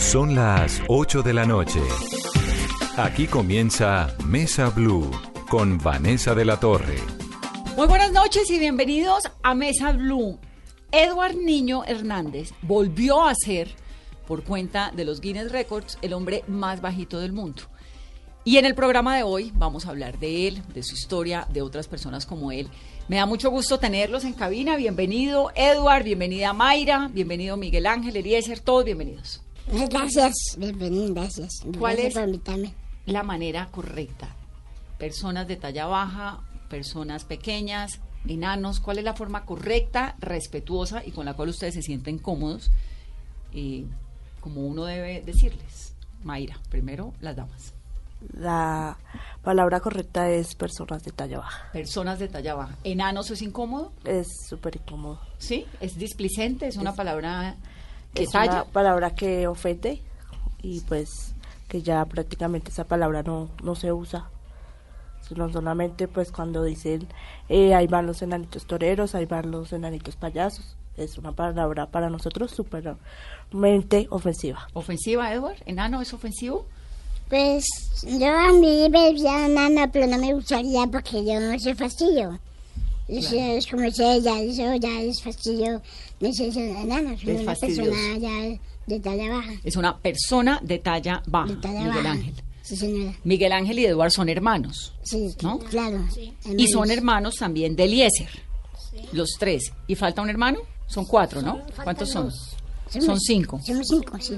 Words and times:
Son 0.00 0.34
las 0.34 0.82
8 0.88 1.22
de 1.22 1.34
la 1.34 1.44
noche. 1.44 1.78
Aquí 2.96 3.26
comienza 3.26 4.16
Mesa 4.26 4.70
Blue 4.70 5.08
con 5.48 5.78
Vanessa 5.78 6.34
de 6.34 6.44
la 6.46 6.58
Torre. 6.58 6.96
Muy 7.76 7.86
buenas 7.86 8.10
noches 8.10 8.50
y 8.50 8.58
bienvenidos 8.58 9.24
a 9.42 9.54
Mesa 9.54 9.92
Blue. 9.92 10.40
Edward 10.90 11.36
Niño 11.36 11.84
Hernández 11.84 12.52
volvió 12.62 13.24
a 13.24 13.34
ser, 13.36 13.68
por 14.26 14.42
cuenta 14.42 14.90
de 14.90 15.04
los 15.04 15.20
Guinness 15.20 15.52
Records, 15.52 15.98
el 16.02 16.14
hombre 16.14 16.42
más 16.48 16.80
bajito 16.80 17.20
del 17.20 17.32
mundo. 17.32 17.62
Y 18.42 18.56
en 18.56 18.64
el 18.64 18.74
programa 18.74 19.16
de 19.16 19.22
hoy 19.22 19.52
vamos 19.54 19.86
a 19.86 19.90
hablar 19.90 20.18
de 20.18 20.48
él, 20.48 20.62
de 20.74 20.82
su 20.82 20.94
historia, 20.94 21.46
de 21.52 21.62
otras 21.62 21.86
personas 21.86 22.26
como 22.26 22.50
él. 22.50 22.68
Me 23.06 23.16
da 23.16 23.26
mucho 23.26 23.50
gusto 23.50 23.78
tenerlos 23.78 24.24
en 24.24 24.32
cabina. 24.32 24.76
Bienvenido 24.76 25.52
Edward, 25.54 26.04
bienvenida 26.04 26.52
Mayra, 26.54 27.10
bienvenido 27.12 27.56
Miguel 27.58 27.86
Ángel, 27.86 28.16
Eliezer, 28.16 28.60
todos 28.60 28.84
bienvenidos. 28.86 29.42
Gracias, 29.68 30.34
bienvenido, 30.58 31.14
gracias. 31.14 31.50
¿Cuál 31.78 31.96
Gracias 31.96 32.16
es? 32.16 32.26
invitarme. 32.26 32.74
La 33.06 33.22
manera 33.22 33.66
correcta. 33.70 34.28
Personas 34.98 35.46
de 35.48 35.56
talla 35.56 35.86
baja, 35.86 36.40
personas 36.68 37.24
pequeñas, 37.24 38.00
enanos, 38.26 38.80
¿cuál 38.80 38.98
es 38.98 39.04
la 39.04 39.14
forma 39.14 39.44
correcta, 39.44 40.16
respetuosa 40.20 41.04
y 41.04 41.12
con 41.12 41.24
la 41.24 41.34
cual 41.34 41.48
ustedes 41.50 41.74
se 41.74 41.82
sienten 41.82 42.18
cómodos? 42.18 42.70
Y 43.52 43.86
como 44.40 44.66
uno 44.66 44.84
debe 44.84 45.22
decirles. 45.22 45.94
Mayra, 46.22 46.58
primero 46.68 47.14
las 47.20 47.36
damas. 47.36 47.72
La 48.34 48.98
palabra 49.42 49.80
correcta 49.80 50.28
es 50.30 50.54
personas 50.54 51.02
de 51.02 51.12
talla 51.12 51.38
baja. 51.38 51.70
Personas 51.72 52.18
de 52.18 52.28
talla 52.28 52.54
baja. 52.54 52.76
¿Enanos 52.84 53.30
es 53.30 53.40
incómodo? 53.40 53.92
Es 54.04 54.26
súper 54.46 54.76
incómodo. 54.76 55.18
¿Sí? 55.38 55.64
¿Es 55.80 55.96
displicente? 55.96 56.66
¿Es 56.66 56.76
una 56.76 56.94
palabra 56.94 57.56
Es 58.14 58.34
una 58.34 58.64
palabra 58.64 59.14
que 59.14 59.46
ofende 59.46 60.02
y 60.62 60.80
pues 60.80 61.34
que 61.68 61.82
ya 61.82 62.04
prácticamente 62.04 62.70
esa 62.70 62.84
palabra 62.84 63.22
no, 63.22 63.48
no 63.62 63.74
se 63.74 63.92
usa. 63.92 64.28
No 65.36 65.48
solamente 65.52 66.08
pues 66.08 66.32
cuando 66.32 66.64
dicen 66.64 67.06
eh, 67.48 67.74
ahí 67.74 67.86
van 67.86 68.06
los 68.06 68.20
enanitos 68.22 68.66
toreros, 68.66 69.14
ahí 69.14 69.26
van 69.26 69.50
los 69.50 69.72
enanitos 69.72 70.16
payasos. 70.16 70.76
Es 70.96 71.18
una 71.18 71.32
palabra 71.32 71.86
para 71.86 72.10
nosotros 72.10 72.50
supermente 72.50 74.08
ofensiva. 74.10 74.66
¿Ofensiva, 74.72 75.32
Edward? 75.32 75.62
¿Enano 75.66 76.02
es 76.02 76.12
ofensivo? 76.12 76.66
Pues 77.28 77.64
yo 78.02 78.26
a 78.26 78.52
mí 78.52 78.88
me 78.90 79.12
decía 79.12 79.46
nana, 79.46 79.88
pero 79.92 80.08
no 80.08 80.18
me 80.18 80.34
gustaría 80.34 80.84
porque 80.88 81.24
yo 81.24 81.38
no 81.38 81.56
soy 81.60 81.74
fastidio. 81.74 82.40
Eso 83.18 83.34
es 83.36 83.66
como 83.66 83.82
dice 83.82 84.14
ella, 84.14 84.40
eso 84.40 84.74
ya 84.76 85.00
es 85.02 85.22
fastidio 85.22 85.82
de 86.20 86.32
ser 86.32 86.56
enano, 86.58 87.16
soy 87.18 87.30
Es 87.36 87.40
una 87.42 87.54
persona 87.54 88.18
ya 88.18 88.58
de 88.86 89.00
talla 89.00 89.28
baja. 89.30 89.52
Es 89.64 89.76
una 89.76 89.98
persona 89.98 90.60
de 90.62 90.78
talla 90.78 91.22
baja, 91.26 91.48
De 91.52 91.56
talla 91.56 91.80
Miguel 91.80 91.94
baja. 91.96 92.10
Ángel. 92.12 92.34
Sí, 92.62 92.76
señora. 92.76 93.16
Miguel 93.24 93.52
Ángel 93.52 93.78
y 93.80 93.86
Eduard 93.86 94.10
son 94.12 94.28
hermanos. 94.28 94.94
Sí, 95.02 95.34
¿No? 95.42 95.58
claro. 95.58 96.04
Y 96.56 96.68
son 96.68 96.90
hermanos 96.90 97.34
también 97.36 97.74
de 97.74 97.84
Eliezer. 97.84 98.28
Los 99.12 99.30
tres. 99.38 99.72
¿Y 99.86 99.94
falta 99.96 100.22
un 100.22 100.30
hermano? 100.30 100.60
Son 100.86 101.04
cuatro, 101.04 101.42
¿no? 101.42 101.62
¿Cuántos 101.82 102.10
son? 102.10 102.30
Somos- 102.30 103.04
Son 103.06 103.20
cinco. 103.20 103.60
Somos 103.64 103.86
cinco, 103.88 104.18
sí. 104.20 104.34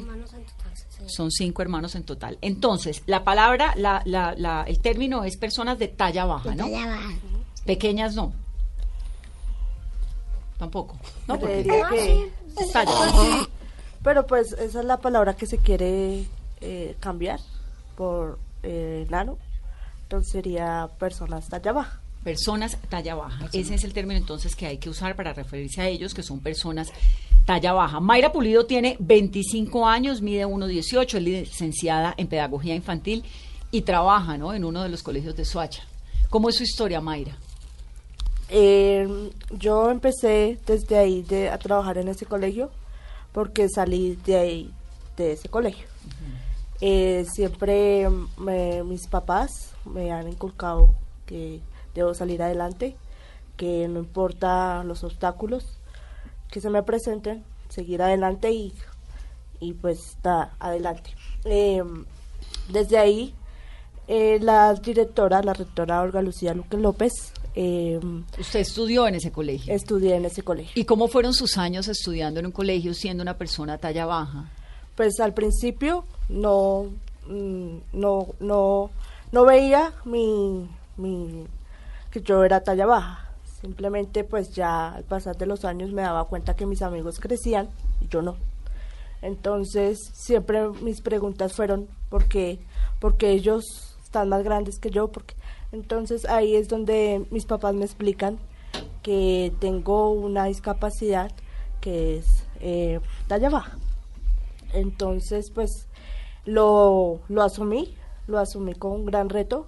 Son 1.06 1.30
cinco 1.30 1.62
hermanos 1.62 1.94
en 1.94 2.04
total. 2.04 2.38
Entonces, 2.42 3.02
la 3.06 3.24
palabra, 3.24 3.74
la, 3.76 4.02
la, 4.04 4.34
la, 4.36 4.62
el 4.66 4.78
término 4.78 5.24
es 5.24 5.36
personas 5.36 5.78
de 5.78 5.88
talla 5.88 6.24
baja, 6.26 6.50
De 6.50 6.56
¿no? 6.56 6.64
talla 6.64 6.86
baja. 6.86 7.10
Pequeñas 7.66 8.14
no. 8.14 8.32
Tampoco. 10.62 10.96
No, 11.26 11.40
porque 11.40 11.64
Creería 11.64 11.88
que- 11.88 12.30
es 12.56 12.70
talla 12.72 12.92
baja. 12.92 13.48
Pero 14.04 14.26
pues 14.28 14.52
esa 14.52 14.78
es 14.78 14.84
la 14.84 14.98
palabra 14.98 15.34
que 15.34 15.46
se 15.46 15.58
quiere 15.58 16.24
eh, 16.60 16.94
cambiar 17.00 17.40
por 17.96 18.38
eh. 18.62 19.04
Entonces 20.04 20.30
sería 20.30 20.88
personas 21.00 21.48
talla 21.48 21.72
baja. 21.72 22.00
Personas 22.22 22.78
talla 22.88 23.16
baja. 23.16 23.48
Ese 23.52 23.74
es 23.74 23.82
el 23.82 23.92
término 23.92 24.18
entonces 24.20 24.54
que 24.54 24.66
hay 24.66 24.78
que 24.78 24.88
usar 24.88 25.16
para 25.16 25.32
referirse 25.32 25.80
a 25.80 25.88
ellos, 25.88 26.14
que 26.14 26.22
son 26.22 26.38
personas 26.38 26.92
talla 27.44 27.72
baja. 27.72 27.98
Mayra 27.98 28.30
Pulido 28.30 28.64
tiene 28.64 28.96
25 29.00 29.84
años, 29.88 30.22
mide 30.22 30.46
1,18, 30.46 31.16
es 31.16 31.22
licenciada 31.22 32.14
en 32.16 32.28
pedagogía 32.28 32.76
infantil 32.76 33.24
y 33.72 33.82
trabaja 33.82 34.38
¿no? 34.38 34.54
en 34.54 34.64
uno 34.64 34.84
de 34.84 34.90
los 34.90 35.02
colegios 35.02 35.34
de 35.34 35.44
Soacha. 35.44 35.82
¿Cómo 36.30 36.48
es 36.48 36.56
su 36.56 36.62
historia, 36.62 37.00
Mayra? 37.00 37.36
Eh, 38.54 39.30
yo 39.50 39.90
empecé 39.90 40.58
desde 40.66 40.98
ahí 40.98 41.22
de, 41.22 41.48
a 41.48 41.56
trabajar 41.58 41.96
en 41.96 42.08
ese 42.08 42.26
colegio 42.26 42.70
porque 43.32 43.66
salí 43.74 44.16
de 44.26 44.36
ahí, 44.36 44.70
de 45.16 45.32
ese 45.32 45.48
colegio. 45.48 45.86
Eh, 46.82 47.24
siempre 47.32 48.08
me- 48.36 48.82
mis 48.82 49.06
papás 49.06 49.70
me 49.86 50.12
han 50.12 50.28
inculcado 50.28 50.94
que 51.24 51.60
debo 51.94 52.12
salir 52.14 52.42
adelante, 52.42 52.94
que 53.56 53.88
no 53.88 54.00
importa 54.00 54.82
los 54.84 55.02
obstáculos 55.04 55.64
que 56.50 56.60
se 56.60 56.68
me 56.68 56.82
presenten, 56.82 57.44
seguir 57.70 58.02
adelante 58.02 58.50
y, 58.50 58.74
y 59.60 59.72
pues 59.72 60.18
nada, 60.22 60.54
adelante. 60.58 61.14
Eh, 61.46 61.82
desde 62.68 62.98
ahí, 62.98 63.34
eh, 64.08 64.38
la 64.42 64.74
directora, 64.74 65.42
la 65.42 65.54
rectora 65.54 66.02
Olga 66.02 66.20
Lucía 66.20 66.52
Luque 66.52 66.76
López, 66.76 67.12
eh, 67.54 68.00
Usted 68.38 68.60
estudió 68.60 69.06
en 69.06 69.16
ese 69.16 69.30
colegio. 69.30 69.74
estudié 69.74 70.16
en 70.16 70.24
ese 70.24 70.42
colegio. 70.42 70.72
¿Y 70.74 70.84
cómo 70.84 71.08
fueron 71.08 71.34
sus 71.34 71.58
años 71.58 71.88
estudiando 71.88 72.40
en 72.40 72.46
un 72.46 72.52
colegio 72.52 72.94
siendo 72.94 73.22
una 73.22 73.36
persona 73.36 73.78
talla 73.78 74.06
baja? 74.06 74.50
Pues 74.96 75.20
al 75.20 75.34
principio 75.34 76.04
no, 76.28 76.86
mm, 77.26 77.76
no, 77.92 78.28
no, 78.40 78.90
no 79.32 79.44
veía 79.44 79.92
mi, 80.04 80.68
mi, 80.96 81.46
que 82.10 82.20
yo 82.22 82.44
era 82.44 82.62
talla 82.62 82.86
baja. 82.86 83.30
Simplemente 83.60 84.24
pues 84.24 84.50
ya 84.52 84.94
al 84.94 85.04
pasar 85.04 85.36
de 85.36 85.46
los 85.46 85.64
años 85.64 85.92
me 85.92 86.02
daba 86.02 86.24
cuenta 86.24 86.56
que 86.56 86.66
mis 86.66 86.82
amigos 86.82 87.20
crecían 87.20 87.68
y 88.00 88.08
yo 88.08 88.22
no. 88.22 88.36
Entonces 89.20 89.98
siempre 90.14 90.68
mis 90.82 91.00
preguntas 91.00 91.52
fueron 91.52 91.86
¿por 92.08 92.24
qué? 92.24 92.58
Porque 92.98 93.30
ellos 93.30 93.64
están 94.02 94.28
más 94.28 94.42
grandes 94.42 94.78
que 94.78 94.90
yo. 94.90 95.08
Porque... 95.08 95.34
Entonces 95.72 96.26
ahí 96.26 96.54
es 96.54 96.68
donde 96.68 97.26
mis 97.30 97.46
papás 97.46 97.74
me 97.74 97.84
explican 97.84 98.38
que 99.02 99.52
tengo 99.58 100.10
una 100.10 100.44
discapacidad 100.44 101.32
que 101.80 102.18
es 102.18 102.44
eh, 102.60 103.00
talla 103.26 103.50
baja. 103.50 103.78
Entonces, 104.72 105.50
pues 105.50 105.88
lo, 106.44 107.20
lo 107.28 107.42
asumí, 107.42 107.94
lo 108.26 108.38
asumí 108.38 108.74
con 108.74 108.92
un 108.92 109.06
gran 109.06 109.28
reto. 109.28 109.66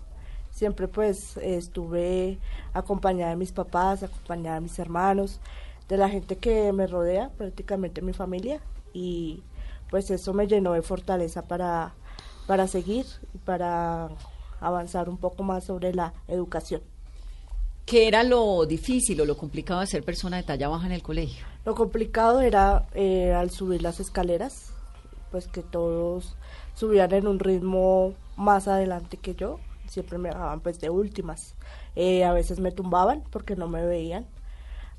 Siempre 0.51 0.87
pues 0.89 1.37
estuve 1.39 2.39
acompañada 2.73 3.31
de 3.31 3.37
mis 3.37 3.53
papás, 3.53 4.03
acompañada 4.03 4.57
de 4.57 4.61
mis 4.61 4.79
hermanos, 4.79 5.41
de 5.89 5.97
la 5.97 6.09
gente 6.09 6.37
que 6.37 6.73
me 6.73 6.87
rodea, 6.87 7.31
prácticamente 7.37 8.03
mi 8.03 8.13
familia. 8.13 8.61
Y 8.93 9.43
pues 9.91 10.11
eso 10.11 10.33
me 10.33 10.47
llenó 10.47 10.75
de 10.75 10.83
fortaleza 10.83 11.43
para, 11.43 11.95
para 12.47 12.69
seguir 12.69 13.07
para 13.45 14.11
avanzar 14.61 15.09
un 15.09 15.19
poco 15.19 15.43
más 15.43 15.65
sobre 15.65 15.95
la 15.95 16.13
educación. 16.29 16.83
¿Qué 17.87 18.09
era 18.09 18.23
lo 18.23 18.65
difícil 18.65 19.21
o 19.21 19.27
lo 19.27 19.37
complicado 19.37 19.81
de 19.81 19.87
ser 19.87 20.03
persona 20.03 20.39
de 20.39 20.43
talla 20.43 20.69
baja 20.69 20.87
en 20.87 20.93
el 20.93 21.03
colegio? 21.03 21.45
Lo 21.67 21.75
complicado 21.75 22.41
era 22.41 22.87
eh, 22.95 23.33
al 23.35 23.51
subir 23.51 23.83
las 23.83 24.01
escaleras, 24.01 24.73
pues 25.31 25.49
que 25.49 25.63
todos 25.63 26.35
subían 26.75 27.13
en 27.13 27.27
un 27.27 27.39
ritmo 27.39 28.15
más 28.37 28.69
adelante 28.69 29.19
que 29.19 29.35
yo, 29.35 29.61
siempre 29.87 30.17
me 30.17 30.31
dejaban 30.31 30.61
pues 30.61 30.81
de 30.81 30.91
últimas. 30.91 31.55
Eh, 31.95 32.25
a 32.25 32.33
veces 32.33 32.59
me 32.59 32.73
tumbaban 32.73 33.23
porque 33.31 33.55
no 33.55 33.69
me 33.69 33.85
veían, 33.85 34.27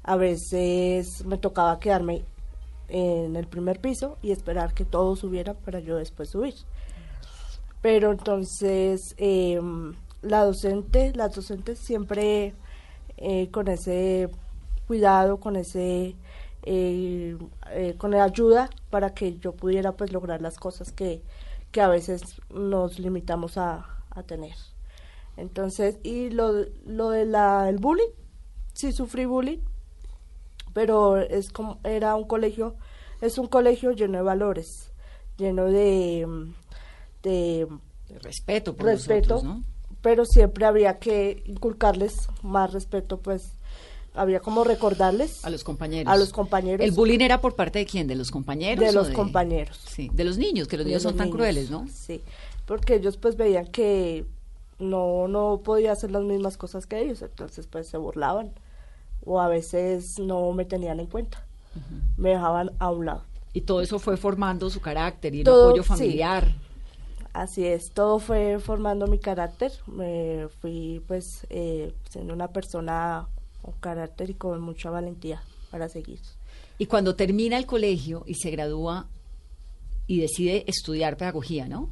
a 0.03 0.15
veces 0.15 1.25
me 1.25 1.37
tocaba 1.37 1.79
quedarme 1.79 2.23
en 2.87 3.35
el 3.35 3.47
primer 3.47 3.79
piso 3.79 4.17
y 4.21 4.31
esperar 4.31 4.73
que 4.73 4.85
todos 4.85 5.19
subieran 5.19 5.55
para 5.65 5.79
yo 5.79 5.97
después 5.97 6.29
subir. 6.29 6.53
Pero 7.85 8.11
entonces 8.11 9.13
eh, 9.19 9.61
la 10.23 10.43
docente, 10.43 11.13
las 11.13 11.35
docentes 11.35 11.77
siempre 11.77 12.55
eh, 13.17 13.51
con 13.51 13.67
ese 13.67 14.27
cuidado, 14.87 15.39
con 15.39 15.55
ese 15.55 16.15
eh, 16.63 17.37
eh, 17.69 17.93
con 17.99 18.15
ayuda 18.15 18.71
para 18.89 19.13
que 19.13 19.37
yo 19.37 19.51
pudiera 19.51 19.91
pues 19.91 20.11
lograr 20.11 20.41
las 20.41 20.57
cosas 20.57 20.91
que, 20.91 21.21
que 21.71 21.79
a 21.79 21.87
veces 21.87 22.41
nos 22.49 22.97
limitamos 22.97 23.59
a, 23.59 23.85
a 24.09 24.23
tener. 24.23 24.55
Entonces, 25.37 25.99
y 26.01 26.31
lo, 26.31 26.65
lo 26.87 27.11
de 27.11 27.27
la, 27.27 27.69
el 27.69 27.77
bullying, 27.77 28.09
sí 28.73 28.93
sufrí 28.93 29.25
bullying, 29.25 29.59
pero 30.73 31.17
es 31.17 31.51
como, 31.51 31.77
era 31.83 32.15
un 32.15 32.25
colegio, 32.25 32.77
es 33.21 33.37
un 33.37 33.45
colegio 33.45 33.91
lleno 33.91 34.17
de 34.17 34.23
valores, 34.23 34.91
lleno 35.37 35.65
de, 35.65 36.25
de 37.25 37.67
De 38.07 38.19
respeto 38.19 38.75
por 38.75 38.85
respeto, 38.85 39.35
nosotros, 39.35 39.43
¿no? 39.43 39.63
pero 40.01 40.25
siempre 40.25 40.65
había 40.65 40.99
que 40.99 41.43
inculcarles 41.47 42.27
más 42.43 42.71
respeto, 42.71 43.17
pues 43.19 43.51
había 44.13 44.39
como 44.39 44.63
recordarles 44.63 45.43
A 45.43 45.49
los 45.49 45.63
compañeros. 45.65 46.13
a 46.13 46.15
los 46.15 46.31
compañeros 46.31 46.85
¿El 46.85 46.91
bullying 46.93 47.19
era 47.19 47.41
por 47.41 47.55
parte 47.55 47.79
de 47.79 47.85
quién? 47.85 48.07
¿De 48.07 48.15
los 48.15 48.31
compañeros? 48.31 48.85
de 48.85 48.93
los 48.93 49.09
compañeros. 49.09 49.77
Sí, 49.85 50.09
de 50.13 50.23
los 50.23 50.37
niños, 50.37 50.67
que 50.69 50.77
los 50.77 50.85
de 50.85 50.91
niños 50.91 51.03
son 51.03 51.17
tan 51.17 51.25
niños. 51.27 51.35
crueles, 51.37 51.69
¿no? 51.69 51.85
Sí, 51.91 52.21
porque 52.65 52.95
ellos 52.95 53.17
pues 53.17 53.35
veían 53.35 53.67
que 53.67 54.25
no, 54.79 55.27
no 55.27 55.61
podía 55.63 55.91
hacer 55.91 56.11
las 56.11 56.23
mismas 56.23 56.55
cosas 56.57 56.85
que 56.85 57.01
ellos, 57.01 57.21
entonces 57.21 57.67
pues 57.67 57.87
se 57.87 57.97
burlaban 57.97 58.51
o 59.25 59.41
a 59.41 59.47
veces 59.49 60.19
no 60.19 60.51
me 60.53 60.65
tenían 60.65 60.99
en 60.99 61.07
cuenta, 61.07 61.43
me 62.15 62.29
dejaban 62.29 62.71
a 62.79 62.91
un 62.91 63.05
lado. 63.07 63.23
Y 63.53 63.61
todo 63.61 63.81
eso 63.81 63.99
fue 63.99 64.17
formando 64.17 64.69
su 64.69 64.79
carácter 64.81 65.33
y 65.33 65.39
el 65.39 65.45
Todo, 65.45 65.69
apoyo 65.69 65.83
sí. 65.83 65.87
Así 67.35 67.65
es, 67.65 67.91
todo 67.91 68.19
fue 68.19 68.59
formando 68.59 69.07
mi 69.07 69.19
carácter, 69.19 69.73
me 69.87 70.47
fui 70.61 71.03
pues 71.05 71.45
eh, 71.49 71.93
siendo 72.09 72.33
una 72.33 72.47
persona 72.47 73.27
con 73.61 73.73
carácter 73.81 74.29
y 74.29 74.35
con 74.35 74.61
mucha 74.61 74.89
valentía 74.89 75.43
para 75.69 75.89
seguir. 75.89 76.21
Y 76.77 76.85
cuando 76.85 77.17
termina 77.17 77.57
el 77.57 77.65
colegio 77.65 78.23
y 78.25 78.35
se 78.35 78.51
gradúa 78.51 79.07
y 80.07 80.21
decide 80.21 80.63
estudiar 80.65 81.17
pedagogía, 81.17 81.67
¿no? 81.67 81.89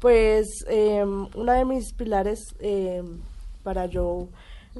Pues 0.00 0.46
eh, 0.68 1.02
una 1.02 1.54
de 1.54 1.64
mis 1.64 1.94
pilares 1.94 2.54
eh, 2.60 3.02
para 3.62 3.86
yo 3.86 4.28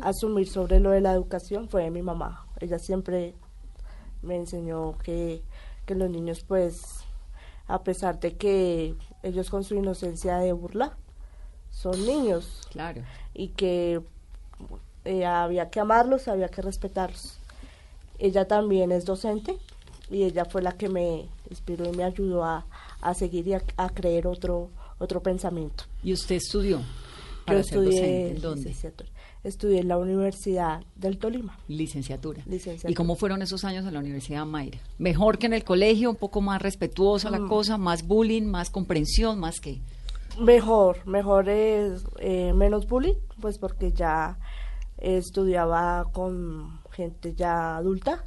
asumir 0.02 0.48
sobre 0.48 0.80
lo 0.80 0.90
de 0.90 1.00
la 1.00 1.14
educación 1.14 1.70
fue 1.70 1.90
mi 1.90 2.02
mamá. 2.02 2.46
Ella 2.60 2.78
siempre 2.78 3.32
me 4.20 4.36
enseñó 4.36 4.98
que, 4.98 5.40
que 5.86 5.94
los 5.94 6.10
niños, 6.10 6.44
pues, 6.46 6.78
a 7.66 7.82
pesar 7.82 8.20
de 8.20 8.36
que 8.36 8.94
ellos 9.22 9.50
con 9.50 9.64
su 9.64 9.74
inocencia 9.74 10.38
de 10.38 10.52
burla, 10.52 10.96
son 11.70 12.04
niños 12.06 12.62
Claro. 12.70 13.02
y 13.34 13.48
que 13.48 14.00
eh, 15.04 15.24
había 15.26 15.70
que 15.70 15.80
amarlos, 15.80 16.28
había 16.28 16.48
que 16.48 16.62
respetarlos. 16.62 17.38
Ella 18.18 18.46
también 18.48 18.90
es 18.92 19.04
docente 19.04 19.56
y 20.10 20.24
ella 20.24 20.44
fue 20.44 20.62
la 20.62 20.72
que 20.72 20.88
me 20.88 21.26
inspiró 21.50 21.86
y 21.86 21.96
me 21.96 22.04
ayudó 22.04 22.44
a, 22.44 22.66
a 23.00 23.14
seguir 23.14 23.46
y 23.48 23.54
a, 23.54 23.62
a 23.76 23.90
creer 23.90 24.26
otro, 24.26 24.70
otro 24.98 25.22
pensamiento. 25.22 25.84
¿Y 26.02 26.12
usted 26.12 26.36
estudió? 26.36 26.78
Yo 26.78 26.84
Para 27.46 27.62
ser 27.62 27.78
docente. 27.78 27.94
estudié, 27.96 28.30
¿En 28.30 28.40
dónde? 28.40 28.60
licenciatura. 28.68 29.10
Estudié 29.44 29.80
en 29.80 29.88
la 29.88 29.98
Universidad 29.98 30.82
del 30.96 31.18
Tolima. 31.18 31.58
Licenciatura. 31.68 32.42
Licenciatura. 32.46 32.90
¿Y 32.90 32.94
cómo 32.94 33.14
fueron 33.16 33.40
esos 33.42 33.64
años 33.64 33.86
en 33.86 33.94
la 33.94 34.00
Universidad 34.00 34.44
Mayra? 34.46 34.78
¿Mejor 34.98 35.38
que 35.38 35.46
en 35.46 35.52
el 35.54 35.64
colegio? 35.64 36.10
¿Un 36.10 36.16
poco 36.16 36.40
más 36.40 36.60
respetuosa 36.60 37.30
Mm. 37.30 37.32
la 37.32 37.48
cosa? 37.48 37.78
¿Más 37.78 38.06
bullying? 38.06 38.42
¿Más 38.44 38.70
comprensión? 38.70 39.38
¿Más 39.40 39.60
qué? 39.60 39.80
Mejor, 40.38 41.04
mejor 41.06 41.48
es 41.48 42.04
eh, 42.20 42.52
menos 42.52 42.86
bullying, 42.86 43.14
pues 43.40 43.58
porque 43.58 43.92
ya 43.92 44.38
estudiaba 44.98 46.06
con 46.12 46.80
gente 46.92 47.34
ya 47.34 47.76
adulta, 47.76 48.24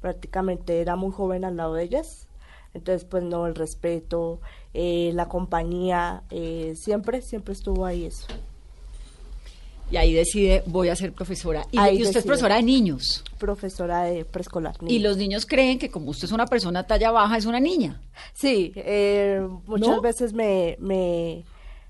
prácticamente 0.00 0.80
era 0.80 0.96
muy 0.96 1.12
joven 1.12 1.44
al 1.44 1.56
lado 1.56 1.74
de 1.74 1.84
ellas, 1.84 2.28
entonces 2.74 3.04
pues 3.04 3.22
no, 3.24 3.46
el 3.46 3.54
respeto, 3.54 4.40
eh, 4.74 5.10
la 5.14 5.28
compañía, 5.28 6.22
eh, 6.30 6.74
siempre, 6.76 7.22
siempre 7.22 7.52
estuvo 7.54 7.84
ahí 7.86 8.04
eso. 8.06 8.26
Y 9.92 9.96
ahí 9.98 10.14
decide, 10.14 10.62
voy 10.64 10.88
a 10.88 10.96
ser 10.96 11.12
profesora. 11.12 11.66
Y, 11.70 11.78
Ahí 11.78 11.98
y 11.98 12.02
usted 12.02 12.20
es 12.20 12.24
profesora 12.24 12.56
de 12.56 12.62
niños. 12.62 13.22
Profesora 13.38 14.04
de 14.04 14.24
preescolar. 14.24 14.74
Y 14.88 15.00
los 15.00 15.18
niños 15.18 15.44
creen 15.44 15.78
que 15.78 15.90
como 15.90 16.10
usted 16.10 16.24
es 16.24 16.32
una 16.32 16.46
persona 16.46 16.84
talla 16.86 17.10
baja, 17.10 17.36
es 17.36 17.44
una 17.44 17.60
niña. 17.60 18.00
Sí, 18.32 18.72
eh, 18.74 19.46
muchas 19.66 19.88
¿No? 19.88 20.00
veces 20.00 20.32
me, 20.32 20.76
me, 20.80 21.44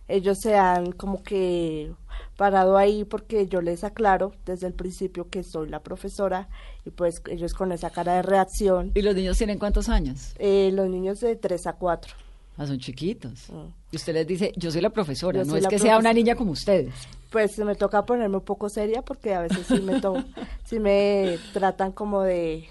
ellos 0.08 0.38
se 0.40 0.56
han 0.56 0.90
como 0.90 1.22
que 1.22 1.93
parado 2.37 2.76
ahí 2.76 3.04
porque 3.04 3.46
yo 3.46 3.60
les 3.60 3.84
aclaro 3.84 4.32
desde 4.46 4.66
el 4.66 4.72
principio 4.72 5.28
que 5.31 5.44
soy 5.44 5.69
la 5.69 5.78
profesora 5.78 6.49
y 6.84 6.90
pues 6.90 7.22
ellos 7.31 7.54
con 7.54 7.70
esa 7.70 7.90
cara 7.90 8.14
de 8.16 8.22
reacción, 8.22 8.90
¿Y 8.96 9.02
los 9.02 9.14
niños 9.14 9.38
tienen 9.38 9.60
cuántos 9.60 9.88
años? 9.88 10.34
eh, 10.40 10.70
los 10.75 10.88
niños 10.88 11.20
de 11.20 11.37
3 11.37 11.69
a 11.69 11.75
4. 11.75 12.14
Ah, 12.56 12.66
son 12.66 12.81
chiquitos. 12.81 13.49
Mm. 13.49 13.66
Y 13.93 13.96
usted 13.96 14.12
les 14.12 14.26
dice, 14.26 14.52
yo 14.56 14.72
soy 14.72 14.81
la 14.81 14.90
profesora, 14.90 15.38
Yo 15.38 15.44
no 15.44 15.56
es 15.56 15.69
que 15.69 15.78
sea 15.78 15.99
una 15.99 16.12
niña 16.12 16.34
como 16.34 16.50
ustedes. 16.50 16.93
Pues 17.32 17.58
me 17.58 17.75
toca 17.75 18.05
ponerme 18.05 18.37
un 18.37 18.44
poco 18.44 18.69
seria 18.69 19.02
porque 19.02 19.34
a 19.34 19.40
veces 19.40 19.67
sí 19.67 19.81
me, 19.81 20.00
to 20.00 20.14
sí 20.64 20.79
me 20.79 21.38
tratan 21.52 21.90
como 21.93 22.23
de... 22.23 22.69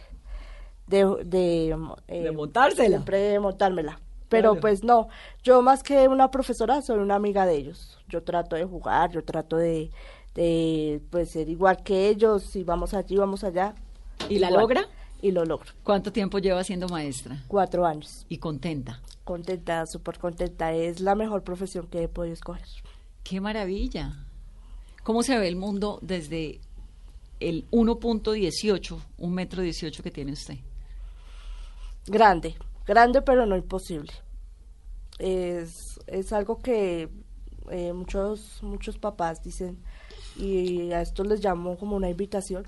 De, 0.87 1.05
de, 1.25 1.75
eh, 2.07 2.21
De 2.23 2.31
montársela. 2.31 2.87
Siempre 2.89 3.17
de 3.17 3.39
montármela. 3.39 3.99
Pero 4.29 4.51
Claro. 4.51 4.61
pues 4.61 4.83
no, 4.83 5.07
yo 5.43 5.61
más 5.61 5.83
que 5.83 6.07
una 6.07 6.31
profesora 6.31 6.81
soy 6.81 6.99
una 6.99 7.15
amiga 7.15 7.45
de 7.45 7.55
ellos. 7.55 7.97
Yo 8.07 8.23
trato 8.23 8.55
de 8.55 8.63
jugar, 8.65 9.11
yo 9.11 9.23
trato 9.23 9.57
de, 9.57 9.89
de 10.35 11.01
pues 11.09 11.31
ser 11.31 11.49
igual 11.49 11.81
que 11.83 12.07
ellos, 12.09 12.43
si 12.43 12.63
vamos 12.63 12.93
allí, 12.93 13.15
vamos 13.17 13.43
allá. 13.43 13.73
¿Y 14.29 14.39
la 14.39 14.51
logra? 14.51 14.87
Y 15.21 15.31
lo 15.31 15.45
logro. 15.45 15.71
¿Cuánto 15.83 16.11
tiempo 16.11 16.39
lleva 16.39 16.63
siendo 16.63 16.87
maestra? 16.87 17.43
Cuatro 17.47 17.85
años. 17.85 18.25
Y 18.29 18.37
contenta. 18.37 19.01
Contenta, 19.23 19.85
súper 19.85 20.17
contenta. 20.17 20.73
Es 20.73 20.99
la 20.99 21.15
mejor 21.15 21.43
profesión 21.43 21.87
que 21.87 22.03
he 22.03 22.07
podido 22.07 22.33
escoger. 22.33 22.67
¡Qué 23.23 23.39
maravilla! 23.39 24.13
¿Cómo 25.03 25.23
se 25.23 25.37
ve 25.37 25.47
el 25.47 25.55
mundo 25.55 25.97
desde 26.03 26.61
el 27.39 27.67
1.18, 27.71 29.01
un 29.17 29.33
metro 29.33 29.63
18 29.63 30.03
que 30.03 30.11
tiene 30.11 30.33
usted? 30.33 30.57
Grande, 32.05 32.55
grande 32.85 33.23
pero 33.23 33.47
no 33.47 33.57
imposible. 33.57 34.11
Es, 35.17 35.99
es 36.05 36.31
algo 36.33 36.59
que 36.59 37.09
eh, 37.71 37.93
muchos, 37.93 38.61
muchos 38.61 38.99
papás 38.99 39.41
dicen, 39.43 39.79
y 40.35 40.91
a 40.91 41.01
esto 41.01 41.23
les 41.23 41.43
llamo 41.43 41.77
como 41.77 41.95
una 41.95 42.09
invitación 42.09 42.67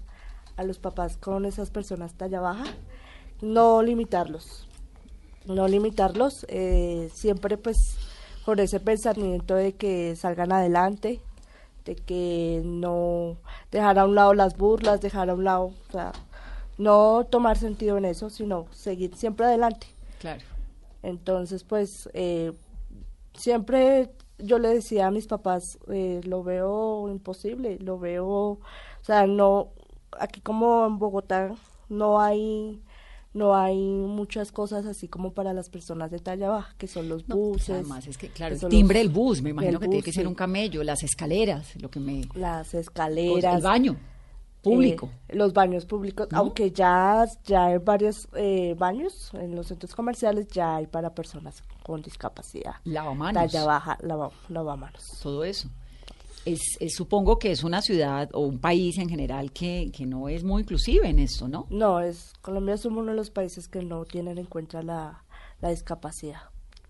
a 0.56 0.64
los 0.64 0.80
papás 0.80 1.18
con 1.18 1.46
esas 1.46 1.70
personas 1.70 2.16
talla 2.16 2.42
baja, 2.42 2.66
no 3.42 3.84
limitarlos, 3.84 4.68
no 5.46 5.68
limitarlos, 5.68 6.48
eh, 6.50 7.10
siempre 7.14 7.58
pues 7.58 7.78
con 8.44 8.60
ese 8.60 8.80
pensamiento 8.80 9.56
de 9.56 9.74
que 9.74 10.16
salgan 10.16 10.52
adelante, 10.52 11.22
de 11.86 11.96
que 11.96 12.62
no 12.64 13.38
dejar 13.72 14.00
a 14.00 14.06
un 14.06 14.16
lado 14.16 14.34
las 14.34 14.58
burlas, 14.58 15.02
dejar 15.02 15.30
a 15.30 15.34
un 15.34 15.44
lado, 15.44 15.74
o 15.90 15.92
sea, 15.92 16.12
no 16.78 17.26
tomar 17.30 17.58
sentido 17.58 17.98
en 17.98 18.06
eso, 18.06 18.30
sino 18.30 18.66
seguir 18.72 19.16
siempre 19.16 19.46
adelante. 19.46 19.88
Claro. 20.20 20.42
Entonces, 21.04 21.64
pues, 21.64 22.10
eh, 22.14 22.54
siempre 23.34 24.10
yo 24.38 24.60
le 24.60 24.70
decía 24.70 25.08
a 25.08 25.12
mis 25.12 25.28
papás, 25.28 25.78
eh, 25.90 26.22
lo 26.24 26.44
veo 26.44 27.10
imposible, 27.10 27.78
lo 27.80 28.00
veo, 28.00 28.28
o 28.28 28.60
sea, 29.02 29.28
no, 29.28 29.70
aquí 30.20 30.42
como 30.42 30.86
en 30.86 31.00
Bogotá 31.00 31.56
no 31.90 32.20
hay, 32.20 32.82
no 33.34 33.56
hay 33.56 33.78
muchas 33.78 34.52
cosas 34.52 34.86
así 34.86 35.08
como 35.08 35.34
para 35.34 35.54
las 35.54 35.70
personas 35.70 36.12
de 36.12 36.20
talla 36.20 36.50
baja, 36.50 36.76
que 36.78 36.88
son 36.88 37.10
los 37.10 37.28
No, 37.28 37.36
pues, 37.36 37.48
buses. 37.50 37.70
además 37.72 38.08
es 38.08 38.18
que, 38.18 38.30
claro, 38.30 38.56
el 38.56 38.62
timbre 38.70 39.00
del 39.00 39.10
bus, 39.10 39.42
me 39.42 39.50
imagino 39.50 39.80
que 39.80 39.88
tiene 39.88 40.04
que 40.04 40.14
ser 40.14 40.28
un 40.28 40.36
camello, 40.36 40.84
las 40.84 41.04
escaleras, 41.04 41.76
lo 41.82 41.90
que 41.90 42.00
me... 42.00 42.22
las 42.36 42.74
escaleras. 42.74 43.56
el 43.56 43.62
baño 43.64 43.98
público. 44.62 45.10
Eh, 45.28 45.36
los 45.36 45.54
baños 45.54 45.86
públicos, 45.86 46.28
¿No? 46.32 46.38
aunque 46.38 46.72
ya, 46.72 47.26
ya 47.46 47.66
hay 47.66 47.78
varios 47.80 48.28
eh, 48.36 48.76
baños 48.78 49.32
en 49.34 49.56
los 49.56 49.68
centros 49.68 49.94
comerciales, 49.94 50.48
ya 50.48 50.78
hay 50.78 50.88
para 50.88 51.14
personas 51.14 51.62
con 51.84 52.02
discapacidad. 52.02 52.76
Lavamanos. 52.86 53.34
Talla 53.52 53.66
baja, 53.66 53.98
lava, 54.02 54.30
lavamanos. 54.48 55.20
todo 55.22 55.44
eso. 55.44 55.68
Es, 56.46 56.62
es- 56.80 56.96
supongo 56.96 57.40
que 57.40 57.52
es 57.52 57.64
una 57.64 57.82
ciudad 57.82 58.30
o 58.34 58.42
un 58.42 58.60
país 58.60 58.98
en 58.98 59.08
general 59.10 59.52
que, 59.52 59.92
que 59.96 60.06
no 60.06 60.28
es 60.30 60.44
muy 60.44 60.64
inclusive 60.64 61.08
en 61.08 61.20
esto, 61.20 61.48
¿no? 61.48 61.68
No, 61.70 62.00
es 62.02 62.34
Colombia 62.42 62.76
es 62.76 62.86
uno 62.86 63.04
de 63.06 63.14
los 63.16 63.30
países 63.30 63.68
que 63.68 63.82
no 63.84 64.04
tienen 64.06 64.38
en 64.38 64.46
cuenta 64.46 64.82
la, 64.82 65.24
la 65.62 65.70
discapacidad 65.70 66.42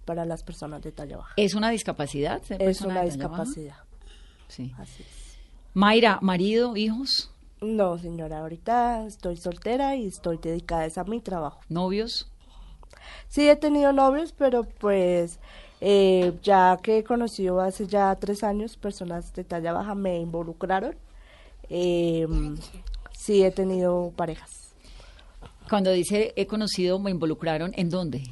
para 0.06 0.26
las 0.26 0.44
personas 0.44 0.82
de 0.82 0.92
talla 0.92 1.18
baja. 1.18 1.34
¿Es 1.38 1.54
una 1.54 1.70
discapacidad? 1.70 2.42
Es 2.60 2.82
una 2.82 3.02
de 3.04 3.10
talla 3.12 3.28
baja? 3.28 3.44
discapacidad. 3.44 3.76
Sí. 4.48 4.74
Así 4.78 5.04
es. 5.04 5.38
Mayra, 5.76 6.20
marido, 6.22 6.76
hijos, 6.76 7.32
No, 7.62 7.98
señora, 7.98 8.40
ahorita 8.40 9.06
estoy 9.08 9.38
soltera 9.38 9.96
y 9.96 10.08
estoy 10.08 10.38
dedicada 10.38 10.88
a 10.96 11.04
mi 11.06 11.22
trabajo. 11.22 11.62
novios. 11.70 12.30
Sí 13.28 13.48
he 13.50 13.56
tenido 13.56 13.92
novios, 13.94 14.34
pero 14.38 14.64
pues 14.64 15.40
eh, 15.86 16.32
ya 16.42 16.80
que 16.82 17.00
he 17.00 17.04
conocido 17.04 17.60
hace 17.60 17.88
ya 17.88 18.16
tres 18.16 18.42
años 18.46 18.78
personas 18.78 19.34
de 19.34 19.44
talla 19.44 19.74
baja 19.74 19.94
me 19.96 20.18
involucraron. 20.18 20.96
Eh, 21.70 22.26
sí 23.12 23.44
he 23.44 23.52
tenido 23.52 24.14
parejas. 24.16 24.74
Cuando 25.70 25.92
dice 25.92 26.32
he 26.38 26.48
conocido, 26.48 27.00
me 27.00 27.12
involucraron, 27.12 27.74
¿en 27.76 27.90
dónde? 27.90 28.24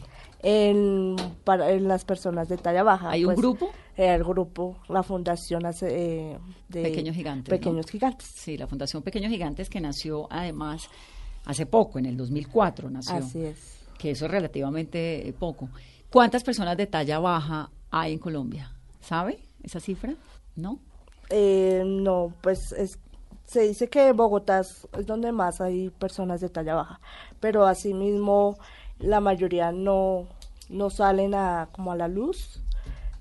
En, 0.42 1.18
para, 1.44 1.72
en 1.72 1.90
las 1.90 2.06
personas 2.06 2.48
de 2.48 2.56
talla 2.56 2.84
baja. 2.84 3.10
¿Hay 3.10 3.26
un 3.26 3.34
pues, 3.34 3.40
grupo? 3.40 3.72
eh, 3.98 4.14
el 4.16 4.24
grupo, 4.24 4.78
la 4.88 5.04
fundación 5.04 5.66
hace, 5.66 5.88
eh, 5.90 6.38
de 6.70 6.84
Pequeños 6.84 7.18
Gigantes. 7.18 7.52
¿no? 7.52 7.58
Pequeños 7.58 7.86
Gigantes. 7.92 8.28
Sí, 8.34 8.56
la 8.58 8.68
Fundación 8.68 9.04
Pequeños 9.04 9.30
Gigantes 9.30 9.70
que 9.70 9.82
nació 9.82 10.26
además 10.32 10.88
hace 11.44 11.66
poco, 11.66 12.00
en 12.00 12.06
el 12.06 12.16
2004 12.16 12.90
nació. 12.90 13.16
Así 13.16 13.44
es. 13.44 13.82
Que 13.98 14.12
eso 14.12 14.26
es 14.26 14.32
relativamente 14.32 15.36
poco. 15.38 15.68
¿Cuántas 16.12 16.44
personas 16.44 16.78
de 16.78 16.88
talla 16.88 17.20
baja 17.20 17.70
hay 17.90 18.14
en 18.14 18.20
Colombia? 18.20 18.72
¿Sabe 19.02 19.40
esa 19.64 19.80
cifra? 19.80 20.14
¿No? 20.56 20.80
Eh, 21.30 21.84
no, 21.86 22.34
pues 22.42 22.74
es, 22.74 23.00
se 23.46 23.62
dice 23.62 23.90
que 23.90 24.12
Bogotá 24.12 24.60
es, 24.60 24.88
es 24.98 25.06
donde 25.06 25.32
más 25.32 25.62
hay 25.62 25.90
personas 25.90 26.42
de 26.42 26.50
talla 26.50 26.76
baja, 26.76 27.00
pero 27.40 27.66
asimismo 27.66 28.58
la 29.00 29.22
mayoría 29.22 29.72
no, 29.72 30.28
no 30.70 30.90
salen 30.90 31.34
a, 31.34 31.70
como 31.72 31.94
a 31.94 31.96
la 31.96 32.10
luz, 32.10 32.62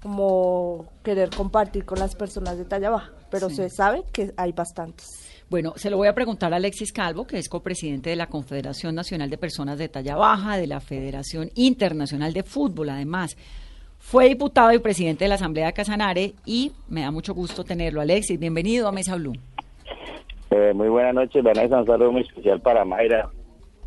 como 0.02 0.86
querer 1.04 1.30
compartir 1.30 1.84
con 1.84 1.98
las 2.00 2.16
personas 2.16 2.58
de 2.58 2.64
talla 2.64 2.90
baja, 2.90 3.12
pero 3.30 3.48
Sí. 3.48 3.56
se 3.56 3.70
sabe 3.70 4.02
que 4.12 4.34
hay 4.36 4.50
bastantes. 4.52 5.19
Bueno, 5.50 5.72
se 5.74 5.90
lo 5.90 5.96
voy 5.96 6.06
a 6.06 6.14
preguntar 6.14 6.52
a 6.52 6.56
Alexis 6.58 6.92
Calvo, 6.92 7.26
que 7.26 7.36
es 7.36 7.48
copresidente 7.48 8.10
de 8.10 8.14
la 8.14 8.28
Confederación 8.28 8.94
Nacional 8.94 9.28
de 9.30 9.36
Personas 9.36 9.78
de 9.78 9.88
Talla 9.88 10.14
Baja, 10.14 10.56
de 10.56 10.68
la 10.68 10.78
Federación 10.78 11.50
Internacional 11.56 12.32
de 12.32 12.44
Fútbol, 12.44 12.90
además. 12.90 13.36
Fue 13.98 14.28
diputado 14.28 14.72
y 14.72 14.78
presidente 14.78 15.24
de 15.24 15.28
la 15.28 15.34
Asamblea 15.34 15.66
de 15.66 15.72
Casanare 15.72 16.34
y 16.46 16.70
me 16.88 17.00
da 17.00 17.10
mucho 17.10 17.34
gusto 17.34 17.64
tenerlo. 17.64 18.00
Alexis, 18.00 18.38
bienvenido 18.38 18.86
a 18.86 18.92
Mesa 18.92 19.16
Blue. 19.16 19.32
Eh, 20.52 20.72
muy 20.72 20.88
buenas 20.88 21.14
noches, 21.14 21.42
Vanessa. 21.42 21.80
Un 21.80 21.86
saludo 21.86 22.12
muy 22.12 22.22
especial 22.22 22.60
para 22.60 22.84
Mayra, 22.84 23.28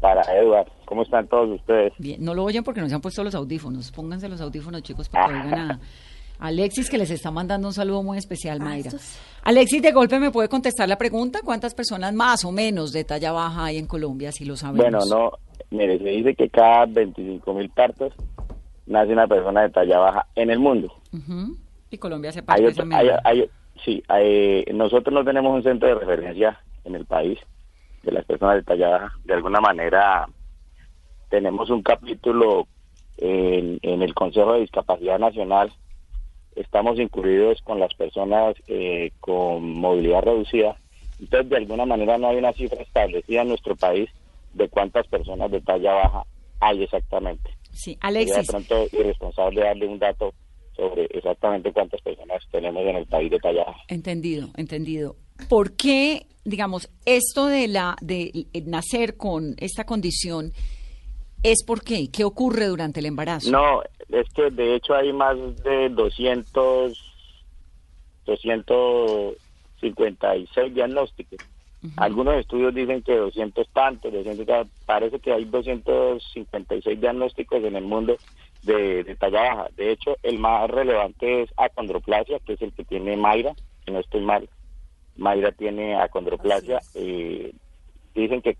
para 0.01 0.22
Edward. 0.38 0.67
¿Cómo 0.84 1.03
están 1.03 1.29
todos 1.29 1.50
ustedes? 1.62 1.93
Bien, 1.98 2.22
no 2.22 2.34
lo 2.34 2.43
oyen 2.43 2.65
porque 2.65 2.82
no 2.82 2.89
se 2.89 2.96
han 2.96 3.01
puesto 3.01 3.24
los 3.24 3.36
audífonos. 3.36 3.89
Pónganse 3.93 4.27
los 4.27 4.41
audífonos, 4.41 4.84
chicos, 4.84 5.08
para 5.08 5.27
que 5.27 5.48
oigan 5.48 5.72
a 5.72 5.79
Alexis, 6.47 6.89
que 6.89 6.97
les 6.97 7.09
está 7.09 7.31
mandando 7.31 7.69
un 7.69 7.73
saludo 7.73 8.03
muy 8.03 8.17
especial, 8.17 8.57
Ah, 8.62 8.65
Mayra. 8.65 8.91
Alexis, 9.43 9.81
de 9.81 9.93
golpe, 9.93 10.19
¿me 10.19 10.29
puede 10.29 10.50
contestar 10.50 10.89
la 10.89 10.97
pregunta? 10.97 11.39
¿Cuántas 11.41 11.73
personas 11.73 12.13
más 12.13 12.43
o 12.43 12.51
menos 12.51 12.91
de 12.91 13.05
talla 13.05 13.31
baja 13.31 13.63
hay 13.65 13.77
en 13.77 13.88
Colombia, 13.88 14.33
si 14.33 14.43
lo 14.43 14.57
sabemos? 14.57 14.83
Bueno, 14.83 15.05
no, 15.05 15.31
mire, 15.71 15.97
se 16.00 16.03
dice 16.09 16.35
que 16.35 16.50
cada 16.50 16.85
25 16.85 17.53
mil 17.53 17.69
partos 17.69 18.12
nace 18.88 19.13
una 19.13 19.25
persona 19.25 19.62
de 19.62 19.69
talla 19.69 20.00
baja 20.00 20.27
en 20.35 20.50
el 20.50 20.59
mundo. 20.59 20.93
Y 21.89 21.97
Colombia 21.97 22.33
se 22.33 22.43
parte 22.43 22.67
otro- 22.67 22.85
hay- 22.91 23.07
hay- 23.23 23.50
sí, 23.85 24.03
hay- 24.09 24.65
nosotros 24.73 25.13
no 25.13 25.23
tenemos 25.23 25.55
un 25.55 25.63
centro 25.63 25.88
de 25.88 25.95
referencia 25.95 26.59
en 26.83 26.95
el 26.95 27.05
país 27.05 27.39
de 28.03 28.12
las 28.12 28.25
personas 28.25 28.55
de 28.57 28.63
talla 28.63 28.89
baja. 28.89 29.13
De 29.23 29.33
alguna 29.33 29.62
manera 29.62 30.27
tenemos 31.29 31.69
un 31.69 31.81
capítulo 31.81 32.67
en, 33.17 33.79
en 33.81 34.01
el 34.01 34.13
Consejo 34.13 34.53
de 34.53 34.59
Discapacidad 34.62 35.19
Nacional. 35.19 35.71
Estamos 36.55 37.00
incluidos 37.00 37.62
con 37.62 37.79
las 37.79 37.93
personas 37.93 38.55
eh, 38.67 39.12
con 39.19 39.74
movilidad 39.74 40.22
reducida. 40.22 40.77
Entonces, 41.19 41.50
de 41.50 41.57
alguna 41.57 41.86
manera 41.86 42.17
no 42.17 42.29
hay 42.29 42.38
una 42.38 42.53
cifra 42.53 42.81
establecida 42.81 43.41
en 43.41 43.50
nuestro 43.50 43.75
país 43.75 44.10
de 44.53 44.67
cuántas 44.69 45.07
personas 45.07 45.51
de 45.51 45.62
talla 45.62 45.93
baja 45.93 46.24
hay 46.60 46.83
exactamente. 46.83 47.50
Sí, 47.72 47.98
Sería 48.01 48.12
de 48.12 48.31
Alexis, 48.31 48.48
pronto 48.48 48.86
irresponsable 48.91 49.62
darle 49.62 49.88
un 49.88 50.00
dato 50.00 50.33
sobre 50.75 51.05
exactamente 51.05 51.72
cuántas 51.72 52.01
personas 52.01 52.43
tenemos 52.51 52.83
en 52.86 52.95
el 52.95 53.05
país 53.05 53.31
de 53.31 53.39
talla 53.39 53.63
baja. 53.65 53.81
entendido, 53.88 54.50
entendido. 54.57 55.15
¿Por 55.50 55.75
qué, 55.75 56.27
digamos, 56.45 56.89
esto 57.05 57.48
de 57.48 57.67
la 57.67 57.95
de 58.01 58.31
eh, 58.53 58.62
nacer 58.65 59.17
con 59.17 59.55
esta 59.57 59.86
condición 59.86 60.53
es 61.43 61.63
por 61.63 61.83
qué? 61.83 62.09
¿Qué 62.12 62.23
ocurre 62.23 62.65
durante 62.67 63.00
el 63.01 63.05
embarazo? 63.07 63.51
No, 63.51 63.81
es 64.09 64.27
que 64.33 64.50
de 64.50 64.73
hecho 64.75 64.95
hay 64.95 65.12
más 65.13 65.35
de 65.63 65.89
200, 65.89 66.97
256 68.25 70.73
diagnósticos. 70.73 71.39
Algunos 71.97 72.35
estudios 72.35 72.73
dicen 72.73 73.01
que 73.03 73.13
200 73.17 73.67
tantos, 73.73 74.13
200 74.13 74.45
tal- 74.45 74.69
parece 74.85 75.19
que 75.19 75.33
hay 75.33 75.43
256 75.43 77.01
diagnósticos 77.01 77.62
en 77.62 77.75
el 77.75 77.83
mundo 77.83 78.15
de, 78.62 79.03
de 79.03 79.15
talla 79.17 79.41
baja. 79.41 79.67
De 79.75 79.91
hecho, 79.91 80.15
el 80.23 80.39
más 80.39 80.69
relevante 80.71 81.41
es 81.41 81.50
acondroplasia, 81.57 82.39
que 82.39 82.53
es 82.53 82.62
el 82.62 82.71
que 82.71 82.85
tiene 82.85 83.17
Mayra, 83.17 83.53
si 83.83 83.91
no 83.91 84.00
estoy 84.00 84.21
mal. 84.21 84.47
Mayra 85.17 85.51
tiene 85.51 85.95
acondroplasia. 85.95 86.79
eh, 86.95 87.51
dicen 88.15 88.41
que 88.41 88.55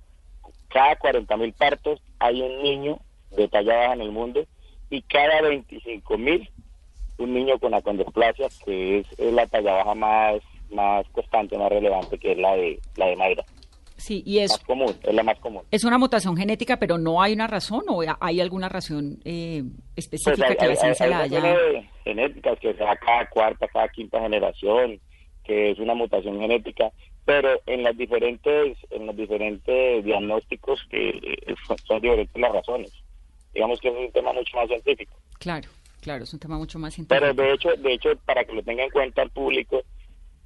cada 0.74 0.96
40 0.96 1.38
mil 1.38 1.54
partos 1.54 2.02
hay 2.20 2.42
un 2.42 2.64
niño 2.64 3.00
de 3.32 3.48
talla 3.48 3.76
baja 3.76 3.94
en 3.94 4.02
el 4.02 4.12
mundo 4.12 4.44
y 4.90 5.02
cada 5.04 5.42
25 5.42 6.18
mil 6.18 6.50
un 7.20 7.34
niño 7.34 7.60
con 7.60 7.74
acondroplasia, 7.74 8.48
que 8.66 9.00
es, 9.00 9.08
es 9.20 9.32
la 9.34 9.46
talla 9.48 9.74
baja 9.74 9.94
más 9.96 10.42
más 10.72 11.08
constante, 11.10 11.56
más 11.58 11.70
relevante, 11.70 12.18
que 12.18 12.32
es 12.32 12.38
la 12.40 12.56
de 12.56 12.80
la 12.98 13.06
de 13.08 13.16
Mayra. 13.16 13.46
Sí, 13.96 14.24
y 14.26 14.40
es, 14.40 14.52
Más 14.52 14.60
común, 14.64 14.96
es 15.04 15.14
la 15.14 15.24
más 15.24 15.40
común. 15.40 15.62
es 15.72 15.84
una 15.84 15.98
mutación 16.00 16.36
genética, 16.36 16.78
pero 16.78 16.98
no 16.98 17.22
hay 17.22 17.34
una 17.34 17.48
razón 17.48 17.84
o 17.88 18.02
hay 18.20 18.42
alguna 18.42 18.68
razón 18.68 19.20
eh, 19.24 19.64
Pues 19.94 20.08
específica 20.08 20.48
hay, 20.50 20.58
que 20.58 20.68
la 20.68 20.76
ciencia 20.76 21.08
la 21.08 21.20
haya. 21.20 21.42
genéticas 22.04 22.60
que 22.60 22.74
sea 22.74 22.96
cada 22.98 23.30
cuarta, 23.30 23.68
cada 23.68 23.88
quinta 23.90 24.20
generación, 24.20 25.00
que 25.46 25.72
es 25.72 25.80
una 25.80 25.94
mutación 25.94 26.40
genética, 26.40 26.92
pero 27.26 27.50
en 27.66 27.84
las 27.84 27.98
diferentes, 27.98 28.78
en 28.90 29.06
los 29.06 29.16
diferentes 29.16 30.04
diagnósticos 30.04 30.82
que 30.90 31.10
eh, 31.10 31.56
son, 31.88 32.02
diferentes 32.02 32.42
las 32.42 32.52
razones. 32.52 32.92
Digamos 33.54 33.80
que 33.80 33.88
es 33.90 33.96
un 33.96 34.12
tema 34.12 34.34
mucho 34.34 34.58
más 34.58 34.68
científico. 34.68 35.14
Claro, 35.40 35.70
claro, 36.02 36.24
es 36.24 36.34
un 36.34 36.40
tema 36.40 36.58
mucho 36.58 36.80
más 36.80 36.94
científico. 36.94 37.20
Pero 37.20 37.34
de 37.34 37.54
hecho, 37.54 37.70
de 37.78 37.94
hecho, 37.94 38.10
para 38.26 38.44
que 38.44 38.54
lo 38.54 38.64
tenga 38.64 38.84
en 38.84 38.90
cuenta 38.90 39.22
el 39.22 39.30
público, 39.30 39.82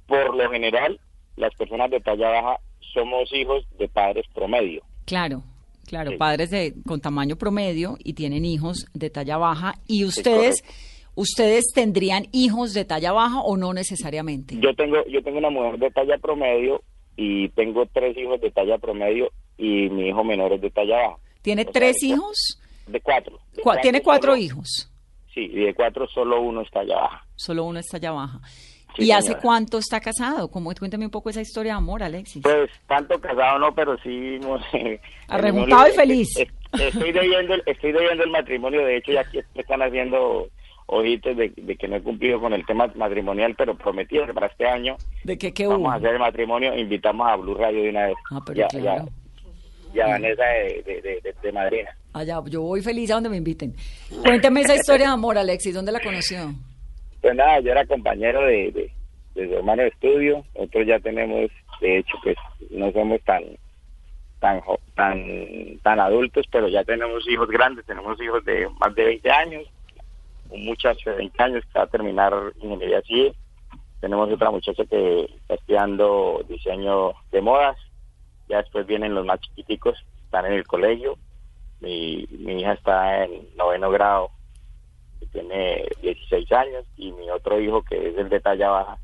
por 0.06 0.36
lo 0.36 0.50
general, 0.50 1.00
las 1.36 1.54
personas 1.54 1.90
de 1.90 2.00
talla 2.00 2.28
baja 2.28 2.60
somos 2.92 3.32
hijos 3.32 3.64
de 3.78 3.88
padres 3.88 4.26
promedio. 4.34 4.82
Claro, 5.04 5.42
claro, 5.86 6.10
Sí. 6.12 6.16
padres 6.16 6.50
de 6.50 6.74
con 6.86 7.00
tamaño 7.00 7.36
promedio 7.36 7.96
y 8.02 8.14
tienen 8.14 8.44
hijos 8.44 8.86
de 8.94 9.10
talla 9.10 9.36
baja 9.36 9.74
y 9.86 10.04
ustedes 10.04 10.62
ustedes 11.18 11.72
tendrían 11.74 12.26
hijos 12.32 12.72
de 12.74 12.84
talla 12.84 13.12
baja 13.12 13.40
o 13.40 13.56
no 13.56 13.72
necesariamente. 13.72 14.56
Yo 14.60 14.74
tengo, 14.74 15.04
yo 15.06 15.22
tengo 15.22 15.38
una 15.38 15.50
mujer 15.50 15.78
de 15.78 15.90
talla 15.90 16.16
promedio 16.18 16.82
y 17.16 17.48
tengo 17.50 17.86
tres 17.86 18.16
hijos 18.16 18.40
de 18.40 18.50
talla 18.50 18.78
promedio 18.78 19.30
y 19.56 19.88
mi 19.90 20.08
hijo 20.08 20.22
menor 20.22 20.52
es 20.52 20.60
de 20.60 20.70
talla 20.70 20.96
baja. 20.96 21.16
¿Tiene 21.42 21.62
O 21.68 21.70
tres 21.72 22.02
hijos? 22.02 22.60
De 22.86 23.00
cuatro. 23.00 23.38
De 23.54 23.62
tiene 23.82 24.00
cuatro 24.00 24.32
solo- 24.32 24.42
hijos. 24.42 24.90
Sí, 25.34 25.40
y 25.52 25.60
de 25.64 25.74
cuatro 25.74 26.06
solo 26.08 26.40
uno 26.40 26.62
es 26.62 26.70
talla 26.70 26.96
baja. 26.96 27.26
Solo 27.36 27.64
uno 27.64 27.78
es 27.80 27.86
talla 27.88 28.12
baja. 28.12 28.40
Sí, 28.96 29.04
¿Y 29.04 29.10
hace 29.12 29.36
cuánto 29.36 29.78
está 29.78 30.00
casado? 30.00 30.48
¿Cómo, 30.50 30.72
cuéntame 30.74 31.04
un 31.04 31.10
poco 31.10 31.30
esa 31.30 31.40
historia 31.40 31.72
de 31.72 31.78
amor, 31.78 32.02
Alexis. 32.02 32.42
Pues 32.42 32.70
tanto 32.88 33.20
casado 33.20 33.58
no, 33.58 33.72
pero 33.74 33.96
sí... 33.98 34.08
el 34.72 35.00
Arrejuntado 35.28 35.88
y 35.88 35.92
feliz. 35.92 36.28
es- 36.36 36.48
es- 36.80 36.94
Estoy 36.94 37.12
debiendo, 37.12 37.54
el- 37.54 37.62
estoy 37.66 37.92
debiendo 37.92 38.24
el 38.24 38.30
matrimonio, 38.30 38.84
de 38.84 38.96
hecho 38.96 39.12
ya 39.12 39.20
aquí 39.20 39.38
me 39.54 39.62
están 39.62 39.82
haciendo 39.82 40.48
ojitos 40.90 41.36
de, 41.36 41.52
de 41.54 41.76
que 41.76 41.86
no 41.86 41.96
he 41.96 42.02
cumplido 42.02 42.40
con 42.40 42.52
el 42.54 42.64
tema 42.64 42.90
matrimonial, 42.96 43.54
pero 43.56 43.76
prometí 43.76 44.16
que 44.18 44.32
para 44.32 44.46
este 44.46 44.66
año 44.66 44.96
¿De 45.22 45.36
qué, 45.36 45.52
qué 45.52 45.66
vamos 45.66 45.82
hubo? 45.82 45.90
a 45.90 45.96
hacer 45.96 46.14
el 46.14 46.18
matrimonio, 46.18 46.76
invitamos 46.76 47.28
a 47.28 47.36
Blue 47.36 47.54
Radio 47.54 47.82
de 47.82 47.90
una 47.90 48.06
vez. 48.06 48.16
Ah, 48.30 48.40
pero 48.44 48.58
ya, 48.58 48.68
claro. 48.68 49.04
ya, 49.92 49.94
ya 49.94 50.06
Vanessa 50.06 50.44
de, 50.44 50.82
de, 51.22 51.34
de, 51.42 51.52
madrina. 51.52 51.90
Allá, 52.14 52.40
yo 52.48 52.62
voy 52.62 52.80
feliz 52.80 53.10
a 53.10 53.14
donde 53.14 53.28
me 53.28 53.36
inviten. 53.36 53.74
Cuénteme 54.24 54.62
esa 54.62 54.76
historia 54.76 55.08
de 55.08 55.12
amor, 55.12 55.36
Alexis. 55.36 55.74
¿Dónde 55.74 55.92
la 55.92 56.00
conoció? 56.00 56.54
Pues 57.20 57.34
nada, 57.34 57.60
yo 57.60 57.72
era 57.72 57.84
compañero 57.84 58.40
de, 58.46 58.90
de, 59.34 59.46
su 59.46 59.54
hermano 59.54 59.82
de 59.82 59.88
estudio, 59.88 60.44
nosotros 60.54 60.86
ya 60.86 60.98
tenemos, 61.00 61.50
de 61.80 61.98
hecho, 61.98 62.16
pues 62.22 62.36
no 62.70 62.90
somos 62.92 63.20
tan 63.22 63.42
tan 64.40 64.62
tan 64.94 65.18
tan 65.82 66.00
adultos, 66.00 66.46
pero 66.50 66.68
ya 66.68 66.82
tenemos 66.84 67.28
hijos 67.28 67.48
grandes, 67.48 67.84
tenemos 67.84 68.20
hijos 68.22 68.44
de 68.44 68.68
más 68.80 68.94
de 68.94 69.04
20 69.04 69.30
años, 69.30 69.64
un 70.50 70.64
muchacho 70.64 71.10
de 71.10 71.16
20 71.16 71.42
años 71.42 71.64
que 71.64 71.78
va 71.78 71.84
a 71.84 71.88
terminar 71.88 72.32
ingeniería 72.60 73.02
civil, 73.02 73.34
tenemos 74.00 74.30
otra 74.30 74.50
muchacha 74.50 74.84
que 74.84 75.24
está 75.24 75.54
estudiando 75.54 76.44
diseño 76.48 77.12
de 77.32 77.40
modas, 77.40 77.76
ya 78.48 78.58
después 78.58 78.86
vienen 78.86 79.14
los 79.14 79.26
más 79.26 79.40
chiquiticos, 79.40 79.98
están 80.24 80.46
en 80.46 80.52
el 80.52 80.66
colegio, 80.66 81.18
mi, 81.80 82.26
mi 82.30 82.60
hija 82.60 82.72
está 82.72 83.24
en 83.24 83.48
noveno 83.56 83.90
grado, 83.90 84.30
que 85.20 85.26
tiene 85.26 85.84
16 86.02 86.52
años, 86.52 86.84
y 86.96 87.12
mi 87.12 87.28
otro 87.30 87.60
hijo, 87.60 87.82
que 87.82 88.08
es 88.08 88.16
el 88.16 88.28
de 88.28 88.40
talla 88.40 88.68
baja, 88.68 88.98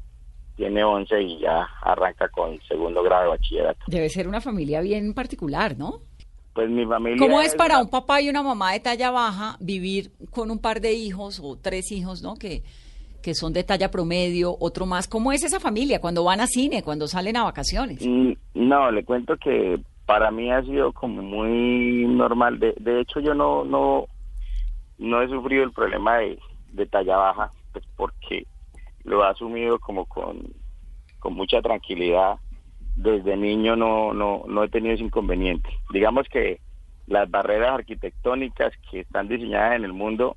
tiene 0.56 0.84
11 0.84 1.20
y 1.20 1.40
ya 1.40 1.68
arranca 1.82 2.28
con 2.28 2.60
segundo 2.62 3.02
grado 3.02 3.24
de 3.24 3.28
bachillerato. 3.30 3.80
Debe 3.88 4.08
ser 4.08 4.28
una 4.28 4.40
familia 4.40 4.80
bien 4.80 5.12
particular, 5.12 5.76
¿no? 5.76 6.00
Pues 6.54 6.70
mi 6.70 6.86
familia... 6.86 7.18
¿Cómo 7.18 7.40
es 7.40 7.54
para 7.54 7.78
un 7.80 7.88
papá 7.88 8.20
y 8.20 8.28
una 8.28 8.42
mamá 8.42 8.72
de 8.72 8.80
talla 8.80 9.10
baja 9.10 9.56
vivir 9.60 10.12
con 10.30 10.50
un 10.50 10.58
par 10.60 10.80
de 10.80 10.92
hijos 10.92 11.40
o 11.42 11.56
tres 11.56 11.90
hijos, 11.90 12.22
¿no? 12.22 12.36
Que, 12.36 12.62
que 13.22 13.34
son 13.34 13.52
de 13.52 13.64
talla 13.64 13.90
promedio, 13.90 14.56
otro 14.60 14.86
más. 14.86 15.08
¿Cómo 15.08 15.32
es 15.32 15.42
esa 15.42 15.58
familia 15.58 16.00
cuando 16.00 16.22
van 16.24 16.40
a 16.40 16.46
cine, 16.46 16.82
cuando 16.84 17.08
salen 17.08 17.36
a 17.36 17.44
vacaciones? 17.44 18.06
Mm, 18.06 18.32
No, 18.54 18.90
le 18.92 19.04
cuento 19.04 19.36
que 19.36 19.80
para 20.06 20.30
mí 20.30 20.52
ha 20.52 20.62
sido 20.62 20.92
como 20.92 21.22
muy 21.22 22.06
normal. 22.06 22.60
De, 22.60 22.74
de 22.78 23.00
hecho, 23.00 23.18
yo 23.20 23.34
no, 23.34 23.64
no, 23.64 24.06
no 24.98 25.22
he 25.22 25.28
sufrido 25.28 25.64
el 25.64 25.72
problema 25.72 26.18
de, 26.18 26.38
de 26.72 26.86
talla 26.86 27.16
baja, 27.16 27.50
pues 27.72 27.84
porque 27.96 28.46
lo 29.02 29.24
he 29.24 29.28
asumido 29.28 29.78
como 29.80 30.04
con, 30.06 30.40
con 31.18 31.34
mucha 31.34 31.60
tranquilidad. 31.60 32.36
Desde 32.96 33.36
niño 33.36 33.76
no, 33.76 34.12
no, 34.12 34.44
no 34.46 34.62
he 34.62 34.68
tenido 34.68 34.94
ese 34.94 35.04
inconveniente. 35.04 35.68
Digamos 35.90 36.28
que 36.28 36.60
las 37.06 37.30
barreras 37.30 37.72
arquitectónicas 37.72 38.72
que 38.90 39.00
están 39.00 39.28
diseñadas 39.28 39.76
en 39.76 39.84
el 39.84 39.92
mundo 39.92 40.36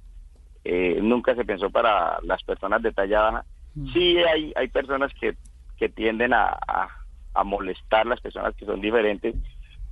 eh, 0.64 1.00
nunca 1.02 1.36
se 1.36 1.46
pensó 1.46 1.70
para 1.70 2.20
las 2.24 2.44
personas 2.44 2.82
de 2.82 2.92
talla 2.92 3.22
baja. 3.22 3.46
Sí 3.94 4.18
hay, 4.18 4.52
hay 4.56 4.68
personas 4.70 5.14
que, 5.14 5.36
que 5.78 5.88
tienden 5.88 6.34
a, 6.34 6.58
a, 6.68 6.90
a 7.36 7.44
molestar 7.44 8.08
las 8.08 8.20
personas 8.20 8.56
que 8.56 8.66
son 8.66 8.82
diferentes, 8.82 9.36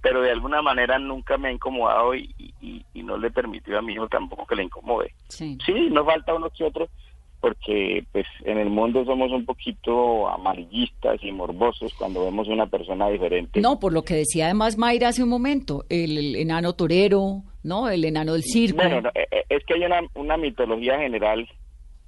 pero 0.02 0.22
de 0.22 0.32
alguna 0.32 0.62
manera 0.62 0.98
nunca 0.98 1.38
me 1.38 1.50
ha 1.50 1.52
incomodado 1.52 2.16
y, 2.16 2.34
y, 2.62 2.84
y 2.94 3.04
no 3.04 3.18
le 3.18 3.30
permitió 3.32 3.78
a 3.78 3.82
mi 3.82 3.94
hijo 3.94 4.08
tampoco 4.08 4.46
que 4.48 4.56
le 4.56 4.64
incomode. 4.64 5.14
Sí. 5.30 5.58
Sí, 5.66 5.90
no 5.92 6.04
falta 6.04 6.34
uno 6.34 6.50
que 6.50 6.64
otro, 6.64 6.90
porque 7.40 8.04
pues 8.12 8.26
en 8.44 8.58
el 8.58 8.70
mundo 8.70 9.06
somos 9.06 9.32
un 9.32 9.46
poquito 9.46 10.28
amarillistas 10.30 11.24
y 11.24 11.32
morbosos 11.32 11.94
cuando 11.94 12.24
vemos 12.26 12.48
una 12.48 12.66
persona 12.68 13.08
diferente. 13.10 13.62
No, 13.62 13.80
por 13.80 13.94
lo 13.94 14.04
que 14.04 14.16
decía 14.16 14.46
además 14.46 14.78
Mayra 14.78 15.10
hace 15.10 15.24
un 15.24 15.30
momento, 15.30 15.86
el, 15.90 16.18
el 16.18 16.36
enano 16.38 16.74
torero, 16.74 17.44
¿no? 17.64 17.90
El 17.90 18.04
enano 18.06 18.34
del 18.34 18.44
circo. 18.44 18.78
Bueno, 18.78 19.02
no, 19.02 19.10
eh, 19.14 19.28
eh, 19.32 19.44
es 19.50 19.64
que 19.66 19.76
hay 19.76 19.84
una, 19.86 20.02
una 20.16 20.38
mitología 20.38 20.98
general, 21.00 21.48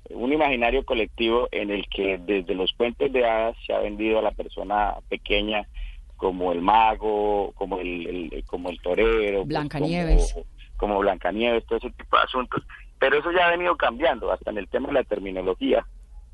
un 0.10 0.32
imaginario 0.34 0.84
colectivo 0.86 1.48
en 1.52 1.70
el 1.70 1.86
que 1.90 2.18
desde 2.18 2.56
los 2.56 2.72
cuentos 2.74 3.12
de 3.12 3.26
hadas 3.28 3.56
se 3.66 3.74
ha 3.74 3.80
vendido 3.80 4.20
a 4.20 4.22
la 4.24 4.32
persona 4.32 4.96
pequeña 5.10 5.68
como 6.16 6.52
el 6.52 6.62
mago, 6.62 7.52
como 7.56 7.80
el, 7.80 8.32
el- 8.34 8.44
como 8.46 8.70
el 8.70 8.82
torero, 8.82 9.40
pues, 9.40 9.50
Blancanieves. 9.50 10.34
como, 10.34 10.46
como 10.78 11.00
Blancanieves, 11.00 11.64
todo 11.68 11.78
ese 11.78 11.92
tipo 11.92 12.18
de 12.18 12.24
asuntos. 12.24 12.64
Pero 13.00 13.20
eso 13.20 13.32
ya 13.32 13.48
ha 13.48 13.52
venido 13.52 13.76
cambiando, 13.76 14.32
hasta 14.32 14.52
en 14.52 14.58
el 14.58 14.68
tema 14.68 14.88
de 14.88 14.94
la 14.94 15.04
terminología. 15.04 15.86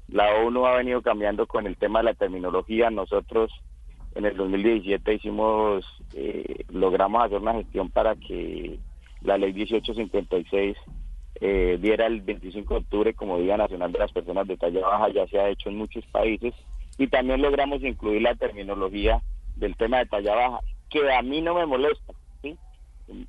La 0.07 0.33
ONU 0.35 0.65
ha 0.65 0.75
venido 0.75 1.01
cambiando 1.01 1.47
con 1.47 1.65
el 1.67 1.77
tema 1.77 1.99
de 1.99 2.05
la 2.05 2.13
terminología. 2.13 2.89
Nosotros 2.89 3.51
en 4.15 4.25
el 4.25 4.37
2017 4.37 5.13
hicimos, 5.13 5.85
eh, 6.13 6.65
logramos 6.69 7.23
hacer 7.23 7.39
una 7.39 7.53
gestión 7.53 7.89
para 7.89 8.15
que 8.15 8.79
la 9.21 9.37
ley 9.37 9.53
1856 9.53 10.77
eh, 11.41 11.77
diera 11.81 12.05
el 12.05 12.21
25 12.21 12.73
de 12.73 12.79
octubre 12.79 13.13
como 13.13 13.39
Día 13.39 13.57
Nacional 13.57 13.91
de 13.91 13.99
las 13.99 14.11
Personas 14.11 14.47
de 14.47 14.57
Talla 14.57 14.81
Baja, 14.81 15.09
ya 15.09 15.27
se 15.27 15.39
ha 15.39 15.49
hecho 15.49 15.69
en 15.69 15.77
muchos 15.77 16.05
países, 16.07 16.53
y 16.97 17.07
también 17.07 17.41
logramos 17.41 17.81
incluir 17.83 18.21
la 18.21 18.35
terminología 18.35 19.21
del 19.55 19.75
tema 19.75 19.99
de 19.99 20.05
talla 20.05 20.35
baja, 20.35 20.59
que 20.89 21.11
a 21.11 21.21
mí 21.21 21.41
no 21.41 21.55
me 21.55 21.65
molesta. 21.65 22.13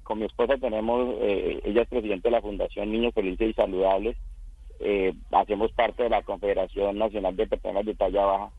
Con 0.02 0.18
mi 0.18 0.26
esposa 0.26 0.56
tenemos, 0.58 1.16
eh, 1.20 1.60
ella 1.64 1.82
es 1.82 1.88
presidente 1.88 2.28
de 2.28 2.32
la 2.32 2.42
Fundación 2.42 2.92
Niños 2.92 3.14
Felices 3.14 3.50
y 3.50 3.54
Saludables, 3.54 4.16
eh, 4.80 5.14
hacemos 5.32 5.72
parte 5.72 6.02
de 6.04 6.10
la 6.10 6.22
Confederación 6.22 6.98
Nacional 6.98 7.36
de 7.36 7.46
Personas 7.46 7.84
de 7.84 7.94
Talla 7.94 8.24
Baja, 8.24 8.50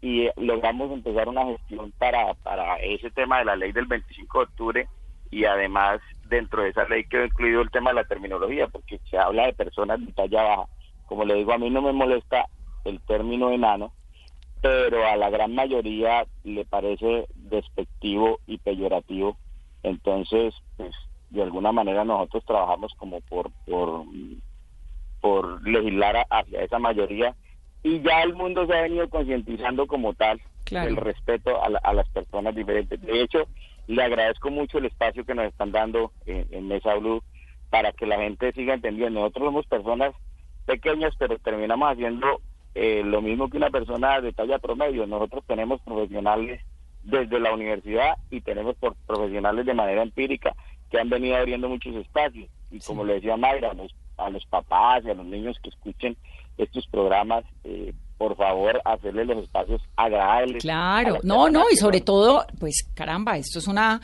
y 0.00 0.26
eh, 0.26 0.32
logramos 0.36 0.90
empezar 0.92 1.28
una 1.28 1.44
gestión 1.46 1.92
para, 1.98 2.34
para 2.34 2.76
ese 2.76 3.10
tema 3.10 3.38
de 3.38 3.44
la 3.44 3.56
ley 3.56 3.72
del 3.72 3.86
25 3.86 4.38
de 4.38 4.44
octubre 4.44 4.88
y 5.30 5.44
además 5.44 6.00
dentro 6.28 6.62
de 6.62 6.70
esa 6.70 6.88
ley 6.88 7.04
quedó 7.04 7.24
incluido 7.24 7.60
el 7.60 7.70
tema 7.70 7.90
de 7.90 7.96
la 7.96 8.04
terminología 8.04 8.66
porque 8.68 9.00
se 9.10 9.18
habla 9.18 9.46
de 9.46 9.52
personas 9.52 10.04
de 10.04 10.12
talla 10.12 10.42
baja. 10.42 10.68
Como 11.06 11.24
le 11.24 11.34
digo, 11.34 11.52
a 11.52 11.58
mí 11.58 11.70
no 11.70 11.82
me 11.82 11.92
molesta 11.92 12.48
el 12.84 13.00
término 13.00 13.50
enano, 13.50 13.92
pero 14.62 15.06
a 15.06 15.16
la 15.16 15.30
gran 15.30 15.54
mayoría 15.54 16.26
le 16.44 16.64
parece 16.64 17.26
despectivo 17.34 18.40
y 18.46 18.58
peyorativo. 18.58 19.36
Entonces, 19.82 20.54
pues 20.76 20.94
de 21.30 21.42
alguna 21.42 21.72
manera 21.72 22.04
nosotros 22.04 22.44
trabajamos 22.44 22.92
como 22.94 23.20
por 23.22 23.50
por, 23.66 24.04
por 25.20 25.66
legislar 25.66 26.16
a- 26.16 26.26
hacia 26.30 26.62
esa 26.62 26.78
mayoría 26.78 27.34
y 27.82 28.00
ya 28.02 28.22
el 28.22 28.34
mundo 28.34 28.66
se 28.66 28.74
ha 28.74 28.82
venido 28.82 29.08
concientizando 29.08 29.86
como 29.86 30.14
tal 30.14 30.40
Claro. 30.64 30.88
el 30.90 30.96
respeto 30.96 31.62
a, 31.62 31.68
la- 31.68 31.80
a 31.82 31.92
las 31.94 32.08
personas 32.10 32.54
diferentes. 32.54 33.00
De 33.00 33.22
hecho, 33.22 33.48
le 33.86 34.02
agradezco 34.02 34.50
mucho 34.50 34.78
el 34.78 34.84
espacio 34.86 35.24
que 35.24 35.34
nos 35.34 35.46
están 35.46 35.72
dando 35.72 36.12
en, 36.26 36.46
en 36.50 36.68
Mesa 36.68 36.94
Blue 36.94 37.22
para 37.70 37.92
que 37.92 38.06
la 38.06 38.18
gente 38.18 38.52
siga 38.52 38.74
entendiendo. 38.74 39.18
Nosotros 39.20 39.46
somos 39.46 39.66
personas 39.66 40.14
pequeñas, 40.66 41.12
pero 41.18 41.38
terminamos 41.38 41.90
haciendo 41.90 42.40
eh, 42.74 43.02
lo 43.04 43.20
mismo 43.20 43.48
que 43.48 43.56
una 43.56 43.70
persona 43.70 44.20
de 44.20 44.32
talla 44.32 44.58
promedio. 44.60 45.06
Nosotros 45.06 45.42
tenemos 45.46 45.80
profesionales 45.80 46.60
desde 47.02 47.40
la 47.40 47.52
universidad 47.52 48.16
y 48.30 48.40
tenemos 48.40 48.76
por 48.76 48.94
profesionales 49.06 49.66
de 49.66 49.74
manera 49.74 50.02
empírica 50.02 50.54
que 50.90 50.98
han 50.98 51.08
venido 51.08 51.36
abriendo 51.36 51.68
muchos 51.68 51.94
espacios. 51.96 52.48
Y 52.70 52.80
como 52.80 53.04
le 53.04 53.14
decía 53.14 53.36
Mayra, 53.36 53.70
a 53.70 53.74
los, 53.74 53.94
a 54.16 54.30
los 54.30 54.44
papás 54.46 55.04
y 55.04 55.10
a 55.10 55.14
los 55.14 55.26
niños 55.26 55.58
que 55.62 55.70
escuchen 55.70 56.16
estos 56.58 56.86
programas, 56.88 57.44
eh, 57.64 57.92
por 58.18 58.36
favor, 58.36 58.80
hacerles 58.84 59.26
los 59.26 59.44
espacios 59.44 59.80
agradables. 59.96 60.62
Claro, 60.62 61.18
no, 61.22 61.48
no, 61.48 61.64
y 61.72 61.76
sobre 61.76 62.00
todo, 62.00 62.44
pues 62.58 62.86
caramba, 62.94 63.38
esto 63.38 63.58
es 63.58 63.66
una 63.66 64.00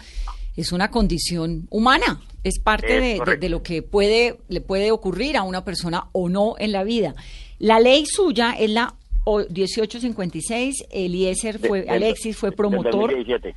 es 0.57 0.73
una 0.73 0.91
condición 0.91 1.67
humana, 1.71 2.23
es 2.43 2.59
parte 2.61 3.17
Es 3.17 3.21
de, 3.21 3.37
de 3.37 3.49
lo 3.51 3.63
que 3.63 3.83
puede 3.83 4.39
le 4.49 4.63
puede 4.63 4.91
ocurrir 4.91 5.37
a 5.37 5.43
una 5.43 5.65
persona 5.65 6.09
o 6.13 6.31
no 6.31 6.55
en 6.59 6.73
la 6.73 6.83
vida. 6.83 7.15
La 7.59 7.79
ley 7.79 8.07
suya 8.07 8.53
es 8.59 8.71
la 8.71 8.95
o- 9.27 9.45
1856, 9.49 10.87
Eliezer 10.91 11.59
fue 11.59 11.83
de- 11.83 11.91
Alexis 11.91 12.37
fue 12.37 12.51
del 12.51 12.57
promotor 12.57 13.11
2017. 13.11 13.55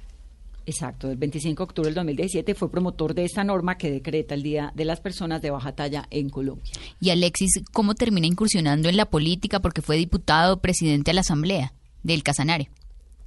Exacto, 0.65 1.10
el 1.10 1.17
25 1.17 1.58
de 1.58 1.63
octubre 1.63 1.88
del 1.88 1.95
2017 1.95 2.53
fue 2.53 2.69
promotor 2.69 3.15
de 3.15 3.23
esta 3.25 3.43
norma 3.43 3.77
que 3.77 3.89
decreta 3.89 4.36
el 4.36 4.43
Día 4.43 4.71
de 4.75 4.86
las 4.86 4.99
Personas 5.01 5.41
de 5.41 5.49
Baja 5.49 5.73
Talla 5.73 6.05
en 6.12 6.29
Colombia. 6.29 6.71
Y 7.01 7.10
Alexis, 7.10 7.63
¿cómo 7.73 7.95
termina 7.95 8.27
incursionando 8.27 8.88
en 8.88 8.95
la 8.97 9.05
política? 9.05 9.62
Porque 9.62 9.82
fue 9.82 9.95
diputado, 9.97 10.60
presidente 10.62 11.10
de 11.10 11.15
la 11.15 11.21
Asamblea 11.21 11.73
del 12.03 12.21
Casanare. 12.21 12.69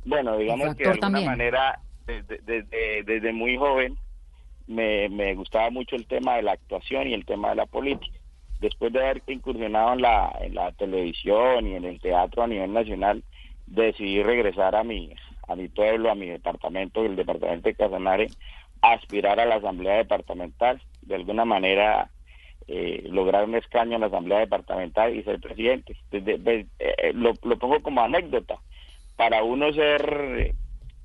Bueno, 0.04 0.36
digamos 0.36 0.76
que 0.76 0.84
de 0.84 0.90
alguna 0.90 1.00
también. 1.00 1.26
manera, 1.26 1.80
desde, 2.06 2.38
desde, 2.46 3.02
desde 3.04 3.32
muy 3.32 3.56
joven, 3.56 3.96
me, 4.68 5.08
me 5.08 5.34
gustaba 5.34 5.70
mucho 5.70 5.96
el 5.96 6.06
tema 6.06 6.36
de 6.36 6.42
la 6.42 6.52
actuación 6.52 7.08
y 7.08 7.14
el 7.14 7.24
tema 7.24 7.50
de 7.50 7.56
la 7.56 7.66
política. 7.66 8.16
Después 8.62 8.92
de 8.92 9.00
haber 9.00 9.22
incursionado 9.26 9.92
en 9.94 10.02
la, 10.02 10.38
en 10.40 10.54
la 10.54 10.70
televisión 10.72 11.66
y 11.66 11.74
en 11.74 11.84
el 11.84 12.00
teatro 12.00 12.44
a 12.44 12.46
nivel 12.46 12.72
nacional, 12.72 13.24
decidí 13.66 14.22
regresar 14.22 14.76
a 14.76 14.84
mi, 14.84 15.12
a 15.48 15.56
mi 15.56 15.66
pueblo, 15.68 16.10
a 16.12 16.14
mi 16.14 16.28
departamento, 16.28 17.04
el 17.04 17.16
departamento 17.16 17.68
de 17.68 17.74
Casanare, 17.74 18.30
aspirar 18.80 19.40
a 19.40 19.46
la 19.46 19.56
asamblea 19.56 19.96
departamental, 19.96 20.80
de 21.00 21.16
alguna 21.16 21.44
manera 21.44 22.12
eh, 22.68 23.02
lograr 23.10 23.44
un 23.46 23.56
escaño 23.56 23.96
en 23.96 24.02
la 24.02 24.06
asamblea 24.06 24.38
departamental 24.38 25.16
y 25.16 25.24
ser 25.24 25.40
presidente. 25.40 25.96
De- 26.12 26.68
eh, 26.78 27.12
lo, 27.14 27.34
lo 27.42 27.58
pongo 27.58 27.82
como 27.82 28.00
anécdota. 28.02 28.60
Para 29.16 29.42
uno 29.42 29.72
ser 29.72 30.04
eh, 30.38 30.54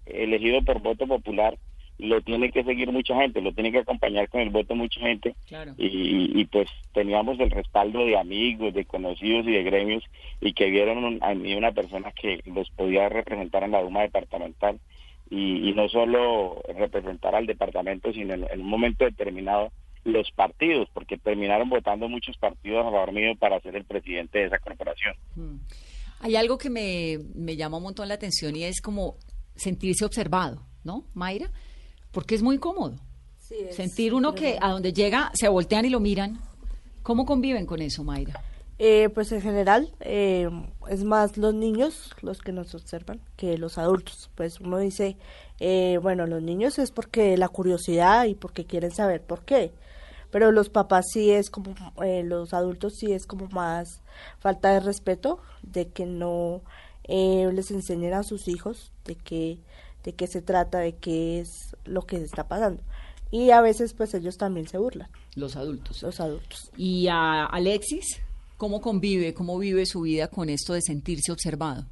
elegido 0.06 0.62
por 0.64 0.80
voto 0.80 1.08
popular, 1.08 1.58
lo 2.00 2.22
tiene 2.22 2.52
que 2.52 2.64
seguir 2.64 2.92
mucha 2.92 3.16
gente, 3.20 3.42
lo 3.42 3.52
tiene 3.54 3.72
que 3.72 3.80
acompañar 3.80 4.30
con 4.30 4.42
el 4.42 4.50
voto 4.52 4.76
mucha 4.76 5.00
gente 5.00 5.36
Claro. 5.48 5.74
y, 5.78 6.40
y, 6.40 6.46
pues 6.46 6.68
teníamos 6.94 7.40
el 7.40 7.50
respaldo 7.50 8.06
de 8.06 8.18
amigos, 8.18 8.74
de 8.74 8.86
conocidos 8.86 9.48
y 9.48 9.52
de 9.52 9.64
gremios 9.64 10.04
y 10.40 10.54
que 10.54 10.70
vieron 10.70 11.04
un- 11.04 11.24
a 11.24 11.34
mí 11.34 11.56
una 11.56 11.72
persona 11.72 12.12
que 12.12 12.42
los 12.46 12.70
podía 12.72 13.10
representar 13.10 13.64
en 13.64 13.72
la 13.72 13.82
Duma 13.82 14.02
departamental 14.04 14.80
y, 15.30 15.70
y 15.70 15.74
no 15.74 15.90
solo 15.90 16.62
representar 16.78 17.34
al 17.36 17.48
departamento, 17.48 18.14
sino 18.14 18.34
en, 18.36 18.46
en 18.50 18.62
un 18.62 18.68
momento 18.70 19.04
determinado 19.06 19.72
los 20.04 20.32
partidos, 20.32 20.88
porque 20.94 21.18
terminaron 21.18 21.68
votando 21.70 22.08
muchos 22.08 22.38
partidos 22.38 22.80
a 22.86 22.92
favor 22.92 23.12
mío 23.12 23.34
para 23.38 23.60
ser 23.60 23.76
el 23.76 23.84
presidente 23.84 24.40
de 24.40 24.46
esa 24.46 24.60
corporación. 24.60 25.16
Hay 26.22 26.36
algo 26.36 26.58
que 26.58 26.70
me, 26.70 27.18
me 27.36 27.56
llama 27.58 27.78
un 27.78 27.84
montón 27.84 28.08
la 28.08 28.14
atención 28.14 28.56
y 28.56 28.64
es 28.64 28.82
como 28.82 29.16
sentirse 29.56 30.06
observado, 30.06 30.62
¿no, 30.84 31.04
Mayra? 31.14 31.52
Porque 32.12 32.36
es 32.36 32.42
muy 32.42 32.58
cómodo. 32.58 32.96
Sentir 33.72 34.14
uno 34.14 34.36
que 34.36 34.58
a 34.62 34.72
donde 34.72 34.92
llega 34.92 35.32
se 35.34 35.48
voltean 35.48 35.86
y 35.86 35.90
lo 35.90 36.00
miran. 36.00 36.40
¿Cómo 37.02 37.26
conviven 37.26 37.66
con 37.66 37.82
eso, 37.82 38.04
Mayra? 38.04 38.42
Eh, 38.80 39.10
pues 39.10 39.32
en 39.32 39.42
general 39.42 39.92
eh, 40.02 40.50
es 40.90 41.04
más 41.04 41.38
los 41.38 41.54
niños 41.54 42.12
los 42.22 42.42
que 42.42 42.52
nos 42.52 42.76
observan 42.76 43.22
que 43.38 43.58
los 43.58 43.78
adultos. 43.78 44.30
Pues 44.36 44.60
uno 44.60 44.78
dice, 44.78 45.18
eh, 45.60 45.98
bueno, 46.02 46.28
los 46.28 46.44
niños 46.44 46.78
es 46.78 46.92
porque 46.92 47.38
la 47.38 47.48
curiosidad 47.48 48.26
y 48.26 48.36
porque 48.36 48.66
quieren 48.66 48.92
saber 48.92 49.22
por 49.22 49.46
qué. 49.46 49.72
Pero 50.32 50.52
los 50.52 50.70
papás 50.70 51.06
sí 51.12 51.32
es 51.32 51.50
como, 51.50 51.74
eh, 52.04 52.24
los 52.24 52.54
adultos 52.54 52.96
sí 52.96 53.14
es 53.14 53.26
como 53.26 53.48
más 53.50 54.02
falta 54.40 54.72
de 54.72 54.82
respeto, 54.82 55.40
de 55.64 55.88
que 55.88 56.06
no 56.06 56.62
eh, 57.06 57.50
les 57.54 57.72
enseñen 57.72 58.14
a 58.14 58.24
sus 58.24 58.48
hijos 58.48 58.92
de 59.06 59.16
qué, 59.16 59.60
de 60.08 60.14
qué 60.16 60.26
se 60.26 60.42
trata, 60.42 60.80
de 60.80 60.96
qué 60.96 61.42
es 61.42 61.76
lo 61.84 62.04
que 62.04 62.16
está 62.16 62.48
pasando. 62.48 62.82
Y 63.30 63.52
a 63.52 63.60
veces 63.60 63.94
pues 63.94 64.14
ellos 64.14 64.38
también 64.38 64.66
se 64.66 64.78
burlan, 64.78 65.10
Los 65.36 65.58
adultos. 65.58 66.02
los 66.02 66.22
adultos. 66.22 66.72
Y 66.78 67.10
a 67.10 67.44
Alexis, 67.44 68.24
¿cómo 68.56 68.80
convive, 68.80 69.34
cómo 69.34 69.60
vive 69.60 69.86
su 69.86 70.00
vida 70.04 70.30
con 70.30 70.48
esto 70.48 70.72
de 70.72 70.82
sentirse 70.82 71.34
observado? 71.34 71.84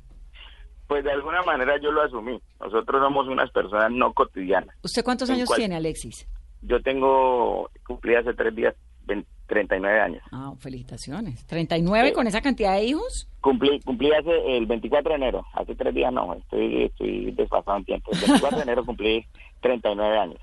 Pues 0.88 1.04
de 1.04 1.12
alguna 1.12 1.42
manera 1.42 1.74
yo 1.84 1.92
lo 1.92 2.04
asumí. 2.04 2.40
Nosotros 2.62 3.02
somos 3.04 3.28
unas 3.28 3.52
personas 3.52 3.92
no 3.92 4.14
cotidianas. 4.14 4.74
¿Usted 4.82 5.04
cuántos 5.04 5.28
¿En 5.28 5.36
años 5.36 5.50
tiene, 5.54 5.76
Alexis? 5.76 6.26
Yo 6.62 6.82
tengo, 6.82 7.70
cumplí 7.86 8.16
hace 8.16 8.34
tres 8.34 8.56
días 8.56 8.76
20 9.08 9.28
39 9.48 10.00
años. 10.00 10.24
Ah, 10.32 10.54
felicitaciones. 10.60 11.48
¿39 11.48 12.14
con 12.14 12.28
esa 12.28 12.42
cantidad 12.42 12.76
de 12.76 12.84
hijos? 12.84 13.28
Cumplí, 13.42 13.80
cumplí 13.82 14.12
hace 14.12 14.58
el 14.58 14.66
24 14.66 15.10
de 15.12 15.16
enero, 15.16 15.46
hace 15.54 15.76
tres 15.76 15.94
días 15.94 16.12
no, 16.12 16.34
estoy, 16.34 16.86
estoy 16.86 17.32
desfasado 17.32 17.78
en 17.78 17.86
tiempo. 17.86 18.12
El 18.12 18.20
24 18.20 18.58
de 18.58 18.64
enero 18.64 18.86
cumplí 18.86 19.26
39 19.62 20.18
años. 20.18 20.40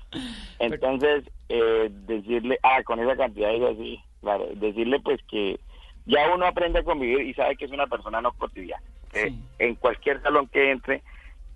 Entonces, 0.59 1.23
eh, 1.49 1.89
decirle, 2.07 2.57
ah, 2.63 2.81
con 2.83 2.99
esa 2.99 3.15
cantidad 3.15 3.49
de 3.49 3.57
hijos, 3.57 3.77
sí, 3.77 3.99
claro, 4.21 4.47
decirle 4.55 4.99
pues 5.01 5.19
que 5.29 5.59
ya 6.05 6.33
uno 6.33 6.45
aprende 6.45 6.79
a 6.79 6.83
convivir 6.83 7.21
y 7.21 7.33
sabe 7.33 7.55
que 7.55 7.65
es 7.65 7.71
una 7.71 7.87
persona 7.87 8.21
no 8.21 8.31
cotidiana. 8.33 8.83
Sí. 9.11 9.37
En 9.59 9.75
cualquier 9.75 10.21
salón 10.21 10.47
que 10.47 10.71
entre, 10.71 11.03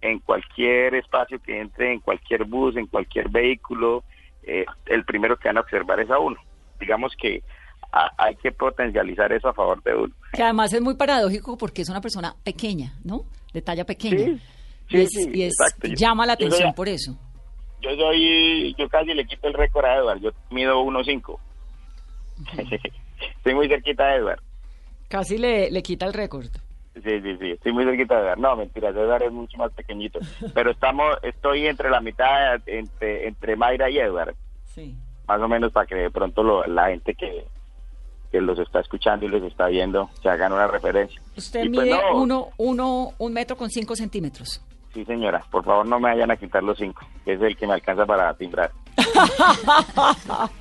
en 0.01 0.19
cualquier 0.19 0.95
espacio 0.95 1.39
que 1.41 1.59
entre, 1.59 1.93
en 1.93 1.99
cualquier 1.99 2.45
bus, 2.45 2.75
en 2.75 2.87
cualquier 2.87 3.29
vehículo, 3.29 4.03
eh, 4.43 4.65
el 4.85 5.03
primero 5.03 5.37
que 5.37 5.49
van 5.49 5.57
a 5.57 5.61
observar 5.61 5.99
es 5.99 6.09
a 6.09 6.19
uno. 6.19 6.37
Digamos 6.79 7.13
que 7.19 7.43
a- 7.91 8.11
hay 8.17 8.35
que 8.35 8.51
potencializar 8.51 9.31
eso 9.31 9.49
a 9.49 9.53
favor 9.53 9.81
de 9.83 9.95
uno. 9.95 10.13
Que 10.33 10.43
además 10.43 10.73
es 10.73 10.81
muy 10.81 10.95
paradójico 10.95 11.57
porque 11.57 11.81
es 11.83 11.89
una 11.89 12.01
persona 12.01 12.35
pequeña, 12.43 12.93
¿no? 13.03 13.23
De 13.53 13.61
talla 13.61 13.85
pequeña. 13.85 14.17
Sí, 14.89 14.97
y 14.97 15.01
es- 15.01 15.09
sí, 15.11 15.29
y 15.33 15.43
es- 15.43 15.53
exacto. 15.59 15.87
Yo- 15.87 15.95
llama 15.95 16.25
la 16.25 16.33
yo 16.33 16.39
soy- 16.39 16.47
atención 16.47 16.73
por 16.73 16.89
eso. 16.89 17.17
Yo 17.81 17.89
soy, 17.95 18.73
yo 18.77 18.89
casi 18.89 19.13
le 19.13 19.25
quito 19.25 19.47
el 19.47 19.53
récord 19.53 19.85
a 19.85 19.95
Edward, 19.97 20.19
yo 20.19 20.31
mido 20.49 20.81
1.5. 20.81 21.39
estoy 23.37 23.55
muy 23.55 23.67
cerquita 23.67 24.07
de 24.07 24.15
Edward. 24.17 24.41
Casi 25.07 25.37
le, 25.37 25.71
le 25.71 25.81
quita 25.83 26.05
el 26.05 26.13
récord. 26.13 26.47
Sí, 26.95 27.21
sí, 27.21 27.37
sí, 27.39 27.51
estoy 27.51 27.71
muy 27.73 27.85
cerquita 27.85 28.15
de 28.15 28.21
Edward. 28.23 28.39
No, 28.39 28.55
mentira, 28.55 28.89
Edward 28.89 29.23
es 29.23 29.31
mucho 29.31 29.57
más 29.57 29.71
pequeñito. 29.73 30.19
Pero 30.53 30.71
estamos, 30.71 31.15
estoy 31.21 31.67
entre 31.67 31.89
la 31.89 32.01
mitad, 32.01 32.59
entre, 32.65 33.27
entre 33.27 33.55
Mayra 33.55 33.89
y 33.89 33.99
Edward, 33.99 34.35
Sí. 34.65 34.95
Más 35.27 35.41
o 35.41 35.47
menos 35.47 35.71
para 35.71 35.85
que 35.87 35.95
de 35.95 36.09
pronto 36.11 36.43
lo- 36.43 36.65
la 36.67 36.87
gente 36.89 37.13
que, 37.15 37.45
que 38.31 38.41
los 38.41 38.57
está 38.59 38.79
escuchando 38.79 39.25
y 39.25 39.29
los 39.29 39.43
está 39.43 39.67
viendo 39.67 40.09
se 40.21 40.29
hagan 40.29 40.53
una 40.53 40.67
referencia. 40.67 41.21
Usted 41.35 41.63
Y 41.65 41.69
pues 41.69 41.85
mide 41.87 41.97
no, 42.01 42.17
uno, 42.21 42.47
uno, 42.57 43.11
un 43.17 43.33
metro 43.33 43.55
con 43.57 43.69
cinco 43.69 43.95
centímetros. 43.95 44.61
Sí, 44.93 45.03
señora, 45.05 45.45
por 45.51 45.63
favor 45.63 45.85
no 45.87 45.99
me 45.99 46.09
vayan 46.09 46.31
a 46.31 46.37
quitar 46.37 46.63
los 46.63 46.77
cinco, 46.77 47.05
que 47.23 47.33
es 47.33 47.41
el 47.41 47.55
que 47.55 47.67
me 47.67 47.73
alcanza 47.73 48.05
para 48.05 48.33
timbrar. 48.35 48.71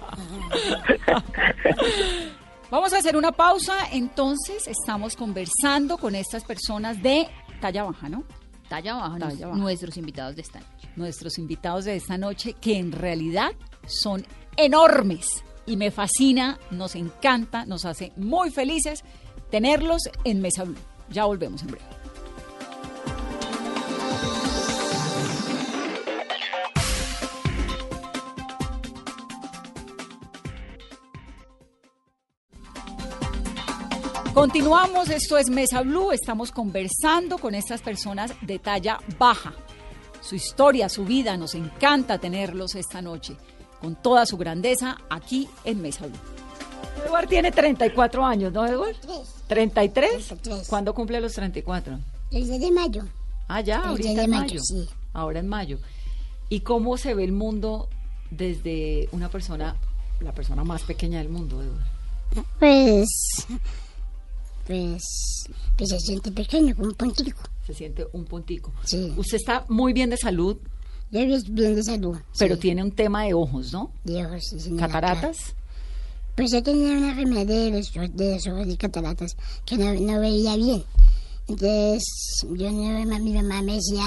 Vamos 2.70 2.92
a 2.92 2.98
hacer 2.98 3.16
una 3.16 3.32
pausa. 3.32 3.74
Entonces, 3.92 4.66
estamos 4.66 5.16
conversando 5.16 5.96
con 5.98 6.14
estas 6.14 6.44
personas 6.44 7.02
de 7.02 7.28
talla 7.60 7.84
baja, 7.84 8.08
¿no? 8.08 8.24
Talla 8.68 8.94
baja, 8.94 9.18
Talla 9.18 9.46
baja. 9.46 9.58
nuestros 9.58 9.96
invitados 9.96 10.34
de 10.36 10.42
esta 10.42 10.58
noche. 10.58 10.88
Nuestros 10.96 11.38
invitados 11.38 11.84
de 11.84 11.96
esta 11.96 12.18
noche, 12.18 12.54
que 12.60 12.76
en 12.78 12.90
realidad 12.92 13.52
son 13.86 14.26
enormes. 14.56 15.26
Y 15.66 15.76
me 15.76 15.90
fascina, 15.90 16.58
nos 16.70 16.94
encanta, 16.94 17.66
nos 17.66 17.84
hace 17.84 18.12
muy 18.16 18.50
felices 18.50 19.02
tenerlos 19.50 20.02
en 20.24 20.40
Mesa 20.40 20.64
Blue. 20.64 20.76
Ya 21.10 21.24
volvemos 21.24 21.62
en 21.62 21.68
breve. 21.68 21.96
Continuamos, 34.36 35.08
esto 35.08 35.38
es 35.38 35.48
Mesa 35.48 35.80
Blue, 35.80 36.12
estamos 36.12 36.52
conversando 36.52 37.38
con 37.38 37.54
estas 37.54 37.80
personas 37.80 38.34
de 38.42 38.58
talla 38.58 38.98
baja. 39.18 39.54
Su 40.20 40.34
historia, 40.34 40.90
su 40.90 41.06
vida, 41.06 41.38
nos 41.38 41.54
encanta 41.54 42.18
tenerlos 42.18 42.74
esta 42.74 43.00
noche, 43.00 43.38
con 43.80 43.94
toda 43.96 44.26
su 44.26 44.36
grandeza, 44.36 44.98
aquí 45.10 45.48
en 45.64 45.80
Mesa 45.82 46.06
Blue. 46.06 46.16
Edward 47.06 47.28
tiene 47.28 47.52
34 47.52 48.24
años, 48.24 48.52
¿no, 48.52 48.66
Edward? 48.66 48.96
Tres. 49.00 49.34
¿33? 49.48 49.92
33. 49.92 50.68
¿Cuándo 50.68 50.94
cumple 50.94 51.20
los 51.20 51.32
34? 51.34 51.98
El 52.32 52.46
10 52.48 52.60
de 52.60 52.70
mayo. 52.72 53.04
Ah, 53.48 53.60
ya, 53.60 53.76
El 53.76 53.88
ahorita 53.90 54.08
10 54.08 54.16
de 54.16 54.24
en 54.24 54.30
mayo, 54.30 54.42
mayo. 54.46 54.60
sí. 54.62 54.88
Ahora 55.12 55.38
en 55.38 55.48
mayo. 55.48 55.78
¿Y 56.48 56.60
cómo 56.60 56.96
se 56.96 57.14
ve 57.14 57.24
el 57.24 57.32
mundo 57.32 57.88
desde 58.30 59.08
una 59.12 59.28
persona, 59.30 59.76
la 60.20 60.32
persona 60.32 60.64
más 60.64 60.82
pequeña 60.82 61.18
del 61.18 61.28
mundo, 61.28 61.62
Edward? 61.62 62.44
Pues. 62.58 63.08
Pues. 64.66 65.02
Pues 65.76 65.90
se 65.90 66.00
siente 66.00 66.32
pequeño, 66.32 66.74
como 66.74 66.88
un 66.88 66.94
puntico. 66.94 67.40
Se 67.66 67.74
siente 67.74 68.06
un 68.12 68.24
puntico. 68.24 68.72
Sí. 68.84 69.12
Usted 69.16 69.36
está 69.36 69.64
muy 69.68 69.92
bien 69.92 70.10
de 70.10 70.16
salud, 70.16 70.56
Bien 71.24 71.74
de 71.74 71.82
salud. 71.82 72.16
pero 72.38 72.54
sí, 72.56 72.60
tiene 72.60 72.82
un 72.82 72.90
tema 72.92 73.24
de 73.24 73.34
ojos, 73.34 73.72
¿no? 73.72 73.90
de 74.04 74.24
ojos, 74.26 74.42
sí, 74.50 74.60
señora, 74.60 74.88
claro. 74.88 75.06
¿Cataratas? 75.06 75.54
Pues 76.34 76.52
yo 76.52 76.62
tenía 76.62 76.92
una 76.92 77.10
enfermedad 77.10 77.46
de 77.46 77.70
los, 77.70 77.92
de 78.14 78.34
los 78.34 78.46
ojos 78.46 78.66
y 78.68 78.76
cataratas 78.76 79.36
que 79.64 79.76
no, 79.78 79.94
no 79.94 80.20
veía 80.20 80.56
bien. 80.56 80.84
Entonces, 81.48 82.04
yo 82.42 82.70
no, 82.70 83.18
mi 83.20 83.32
mamá 83.32 83.62
me 83.62 83.74
decía, 83.76 84.02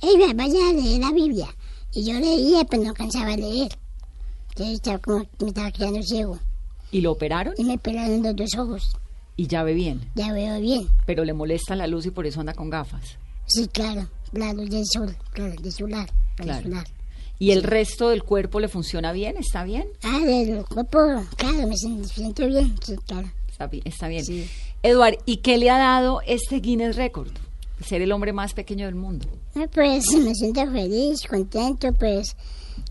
hey, 0.00 0.14
va, 0.20 0.32
vaya 0.34 0.68
a 0.70 0.72
leer 0.72 1.00
la 1.00 1.12
Biblia. 1.12 1.48
Y 1.92 2.04
yo 2.04 2.18
leía, 2.18 2.64
pero 2.64 2.84
no 2.84 2.94
cansaba 2.94 3.30
de 3.32 3.38
leer. 3.38 3.72
Entonces 4.50 4.74
estaba 4.76 4.98
como, 4.98 5.26
me 5.40 5.48
estaba 5.48 5.70
quedando 5.70 6.02
ciego. 6.02 6.38
¿Y 6.92 7.00
lo 7.02 7.12
operaron? 7.12 7.54
Y 7.58 7.64
me 7.64 7.76
pelaron 7.78 8.22
los 8.22 8.34
dos 8.36 8.54
ojos. 8.56 8.96
Y 9.36 9.46
ya 9.46 9.62
ve 9.62 9.74
bien, 9.74 10.00
Ya 10.14 10.32
veo 10.32 10.60
bien. 10.60 10.88
pero 11.06 11.24
le 11.24 11.32
molesta 11.32 11.74
la 11.76 11.86
luz 11.86 12.06
y 12.06 12.10
por 12.10 12.26
eso 12.26 12.40
anda 12.40 12.52
con 12.54 12.68
gafas. 12.70 13.16
Sí, 13.46 13.66
claro, 13.68 14.06
la 14.32 14.52
luz 14.52 14.70
del 14.70 14.84
sol, 14.86 15.16
claro, 15.32 15.54
del 15.60 15.72
solar, 15.72 16.08
Claro. 16.42 16.84
¿Y 17.38 17.52
el 17.52 17.62
resto 17.62 18.10
del 18.10 18.22
cuerpo 18.22 18.60
le 18.60 18.68
funciona 18.68 19.12
bien? 19.12 19.36
¿Está 19.38 19.64
bien? 19.64 19.86
Ah, 20.02 20.18
del 20.24 20.64
cuerpo, 20.66 20.98
claro, 21.36 21.66
me 21.66 21.76
siento, 21.76 22.46
bien, 22.46 22.74
sí, 22.84 22.96
claro. 23.06 23.30
Está 23.48 23.66
bien. 23.66 23.82
Está 23.86 24.08
bien. 24.08 24.24
Sí. 24.24 24.46
Eduard, 24.82 25.16
¿y 25.26 25.38
qué 25.38 25.56
le 25.58 25.70
ha 25.70 25.78
dado 25.78 26.20
este 26.26 26.60
Guinness 26.60 26.96
Record? 26.96 27.30
Ser 27.84 28.02
el 28.02 28.12
hombre 28.12 28.32
más 28.34 28.52
pequeño 28.52 28.84
del 28.86 28.94
mundo. 28.94 29.26
Ah, 29.54 29.66
Pues 29.72 30.12
me 30.18 30.34
siento 30.34 30.70
feliz, 30.70 31.20
contento, 31.28 31.92
pues, 31.94 32.36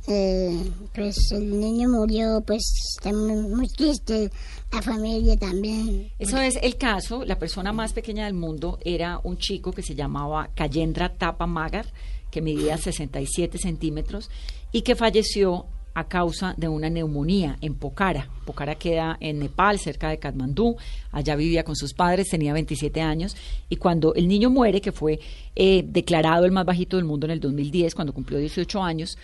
eh, 0.08 0.72
pues 0.96 1.32
el 1.32 1.60
niño 1.60 1.88
murió, 1.90 2.42
pues 2.46 2.64
está 2.98 3.14
muy, 3.14 3.48
muy 3.50 3.68
triste, 3.68 4.32
la 4.72 4.82
familia 4.82 5.38
también. 5.38 6.12
Eso 6.18 6.38
es 6.40 6.58
el 6.62 6.76
caso. 6.78 7.24
La 7.24 7.38
persona 7.38 7.72
más 7.72 7.94
pequeña 7.94 8.26
del 8.26 8.34
mundo 8.34 8.80
era 8.84 9.20
un 9.24 9.38
chico 9.38 9.72
que 9.72 9.84
se 9.84 9.94
llamaba 9.94 10.50
Kayendra 10.56 11.14
Tapa 11.14 11.46
Magar, 11.46 11.86
que 12.32 12.42
medía 12.42 12.78
67 12.78 13.58
centímetros 13.58 14.30
y 14.72 14.82
que 14.82 14.96
falleció 14.96 15.66
a 15.94 16.08
causa 16.08 16.54
de 16.58 16.68
una 16.68 16.90
neumonía 16.90 17.58
en 17.62 17.76
Pokhara. 17.76 18.30
Pokhara 18.46 18.76
queda 18.76 19.18
en 19.20 19.40
Nepal, 19.40 19.80
cerca 19.80 20.10
de 20.10 20.20
Katmandú. 20.20 20.78
Allá 21.12 21.36
vivía 21.36 21.64
con 21.64 21.76
sus 21.76 21.94
padres, 21.94 22.30
tenía 22.30 22.54
27 22.54 23.02
años. 23.02 23.36
Y 23.70 23.78
cuando 23.78 24.14
el 24.14 24.28
niño 24.28 24.50
muere, 24.50 24.82
que 24.82 24.92
fue 24.92 25.20
eh, 25.56 25.84
declarado 25.86 26.46
el 26.46 26.52
más 26.52 26.66
bajito 26.66 26.98
del 26.98 27.06
mundo 27.06 27.26
en 27.26 27.32
el 27.32 27.40
2010, 27.40 27.96
cuando 27.96 28.14
cumplió 28.14 28.40
18 28.40 28.82
años, 28.82 29.18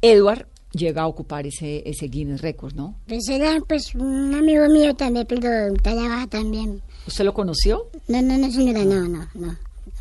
Edward 0.00 0.46
llega 0.72 1.02
a 1.02 1.06
ocupar 1.06 1.46
ese, 1.46 1.82
ese 1.86 2.06
Guinness 2.06 2.40
Record, 2.40 2.74
¿no? 2.74 2.96
Pues 3.06 3.28
era 3.28 3.58
pues 3.68 3.94
un 3.94 4.34
amigo 4.34 4.68
mío 4.68 4.94
también, 4.94 5.26
pero 5.28 5.74
talla 5.74 6.08
baja 6.08 6.26
también. 6.28 6.80
¿Usted 7.06 7.24
lo 7.24 7.34
conoció? 7.34 7.88
No, 8.08 8.22
no, 8.22 8.38
no, 8.38 8.50
señora, 8.50 8.84
no, 8.84 9.06
no, 9.06 9.28
no. 9.34 9.56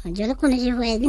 Yo 0.05 0.27
lo 0.27 0.35
conocí 0.35 0.71
fue 0.71 0.99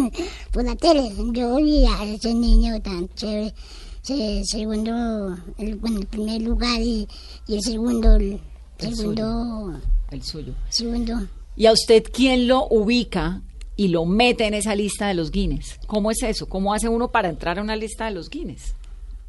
por 0.50 0.64
la 0.64 0.76
tele. 0.76 1.10
Yo 1.32 1.56
vi 1.56 1.86
a 1.86 2.04
ese 2.04 2.34
niño 2.34 2.80
tan 2.82 3.08
chévere. 3.14 3.54
Se, 4.02 4.42
segundo, 4.44 5.36
el, 5.58 5.76
bueno, 5.76 6.00
el 6.00 6.06
primer 6.06 6.42
lugar 6.42 6.80
y, 6.80 7.06
y 7.46 7.54
el 7.54 7.62
segundo, 7.62 8.16
el, 8.16 8.40
El 8.78 8.96
segundo, 8.96 9.80
El 10.10 10.22
suyo. 10.22 10.54
segundo. 10.68 11.28
¿Y 11.56 11.66
a 11.66 11.72
usted 11.72 12.02
quién 12.12 12.48
lo 12.48 12.66
ubica 12.68 13.42
y 13.76 13.88
lo 13.88 14.04
mete 14.04 14.46
en 14.46 14.54
esa 14.54 14.74
lista 14.74 15.06
de 15.06 15.14
los 15.14 15.30
Guinness? 15.30 15.78
¿Cómo 15.86 16.10
es 16.10 16.22
eso? 16.22 16.48
¿Cómo 16.48 16.74
hace 16.74 16.88
uno 16.88 17.12
para 17.12 17.28
entrar 17.28 17.58
a 17.58 17.62
una 17.62 17.76
lista 17.76 18.06
de 18.06 18.10
los 18.10 18.28
Guinness? 18.28 18.74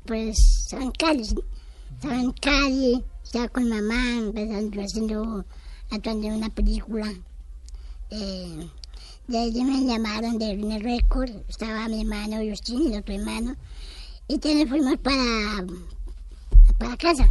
Pues 0.05 0.35
en 0.71 0.91
Cali, 0.91 1.21
estaba 1.21 2.19
en 2.19 2.31
Cali, 2.31 3.03
estaba 3.23 3.47
con 3.49 3.69
mamá, 3.69 4.17
empezando, 4.17 4.81
haciendo, 4.81 5.45
actuando 5.91 6.27
en 6.27 6.33
una 6.33 6.49
película. 6.49 7.13
Eh, 8.09 8.67
de 9.27 9.37
ahí 9.37 9.63
me 9.63 9.85
llamaron 9.85 10.37
de 10.37 10.55
Guinness 10.55 10.83
Record, 10.83 11.31
estaba 11.47 11.87
mi 11.87 12.01
hermano 12.01 12.37
Justin 12.47 12.93
y 12.93 12.97
otro 12.97 13.15
hermano, 13.15 13.55
y 14.27 14.33
entonces 14.35 14.67
fuimos 14.69 14.97
para, 14.99 15.65
para 16.77 16.97
casa. 16.97 17.29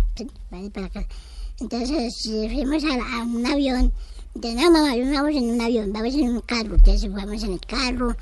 Entonces 1.61 2.15
fuimos 2.25 2.85
a, 2.85 3.23
un 3.23 3.47
avión, 3.47 3.93
entonces 4.35 4.61
no 4.63 4.71
mamá, 4.71 4.97
no 4.97 5.13
vamos 5.13 5.37
en 5.37 5.51
un 5.51 5.61
avión, 5.61 5.93
vamos 5.93 6.15
en 6.15 6.29
un 6.31 6.41
carro, 6.41 6.75
entonces 6.77 7.11
fuimos 7.11 7.43
en 7.43 7.53
el 7.53 7.61
carro, 7.61 8.17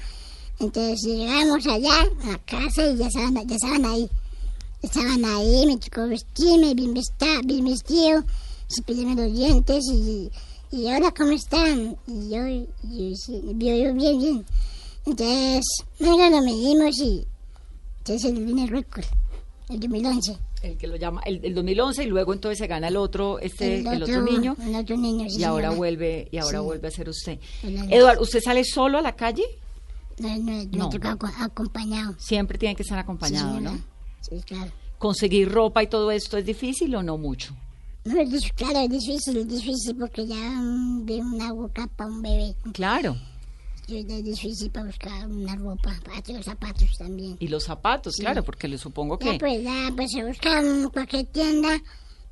entonces 0.59 1.01
llegamos 1.03 1.67
allá 1.67 2.03
a 2.03 2.27
la 2.27 2.39
casa 2.39 2.91
y 2.91 2.97
ya 2.97 3.07
estaban, 3.07 3.35
ya 3.47 3.55
estaban 3.55 3.85
ahí. 3.85 4.11
Estaban 4.83 5.23
ahí, 5.27 5.67
me 5.67 5.77
tocó 5.77 6.09
vestirme, 6.09 6.73
bien, 6.73 6.95
vesta- 6.95 7.43
bien 7.45 7.67
vestido, 7.67 8.25
cepillarme 8.67 9.15
los 9.15 9.37
dientes 9.37 9.85
y, 9.93 10.31
y 10.71 10.89
ahora 10.89 11.13
cómo 11.17 11.31
están. 11.33 11.97
Y 12.07 12.31
yo, 12.31 12.47
yo, 12.83 13.17
sí, 13.17 13.41
yo, 13.59 13.75
yo 13.77 13.95
bien, 13.95 14.19
bien. 14.19 14.45
Entonces, 15.07 15.65
venga, 15.99 16.31
lo 16.31 16.43
medimos 16.43 16.99
y 17.01 17.27
entonces 17.99 18.31
el 18.31 18.47
Guinness 18.47 18.71
Record, 18.71 19.05
el 19.69 19.81
2011. 19.81 20.37
El 20.63 20.77
que 20.77 20.87
lo 20.87 20.97
llama, 20.97 21.23
el, 21.25 21.43
el 21.43 21.55
2011 21.55 22.05
y 22.05 22.07
luego 22.07 22.35
entonces 22.35 22.59
se 22.59 22.67
gana 22.67 22.89
el 22.89 22.97
otro, 22.99 23.39
este, 23.39 23.81
el, 23.81 23.87
El 23.87 24.03
otro, 24.03 24.21
otro- 24.21 24.33
niño. 24.33 24.57
el 24.63 24.75
otro 24.77 24.97
niño, 24.99 25.29
sí, 25.31 25.41
y 25.41 25.45
ahora 25.45 25.71
vuelve, 25.71 26.29
y 26.31 26.37
ahora 26.37 26.59
Sí. 26.59 26.65
vuelve 26.65 26.89
a 26.89 26.91
ser 26.91 27.09
usted. 27.09 27.39
El 27.63 27.91
Eduardo, 27.91 28.21
¿usted 28.23 28.41
sale 28.43 28.63
solo 28.65 28.99
a 28.99 29.03
la 29.03 29.17
calle? 29.17 29.45
No, 30.19 30.37
no, 30.37 30.65
No. 30.73 30.89
toca 30.91 31.13
aco- 31.17 31.33
acompañado. 31.39 32.15
Siempre 32.19 32.59
tiene 32.59 32.77
que 32.77 32.83
estar 32.83 32.99
acompañado, 32.99 33.57
sí, 33.57 33.65
¿no? 33.65 33.79
Sí, 34.21 34.37
claro. 34.47 34.71
¿Conseguir 34.99 35.51
ropa 35.51 35.83
y 35.83 35.87
todo 35.87 36.11
esto 36.11 36.37
es 36.37 36.45
difícil 36.45 36.95
o 36.95 37.03
no 37.03 37.17
mucho? 37.17 37.55
Es 38.05 38.53
claro, 38.53 38.81
es 38.81 38.91
difícil, 38.91 39.37
es 39.37 39.49
difícil 39.49 39.97
porque 39.97 40.27
ya 40.27 40.37
de 41.05 41.17
una 41.21 41.53
boca 41.53 41.87
para 41.97 42.11
un 42.11 42.23
bebé. 42.23 42.55
Claro. 42.73 43.17
Y 43.87 43.99
Es 43.99 44.25
difícil 44.25 44.71
para 44.71 44.87
buscar 44.87 45.27
una 45.27 45.57
ropa, 45.57 45.93
para 46.05 46.19
hacer 46.19 46.37
los 46.37 46.45
zapatos 46.45 46.97
también. 46.97 47.37
Y 47.41 47.49
los 47.49 47.65
zapatos, 47.65 48.15
Sí. 48.15 48.23
claro, 48.23 48.45
porque 48.45 48.69
le 48.69 48.79
supongo 48.79 49.19
Ya 49.19 49.33
que... 49.33 49.39
pues, 49.39 49.63
ya 49.65 49.91
pues 49.97 50.13
se 50.13 50.25
busca 50.25 50.61
en 50.61 50.89
cualquier 50.91 51.27
tienda 51.27 51.77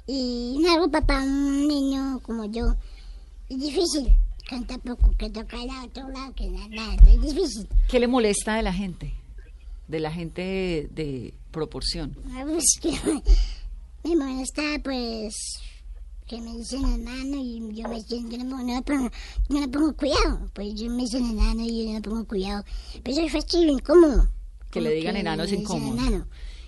y 0.07 0.55
una 0.57 0.77
ropa 0.77 1.01
para 1.03 1.23
un 1.25 1.67
niño 1.69 2.21
como 2.23 2.45
yo. 2.47 2.75
Es 3.51 3.59
difícil, 3.61 4.15
que 4.49 4.61
tampoco, 4.63 5.11
que 5.19 5.29
toca 5.31 5.57
ir 5.63 5.71
a 5.71 5.85
otro 5.85 6.09
lado, 6.11 6.33
que 6.35 6.47
nada, 6.49 6.95
es 7.09 7.21
difícil. 7.21 7.69
¿Qué 7.89 7.99
le 8.01 8.07
molesta 8.07 8.55
de 8.55 8.63
la 8.63 8.73
gente? 8.73 9.13
De 9.89 10.01
la 10.01 10.13
gente 10.13 10.41
de, 10.43 10.89
de 10.95 11.35
proporción. 11.51 12.17
Ah, 12.33 12.45
pues, 12.47 12.65
que 12.81 12.91
me 14.05 14.17
molesta 14.17 14.63
pues 14.83 15.35
que 16.27 16.41
me 16.41 16.57
dicen 16.59 16.85
enano 16.85 17.37
y 17.37 17.73
yo 17.75 17.89
me 17.89 18.03
siento, 18.03 18.37
yo 18.37 18.45
no, 18.45 18.63
no, 18.63 18.75
le 18.75 18.83
pongo, 18.83 19.11
no 19.49 19.61
le 19.61 19.69
pongo 19.69 19.95
cuidado, 19.97 20.51
pues 20.55 20.75
yo 20.75 20.91
me 20.91 21.03
dicen 21.03 21.25
enano 21.25 21.63
y 21.63 21.79
yo 21.85 21.89
no 21.89 21.93
le 21.95 22.01
pongo 22.03 22.25
cuidado. 22.27 22.65
Pero 23.03 23.17
eso 23.17 23.27
es 23.27 23.33
fastidio, 23.33 23.73
incómodo. 23.73 24.29
Que 24.71 24.81
le 24.83 24.91
digan 24.91 25.17
enano 25.17 25.45
es 25.45 25.53
incómodo. 25.53 25.95
enano. 25.99 26.27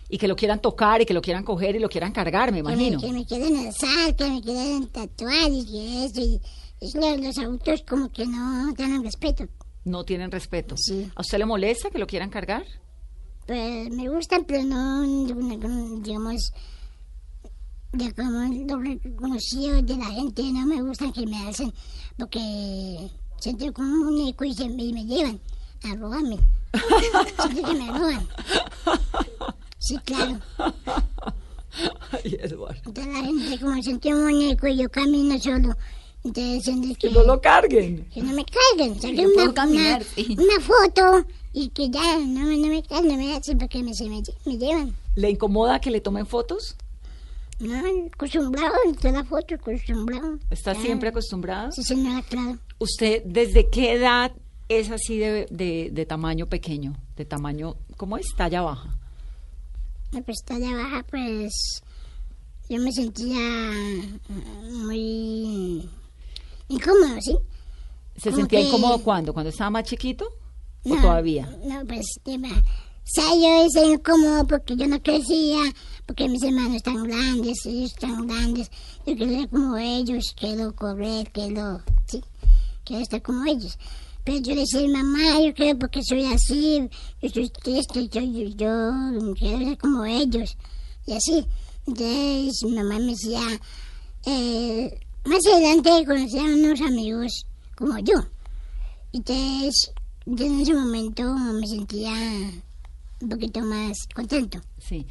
Y 0.09 0.16
que 0.19 0.27
lo 0.29 0.35
quieran 0.35 0.61
tocar 0.61 1.03
y 1.03 1.07
que 1.07 1.12
lo 1.14 1.21
quieran 1.23 1.45
coger 1.45 1.77
y 1.77 1.79
lo 1.79 1.88
quieran 1.90 2.11
cargar, 2.12 2.51
me 2.53 2.59
Que 2.59 2.62
me, 2.62 2.73
imagino. 2.73 3.01
que 3.01 3.12
me 3.12 3.27
quieren 3.27 3.57
alzar, 3.66 4.16
que 4.16 4.29
me 4.31 4.40
quieren 4.43 4.87
tatuar 4.88 5.51
y 5.53 5.64
que 5.66 6.05
eso. 6.07 6.21
Y, 6.21 6.40
es 6.81 6.95
lo- 6.95 7.16
los 7.19 7.37
adultos 7.38 7.85
como 7.87 8.11
que 8.11 8.27
no 8.27 8.73
tienen 8.75 9.05
respeto. 9.05 9.47
No 9.85 10.05
tienen 10.05 10.31
respeto. 10.31 10.75
Sí. 10.79 11.11
¿A 11.14 11.21
usted 11.21 11.37
le 11.38 11.45
molesta 11.45 11.90
que 11.90 11.99
lo 11.99 12.07
quieran 12.07 12.31
cargar? 12.31 12.64
Pues 13.47 13.90
me 13.90 14.09
gustan, 14.09 14.45
pero 14.47 14.62
no, 14.64 15.03
digamos, 16.01 16.53
de 17.92 18.12
como 18.14 18.31
lo 18.66 18.79
reconocido 18.79 19.83
de 19.83 19.96
la 19.96 20.07
gente, 20.07 20.42
no 20.53 20.66
me 20.66 20.83
gustan 20.83 21.12
que 21.12 21.26
me 21.26 21.48
hacen, 21.48 21.72
porque 22.18 23.11
siento 23.38 23.72
como 23.72 24.09
un 24.09 24.29
eco 24.29 24.44
y, 24.44 24.55
se, 24.55 24.64
y 24.64 24.92
me 24.92 25.05
llevan 25.05 25.40
a 25.85 25.94
robarme. 25.96 26.38
siento 26.72 27.68
que 27.68 27.74
me 27.74 27.87
roban. 27.88 28.29
Sí, 29.79 29.96
claro. 30.05 30.38
Ay, 32.12 32.37
Eduardo. 32.40 32.81
Entonces 32.85 33.12
la 33.12 33.24
gente 33.24 33.59
como 33.61 33.83
sentí 33.83 34.12
un 34.12 34.24
muñeco 34.24 34.66
y 34.66 34.76
yo 34.76 34.88
camino 34.90 35.38
solo. 35.40 35.74
Entonces 36.22 36.64
siento 36.64 36.88
que, 36.98 37.09
Que 37.09 37.14
no 37.14 37.22
lo 37.24 37.40
carguen. 37.40 38.05
que 38.12 38.20
no 38.22 38.33
me 38.35 38.44
carguen. 38.44 39.00
Saqué 39.00 39.26
una, 39.26 39.64
una, 39.64 40.00
sí. 40.03 40.37
una 40.38 40.61
foto 40.61 41.26
y 41.53 41.70
que 41.70 41.88
ya 41.88 42.18
no, 42.18 42.40
no 42.44 42.66
me 42.68 42.83
carguen, 42.83 43.12
no 43.12 43.16
me 43.16 43.35
hacen 43.35 43.59
porque 43.59 43.83
me, 43.83 43.94
se 43.94 44.09
me, 44.09 44.22
me 44.44 44.59
llevan. 44.59 44.94
¿Le 45.16 45.31
incomoda 45.31 45.81
que 45.81 45.90
le 45.90 46.00
tomen 46.00 46.26
fotos? 46.26 46.76
No, 47.61 47.83
acostumbrado, 48.12 48.75
toda 49.01 49.12
la 49.12 49.25
foto, 49.25 49.55
acostumbrado. 49.55 50.38
¿Está 50.51 50.75
siempre 50.75 51.11
acostumbrada? 51.11 51.70
Sí, 51.73 51.83
señora, 51.83 52.23
claro. 52.23 52.59
¿Usted 52.79 53.23
desde 53.27 53.68
qué 53.68 53.92
edad 53.92 54.33
es 54.68 54.90
así 54.90 55.18
de, 55.18 55.46
de, 55.51 55.90
de 55.92 56.07
tamaño 56.07 56.46
pequeño? 56.46 56.94
De 57.16 57.25
tamaño, 57.27 57.77
¿cómo 57.96 58.16
es? 58.16 58.27
Talla 58.35 58.62
baja. 58.62 58.96
La 60.12 60.23
pestaña 60.23 60.75
baja, 60.75 61.05
pues 61.11 61.53
yo 62.68 62.79
me 62.81 62.90
sentía 62.92 63.38
muy 64.73 65.88
incómodo, 66.68 67.20
¿sí? 67.20 67.37
¿Se 68.16 68.31
Como 68.31 68.37
sentía 68.42 68.61
que- 68.61 68.68
incómodo 68.68 68.99
cuando? 69.03 69.33
¿Cuando 69.33 69.51
estaba 69.51 69.70
más 69.70 69.85
chiquito? 69.85 70.27
¿O 70.85 70.96
todavía? 70.96 71.46
No, 71.64 71.85
pues, 71.87 72.07
sea, 73.05 73.35
yo 73.35 73.65
decía 73.65 73.93
incómodo 73.93 74.47
porque 74.47 74.77
yo 74.77 74.87
no 74.87 75.03
crecía, 75.03 75.59
porque 76.07 76.29
mis 76.29 76.43
hermanos 76.43 76.77
están 76.77 77.03
grandes, 77.05 77.65
ellos 77.67 77.93
están 77.93 78.27
grandes. 78.27 78.71
Yo 79.07 79.17
quería 79.17 79.41
ser 79.41 79.49
como 79.49 79.77
ellos, 79.77 80.35
quiero 80.39 80.75
correr, 80.75 81.31
quiero, 81.33 81.81
sí, 82.07 82.23
quiero 82.85 83.03
estar 83.03 83.23
como 83.23 83.45
ellos. 83.45 83.79
Pero 84.25 84.39
yo 84.39 84.55
decía, 84.55 84.89
mamá, 84.89 85.41
yo 85.41 85.55
quiero 85.55 85.79
porque 85.79 86.03
soy 86.03 86.25
así, 86.27 86.89
yo 87.23 87.29
soy 87.31 87.51
triste, 87.51 88.09
yo, 88.09 88.21
yo, 88.21 88.43
yo 88.49 89.35
quiero 89.35 89.59
ser 89.59 89.79
como 89.79 90.05
ellos. 90.05 90.57
Y 91.07 91.13
así. 91.15 91.47
Entonces 91.87 92.63
mi 92.65 92.73
mamá 92.73 92.99
me 92.99 93.13
decía, 93.13 93.41
eh, 94.27 95.01
más 95.25 95.47
adelante 95.47 96.05
conocí 96.07 96.39
a 96.39 96.43
unos 96.43 96.81
amigos 96.83 97.47
como 97.77 97.99
yo. 97.99 98.15
Entonces, 99.13 99.93
yo 100.27 100.45
en 100.45 100.61
ese 100.61 100.75
momento 100.75 101.35
me 101.35 101.67
sentía 101.67 102.13
un 103.20 103.28
poquito 103.28 103.61
más 103.61 103.96
contento. 104.14 104.61
Sí. 104.78 105.06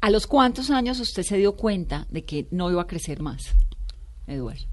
¿A 0.00 0.10
los 0.10 0.26
cuántos 0.26 0.70
años 0.70 1.00
usted 1.00 1.22
se 1.22 1.36
dio 1.38 1.56
cuenta 1.56 2.06
de 2.10 2.24
que 2.24 2.46
no 2.50 2.70
iba 2.70 2.82
a 2.82 2.86
crecer 2.86 3.20
más, 3.22 3.42
Eduardo? 4.26 4.66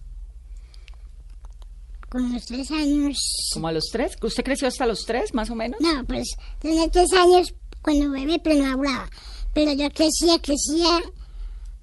Con 2.09 2.33
los 2.33 2.45
tres 2.45 2.69
años... 2.71 3.17
¿Como 3.53 3.69
a 3.69 3.71
los 3.71 3.85
tres? 3.91 4.17
¿Usted 4.21 4.43
creció 4.43 4.67
hasta 4.67 4.85
los 4.85 5.05
tres, 5.05 5.33
más 5.33 5.49
o 5.49 5.55
menos? 5.55 5.79
No, 5.79 6.03
pues 6.05 6.35
tenía 6.59 6.89
tres 6.89 7.13
años 7.13 7.53
cuando 7.81 8.11
bebé, 8.11 8.39
pero 8.43 8.61
no 8.61 8.73
hablaba. 8.73 9.09
Pero 9.53 9.71
yo 9.71 9.89
crecía, 9.91 10.37
crecía, 10.41 10.99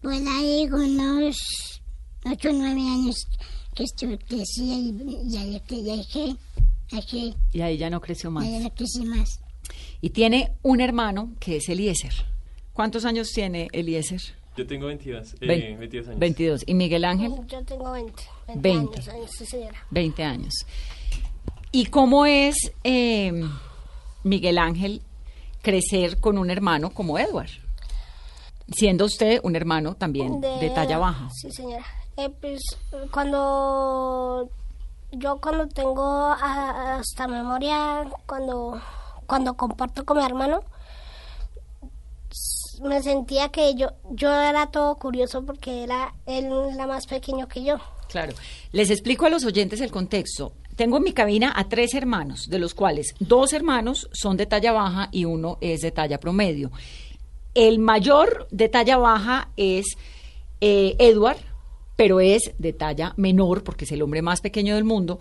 pues 0.03 0.23
ahí 0.27 0.69
con 0.69 0.83
unos 0.83 1.37
ocho 2.27 2.51
o 2.51 2.53
nueve 2.53 2.81
años 2.81 3.17
que 3.75 3.85
estuve, 3.85 4.19
crecía 4.19 4.75
y 4.77 4.93
ya, 5.31 5.43
ya, 5.45 5.63
ya 5.67 5.97
dejé, 5.97 6.37
dejé, 6.91 7.35
Y 7.53 7.61
ahí 7.63 7.79
ya 7.79 7.89
no 7.89 8.01
creció 8.01 8.31
más. 8.31 8.45
ya 8.45 8.61
no 8.61 8.75
crecí 8.75 9.05
más. 9.07 9.41
Y 10.01 10.11
tiene 10.11 10.53
un 10.63 10.81
hermano 10.81 11.33
que 11.41 11.57
es 11.57 11.69
Eliezer. 11.69 12.13
¿Cuántos 12.73 13.05
años 13.05 13.31
tiene 13.33 13.69
Eliezer? 13.73 14.21
Yo 14.57 14.67
tengo 14.67 14.87
22, 14.87 15.35
eh, 15.35 15.47
Vein- 15.47 15.79
22 15.79 16.09
años. 16.09 16.21
22. 16.21 16.65
¿Y 16.67 16.75
Miguel 16.75 17.05
Ángel? 17.05 17.33
Yo 17.47 17.65
tengo 17.65 17.93
20. 17.93 18.23
20, 18.49 18.61
20. 18.69 18.97
años, 18.97 19.09
años, 19.09 19.31
sí, 19.37 19.47
señora. 19.47 19.79
20 19.91 20.25
años. 20.25 20.55
¿Y 21.71 21.87
cómo 21.87 22.27
es 22.27 22.57
eh, 22.83 23.33
Miguel 24.25 24.59
Ángel 24.59 25.03
crecer 25.63 26.19
con 26.19 26.39
un 26.39 26.51
hermano 26.51 26.91
como 26.91 27.19
Edward? 27.19 27.51
Siendo 28.73 29.05
usted 29.07 29.41
un 29.43 29.55
hermano 29.57 29.95
también 29.95 30.41
de, 30.41 30.71
talla 30.75 30.99
baja. 30.99 31.29
Sí, 31.35 31.51
señora. 31.53 31.85
Eh, 32.17 32.29
pues 32.41 32.61
cuando 33.13 34.51
yo 35.13 35.41
cuando 35.41 35.69
tengo 35.69 36.33
hasta 36.33 37.27
memoria, 37.29 38.05
cuando, 38.27 38.81
cuando 39.29 39.55
comparto 39.55 40.05
con 40.05 40.17
mi 40.17 40.25
hermano, 40.25 40.63
me 42.83 43.03
sentía 43.03 43.51
que 43.51 43.75
yo, 43.75 43.91
yo 44.11 44.33
era 44.33 44.71
todo 44.71 44.97
curioso 44.97 45.45
porque 45.45 45.85
era 45.85 46.15
él 46.27 46.51
era 46.73 46.87
más 46.87 47.07
pequeño 47.07 47.47
que 47.47 47.63
yo. 47.63 47.77
Claro. 48.09 48.33
Les 48.73 48.91
explico 48.91 49.27
a 49.27 49.29
los 49.29 49.45
oyentes 49.45 49.81
el 49.83 49.91
contexto. 49.91 50.55
Tengo 50.77 50.97
en 50.97 51.03
mi 51.03 51.13
cabina 51.13 51.53
a 51.55 51.69
tres 51.69 51.93
hermanos, 51.93 52.49
de 52.49 52.59
los 52.59 52.73
cuales 52.73 53.15
dos 53.21 53.53
hermanos 53.53 54.09
son 54.13 54.37
de 54.39 54.47
talla 54.47 54.73
baja 54.73 55.09
y 55.13 55.27
uno 55.27 55.59
es 55.61 55.81
de 55.81 55.91
talla 55.91 56.19
promedio. 56.19 56.71
El 57.55 57.81
mayor 57.81 58.49
de 58.51 58.69
talla 58.71 58.97
baja 58.97 59.51
es 59.57 59.99
eh, 60.63 60.97
Edward, 60.99 61.39
pero 61.97 62.21
es 62.21 62.53
de 62.59 62.73
talla 62.73 63.13
menor 63.19 63.63
porque 63.63 63.85
es 63.85 63.93
el 63.93 64.01
hombre 64.01 64.23
más 64.23 64.41
pequeño 64.41 64.77
del 64.77 64.85
mundo. 64.85 65.19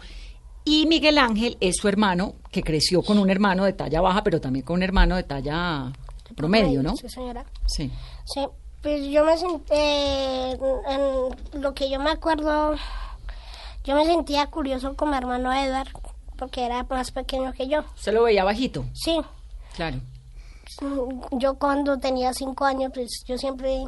Y 0.70 0.86
Miguel 0.86 1.18
Ángel 1.18 1.56
es 1.62 1.78
su 1.78 1.88
hermano, 1.88 2.34
que 2.52 2.62
creció 2.62 3.02
con 3.02 3.20
un 3.20 3.30
hermano 3.30 3.64
de 3.64 3.72
talla 3.72 4.02
baja, 4.02 4.22
pero 4.22 4.42
también 4.42 4.66
con 4.66 4.76
un 4.76 4.84
hermano 4.84 5.16
de 5.16 5.24
talla 5.24 5.94
promedio, 6.36 6.84
¿no? 6.84 6.94
Sí, 6.98 7.08
señora. 7.08 7.46
Sí. 7.66 7.90
Sí, 8.26 8.46
pues 8.82 9.08
yo 9.10 9.24
me 9.24 9.38
sentí, 9.38 9.74
en 9.74 11.62
lo 11.62 11.74
que 11.74 11.90
yo 11.90 12.02
me 12.02 12.10
acuerdo, 12.10 12.76
yo 13.86 13.96
me 13.96 14.06
sentía 14.06 14.46
curioso 14.48 14.94
con 14.98 15.12
mi 15.12 15.16
hermano 15.16 15.54
Edward, 15.54 15.88
porque 16.38 16.66
era 16.66 16.84
más 16.84 17.12
pequeño 17.12 17.54
que 17.54 17.70
yo. 17.70 17.86
¿Se 17.96 18.12
lo 18.12 18.24
veía 18.24 18.44
bajito? 18.44 18.84
Sí, 18.94 19.22
Claro. 19.74 20.02
yo 21.32 21.56
cuando 21.56 21.98
tenía 21.98 22.34
cinco 22.34 22.66
años, 22.66 22.92
pues 22.94 23.24
yo 23.26 23.38
siempre 23.38 23.84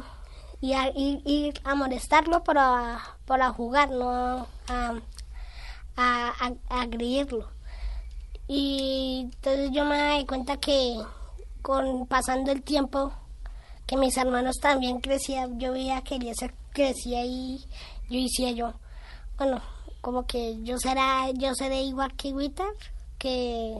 iba 0.62 0.82
a 0.82 0.88
ir, 0.96 1.20
ir 1.26 1.60
a 1.64 1.74
molestarlo 1.74 2.42
para, 2.42 3.00
para 3.26 3.50
jugar, 3.50 3.90
no 3.90 4.46
a, 4.68 4.94
a, 5.96 6.32
a, 6.68 6.80
agredirlo. 6.82 7.48
Y 8.48 9.20
entonces 9.32 9.70
yo 9.72 9.84
me 9.84 10.18
di 10.18 10.26
cuenta 10.26 10.56
que 10.58 10.96
con 11.62 12.06
pasando 12.06 12.50
el 12.52 12.62
tiempo, 12.62 13.12
que 13.86 13.96
mis 13.96 14.16
hermanos 14.16 14.56
también 14.60 15.00
crecían, 15.00 15.58
yo 15.60 15.72
veía 15.72 16.02
que 16.02 16.16
Eliezer 16.16 16.54
crecía 16.72 17.24
y 17.24 17.58
yo 18.08 18.20
decía 18.20 18.50
yo, 18.52 18.72
bueno, 19.36 19.60
como 20.00 20.26
que 20.26 20.62
yo 20.62 20.78
será, 20.78 21.30
yo 21.32 21.54
seré 21.54 21.82
igual 21.82 22.14
que 22.16 22.32
Witter, 22.32 22.66
que 23.18 23.74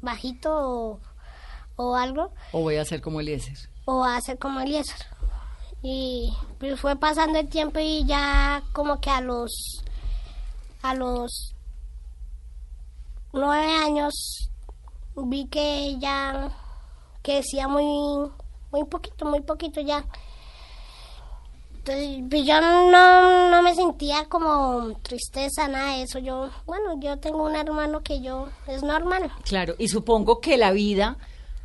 bajito 0.00 0.50
o, 0.52 1.00
o 1.76 1.96
algo, 1.96 2.32
O 2.52 2.60
voy 2.62 2.76
a 2.76 2.82
hacer 2.82 3.00
como 3.02 3.20
Eliezer. 3.20 3.56
o 3.84 4.04
a 4.04 4.20
ser 4.20 4.38
como 4.38 4.60
Eliezer. 4.60 5.06
Y 5.82 6.32
pues 6.60 6.80
fue 6.80 6.94
pasando 6.96 7.40
el 7.40 7.48
tiempo 7.48 7.80
y 7.80 8.04
ya 8.06 8.62
como 8.72 9.00
que 9.00 9.10
a 9.10 9.20
los 9.20 9.82
a 10.82 10.94
los 10.94 11.54
nueve 13.32 13.72
años 13.84 14.50
vi 15.16 15.46
que 15.46 15.96
ya 15.98 16.50
que 17.22 17.36
decía 17.36 17.68
muy 17.68 17.84
muy 18.70 18.84
poquito, 18.86 19.26
muy 19.26 19.40
poquito 19.42 19.80
ya. 19.80 20.04
Entonces, 21.74 22.22
pues 22.30 22.46
yo 22.46 22.60
no, 22.60 23.50
no 23.50 23.62
me 23.62 23.74
sentía 23.74 24.24
como 24.28 24.96
tristeza, 25.02 25.66
nada 25.68 25.96
de 25.96 26.02
eso. 26.02 26.18
Yo, 26.20 26.48
bueno, 26.64 26.98
yo 27.00 27.18
tengo 27.18 27.44
un 27.44 27.56
hermano 27.56 28.02
que 28.02 28.20
yo 28.22 28.48
es 28.68 28.82
normal. 28.84 29.30
Claro, 29.44 29.74
y 29.78 29.88
supongo 29.88 30.40
que 30.40 30.56
la 30.56 30.70
vida 30.70 31.16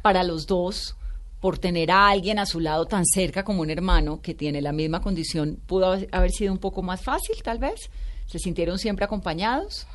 para 0.02 0.24
los 0.24 0.48
dos, 0.48 0.96
por 1.40 1.60
tener 1.60 1.92
a 1.92 2.10
alguien 2.10 2.40
a 2.40 2.46
su 2.48 2.60
lado 2.60 2.86
tan 2.88 3.06
cerca 3.06 3.44
como 3.44 3.62
un 3.62 3.70
hermano 3.70 4.20
que 4.22 4.34
tiene 4.34 4.60
la 4.62 4.72
misma 4.72 5.02
condición, 5.02 5.60
pudo 5.68 5.86
haber- 5.94 6.10
haber 6.12 6.32
sido 6.32 6.52
un 6.52 6.60
poco 6.60 6.82
más 6.82 7.02
fácil, 7.02 7.36
tal 7.44 7.60
vez. 7.60 7.90
¿Se 8.28 8.40
sintieron 8.40 8.78
siempre 8.78 9.06
acompañados? 9.06 9.88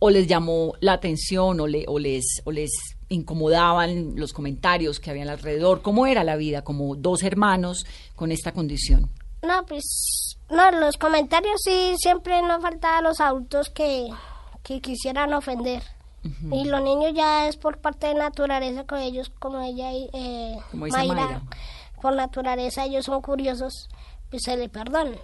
¿O 0.00 0.10
les 0.10 0.26
llamó 0.26 0.74
la 0.80 0.94
atención 0.94 1.60
o, 1.60 1.66
le- 1.66 1.84
o 1.88 1.98
les, 1.98 2.42
o 2.44 2.50
les 2.52 2.70
incomodaban 3.08 4.14
los 4.16 4.32
comentarios 4.32 4.98
que 5.00 5.10
habían 5.10 5.28
alrededor? 5.28 5.80
¿Cómo 5.82 6.06
era 6.06 6.24
la 6.24 6.36
vida 6.36 6.62
como 6.62 6.96
dos 6.96 7.22
hermanos 7.22 7.86
con 8.16 8.32
esta 8.32 8.52
condición? 8.52 9.10
No, 9.42 9.64
pues, 9.66 10.36
no, 10.50 10.70
los 10.72 10.96
comentarios 10.96 11.60
sí, 11.64 11.94
siempre 11.98 12.42
no 12.42 12.60
faltaban 12.60 13.04
los 13.04 13.20
adultos 13.20 13.70
que, 13.70 14.08
que 14.62 14.80
quisieran 14.80 15.32
ofender. 15.34 15.82
Y 16.52 16.64
los 16.66 16.80
niños 16.82 17.12
ya 17.16 17.48
es 17.48 17.56
por 17.56 17.78
parte 17.78 18.06
de 18.06 18.14
naturaleza 18.14 18.84
con 18.84 19.00
ellos, 19.00 19.30
como 19.40 19.60
ella 19.60 19.92
y 19.92 20.08
eh, 20.12 20.56
Como 20.70 20.84
dice 20.86 20.98
Mayra. 20.98 21.42
por 22.00 22.14
naturaleza 22.14 22.84
ellos 22.84 23.06
son 23.06 23.20
curiosos, 23.22 23.88
pues 24.30 24.42
se 24.44 24.56
le 24.56 24.68
perdonan. 24.68 25.16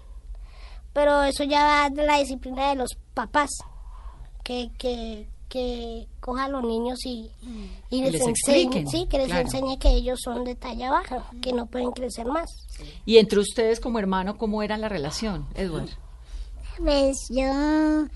Pero 0.92 1.22
eso 1.22 1.44
ya 1.44 1.64
va 1.64 1.90
de 1.90 2.04
la 2.04 2.18
disciplina 2.18 2.70
de 2.70 2.76
los 2.76 2.96
papás, 3.14 3.50
que, 4.42 4.70
que, 4.78 5.28
que 5.48 6.06
cojan 6.20 6.46
a 6.46 6.48
los 6.48 6.64
niños 6.64 6.98
y, 7.04 7.30
les, 7.90 8.12
les 8.12 8.22
enseñe, 8.22 8.30
expliquen, 8.30 8.88
sí, 8.88 9.06
que 9.08 9.18
les 9.18 9.26
claro. 9.26 9.42
enseñe 9.42 9.78
que 9.78 9.90
ellos 9.90 10.20
son 10.22 10.44
de 10.44 10.54
talla 10.54 10.90
baja, 10.90 11.30
que 11.40 11.52
no 11.52 11.66
pueden 11.66 11.90
crecer 11.92 12.26
más. 12.26 12.50
Y 13.04 13.18
entre 13.18 13.38
ustedes 13.38 13.80
como 13.80 13.98
hermano, 13.98 14.36
¿cómo 14.36 14.62
era 14.62 14.76
la 14.76 14.88
relación, 14.88 15.46
Edward? 15.54 15.88
Pues 16.78 17.16
yo, 17.30 18.06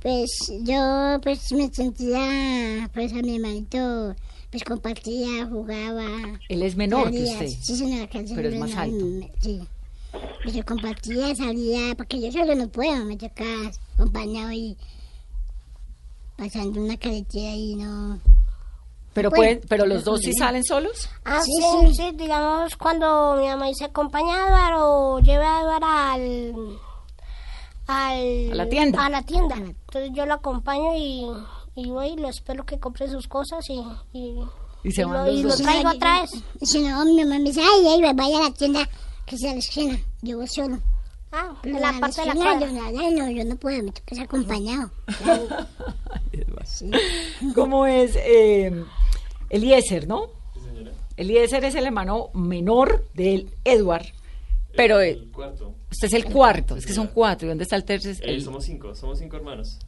pues 0.00 0.30
yo 0.62 1.18
pues 1.22 1.52
me 1.52 1.68
sentía, 1.72 2.88
pues 2.94 3.12
a 3.12 3.16
mi 3.16 3.36
hermanito, 3.36 4.14
pues 4.50 4.64
compartía, 4.64 5.46
jugaba. 5.46 6.06
Él 6.48 6.62
es 6.62 6.76
menor 6.76 7.10
que 7.10 7.24
usted. 7.24 7.48
Sí, 7.48 7.76
señora, 7.76 8.08
pero 8.10 8.48
es 8.48 8.58
más 8.58 8.74
alto. 8.74 9.04
Sí. 9.40 9.60
Pues 10.42 10.54
yo 10.54 10.64
compartía, 10.64 11.34
salía, 11.34 11.94
porque 11.96 12.20
yo 12.20 12.30
solo 12.30 12.54
no 12.54 12.68
puedo, 12.68 13.04
me 13.04 13.16
toca 13.16 13.44
acompañado 13.94 14.52
y 14.52 14.76
pasando 16.36 16.80
una 16.80 16.96
carretera 16.96 17.52
y 17.54 17.74
no... 17.74 18.20
Pero, 19.14 19.30
Bueno, 19.30 19.40
pueden, 19.40 19.60
pero 19.68 19.84
los 19.86 20.04
dos 20.04 20.20
sí 20.20 20.32
salen 20.32 20.62
solos. 20.62 21.08
Ah, 21.24 21.40
Sí, 21.42 21.60
sí, 21.96 22.12
digamos 22.14 22.76
cuando 22.76 23.34
mi 23.40 23.48
mamá 23.48 23.66
dice 23.66 23.86
acompaña 23.86 24.44
a 24.44 24.48
Eduardo 24.48 24.92
o 24.92 25.18
lleve 25.20 25.44
a 25.44 25.60
Eduardo 25.62 25.86
al, 25.86 26.78
al... 27.88 28.52
A 28.52 28.54
la 28.54 28.68
tienda. 28.68 29.06
A 29.06 29.10
la 29.10 29.22
tienda. 29.22 29.56
Entonces 29.56 30.10
yo 30.14 30.24
lo 30.24 30.34
acompaño 30.34 30.94
y, 30.96 31.26
y 31.74 31.90
voy 31.90 32.10
y 32.10 32.16
lo 32.16 32.28
espero 32.28 32.64
que 32.64 32.78
compre 32.78 33.08
sus 33.10 33.26
cosas 33.26 33.64
y... 33.68 33.82
y 34.12 34.38
Y 34.84 34.92
se 34.92 35.00
y 35.00 35.04
van 35.04 35.26
lo, 35.26 35.48
los 35.48 35.56
traigo 35.60 35.90
otra 35.90 36.20
vez. 36.20 36.30
Y 36.60 36.66
si 36.66 36.80
no, 36.82 37.04
mi 37.04 37.24
mamá 37.24 37.38
me 37.38 37.44
dice, 37.44 37.60
ay, 37.60 37.88
ay, 37.88 38.14
vaya 38.14 38.38
a 38.38 38.42
la 38.42 38.50
tienda 38.52 38.88
que 39.28 39.36
sea 39.38 39.50
a 39.50 39.54
la 39.54 39.58
esquina. 39.60 39.98
Yo 40.22 40.38
voy 40.38 40.48
solo. 40.48 40.78
Ah, 41.30 41.54
en 41.62 41.78
la 41.80 41.92
parte 42.00 42.22
de 42.22 42.26
la 42.28 42.34
cuadra. 42.34 42.66
Yo, 42.90 43.10
no, 43.10 43.30
yo 43.30 43.44
no 43.44 43.56
puedo, 43.56 43.82
me 43.82 43.92
toca 43.92 44.14
ser 44.14 44.24
acompañado. 44.24 44.90
¿Cómo 47.54 47.86
es 47.86 48.12
eh, 48.16 48.84
Eliezer, 49.50 50.06
no? 50.06 50.26
Eliezer 51.16 51.64
es 51.64 51.74
el 51.74 51.86
hermano 51.86 52.30
menor 52.32 53.04
de 53.14 53.46
Edward, 53.64 54.06
pero 54.76 55.00
eh, 55.00 55.10
El 55.10 55.30
cuarto. 55.32 55.74
usted 55.90 56.06
es 56.06 56.12
el 56.14 56.24
cuarto, 56.26 56.76
es 56.76 56.86
que 56.86 56.92
son 56.92 57.08
cuatro. 57.08 57.46
¿Y 57.46 57.48
dónde 57.48 57.64
está 57.64 57.74
el 57.76 57.84
tercer? 57.84 58.14
Eh, 58.20 58.34
El- 58.34 58.42
somos 58.42 58.64
cinco, 58.64 58.94
somos 58.94 59.18
cinco 59.18 59.36
hermanos. 59.36 59.78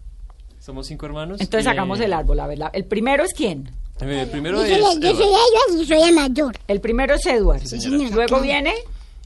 Somos 0.59 0.87
cinco 0.89 1.07
hermanos. 1.07 1.41
Entonces 1.41 1.67
eh, 1.67 1.71
hagamos 1.71 2.01
el 2.01 2.13
árbol, 2.13 2.41
a 2.41 2.47
ver. 2.49 2.59
la- 2.59 2.71
El 2.73 2.85
primero 2.85 3.23
es 3.25 3.33
quién? 3.33 3.71
eh, 4.01 4.23
el 4.23 4.29
primero 4.31 4.59
Yo 4.67 4.67
soy, 4.67 4.73
es 4.73 4.81
yo 5.01 5.15
soy 5.15 5.27
Edward. 5.27 5.41
ella 5.73 5.83
y 5.83 5.87
soy 5.87 6.03
el 6.03 6.15
mayor. 6.15 6.57
El 6.67 6.81
primero 6.81 7.15
es 7.15 7.25
Edward. 7.27 7.61
Sí, 7.65 7.81
señora, 7.81 8.11
Luego 8.11 8.27
claro. 8.29 8.43
viene 8.43 8.75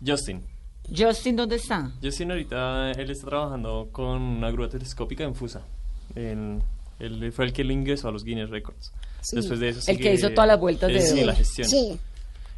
Justin. 0.07 0.43
Justin, 0.95 1.37
¿dónde 1.37 1.57
está? 1.57 1.91
Justin 2.03 2.31
ahorita, 2.31 2.93
él 2.93 3.11
está 3.11 3.27
trabajando 3.29 3.89
con 3.91 4.21
una 4.21 4.51
grúa 4.51 4.69
telescópica 4.69 5.25
en 5.25 5.35
Fusa. 5.35 5.63
En- 6.15 6.63
él 7.01 7.33
fue 7.33 7.47
el 7.47 7.53
que 7.53 7.65
lo 7.65 7.73
ingresó 7.73 8.09
a 8.09 8.13
los 8.13 8.23
Guinness 8.25 8.51
Records. 8.51 8.93
Sí. 9.23 9.37
Después 9.37 9.59
de 9.61 9.71
eso 9.71 9.91
El 9.91 9.97
que 9.97 10.03
sigue- 10.05 10.15
hizo 10.15 10.31
todas 10.31 10.47
las 10.49 10.61
vueltas 10.61 10.91
de 10.93 11.01
Sí, 11.01 11.25
la 11.25 11.35
gestión. 11.35 11.69
Sí. 11.69 11.99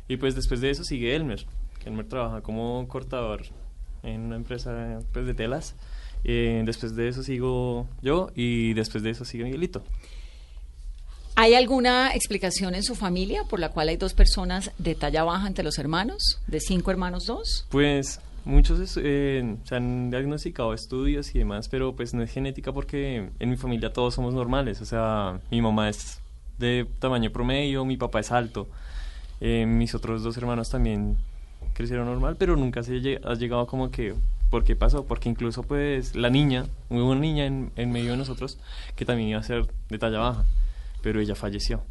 Y 0.09 0.17
pues 0.17 0.35
después 0.35 0.61
de 0.61 0.71
eso 0.71 0.83
sigue 0.85 1.15
Elmer. 1.15 1.47
Elmer 1.85 2.07
trabaja 2.09 2.41
como 2.43 2.87
cortador 2.89 3.43
en 4.03 4.23
una 4.23 4.37
empresa 4.37 4.99
pues, 5.13 5.27
de 5.27 5.35
telas. 5.35 5.75
Eh, 6.25 6.63
después 6.67 6.97
de 6.97 7.09
eso 7.09 7.23
sigo 7.23 7.87
yo 8.03 8.31
y 8.35 8.75
después 8.75 9.05
de 9.05 9.11
eso 9.11 9.25
sigue 9.25 9.45
Miguelito. 9.45 9.85
¿Hay 11.39 11.53
alguna 11.53 12.15
explicación 12.15 12.75
en 12.75 12.83
su 12.83 12.95
familia 12.95 13.45
por 13.45 13.61
la 13.61 13.69
cual 13.69 13.91
hay 13.91 13.99
dos 13.99 14.15
personas 14.15 14.71
de 14.79 14.95
talla 14.95 15.23
baja 15.23 15.47
entre 15.47 15.65
los 15.65 15.79
hermanos? 15.79 16.41
¿De 16.47 16.61
cinco 16.61 16.91
hermanos, 16.91 17.27
dos? 17.27 17.67
Pues 17.69 18.21
muchos 18.47 18.99
eh, 19.03 19.57
se 19.65 19.75
han 19.75 20.11
diagnosticado 20.11 20.73
estudios 20.73 21.35
y 21.35 21.41
demás, 21.41 21.69
pero 21.69 21.95
pues 21.95 22.15
no 22.15 22.23
es 22.23 22.33
genética 22.33 22.73
porque 22.73 23.29
en 23.39 23.51
mi 23.51 23.59
familia 23.59 23.93
todos 23.93 24.15
somos 24.15 24.33
normales. 24.33 24.81
O 24.81 24.87
sea, 24.87 25.39
mi 25.51 25.61
mamá 25.61 25.91
es 25.91 26.21
de 26.57 26.87
tamaño 27.01 27.31
promedio, 27.31 27.85
mi 27.85 27.99
papá 27.99 28.21
es 28.21 28.33
alto. 28.33 28.67
Eh, 29.43 29.67
mis 29.67 29.95
otros 29.95 30.23
dos 30.23 30.39
hermanos 30.39 30.71
también 30.71 31.19
crecieron 31.75 32.07
normal, 32.07 32.37
pero 32.39 32.57
nunca 32.57 32.83
se 32.83 33.21
ha 33.23 33.35
llegado 33.35 33.67
como 33.67 33.91
que, 33.91 34.15
¿por 34.49 34.65
qué 34.65 34.75
pasó? 34.75 35.05
Porque 35.05 35.29
incluso 35.29 35.63
pues 35.65 36.17
la 36.17 36.31
niña, 36.31 36.65
hubo 36.89 37.11
una 37.11 37.21
niña 37.21 37.45
en 37.45 37.93
medio 37.93 38.13
de 38.13 38.17
nosotros 38.17 38.57
que 38.97 39.05
también 39.05 39.29
iba 39.29 39.41
a 39.41 39.43
ser 39.43 39.67
de 39.91 39.99
talla 39.99 40.19
baja, 40.19 40.47
pero 41.07 41.21
ella 41.21 41.37
falleció. 41.37 41.85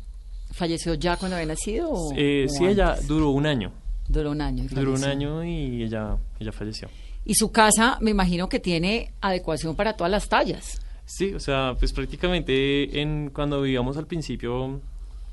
¿Falleció 0.51 0.93
ya 0.95 1.15
cuando 1.15 1.37
había 1.37 1.47
nacido? 1.47 1.89
o- 1.89 2.11
Eh, 2.17 2.47
o 2.49 2.49
sí, 2.49 2.65
ella 2.65 2.97
duró 3.07 3.29
un 3.29 3.45
año. 3.45 3.71
Duró 4.09 4.31
un 4.31 4.41
año. 4.41 4.65
y 4.65 4.67
Duró 4.67 4.93
un 4.93 5.05
año 5.05 5.41
y 5.45 5.83
ella, 5.83 6.17
ella 6.37 6.51
falleció. 6.51 6.89
Y 7.23 7.33
su 7.35 7.49
casa, 7.49 7.97
me 8.01 8.11
imagino 8.11 8.49
que 8.49 8.59
tiene 8.59 9.13
adecuación 9.21 9.73
para 9.77 9.93
todas 9.93 10.11
las 10.11 10.27
tallas. 10.27 10.81
Sí, 11.05 11.33
o 11.33 11.39
sea, 11.39 11.75
pues 11.79 11.93
prácticamente 11.93 12.99
en 13.01 13.29
cuando 13.29 13.61
vivíamos 13.61 13.95
al 13.95 14.05
principio, 14.05 14.81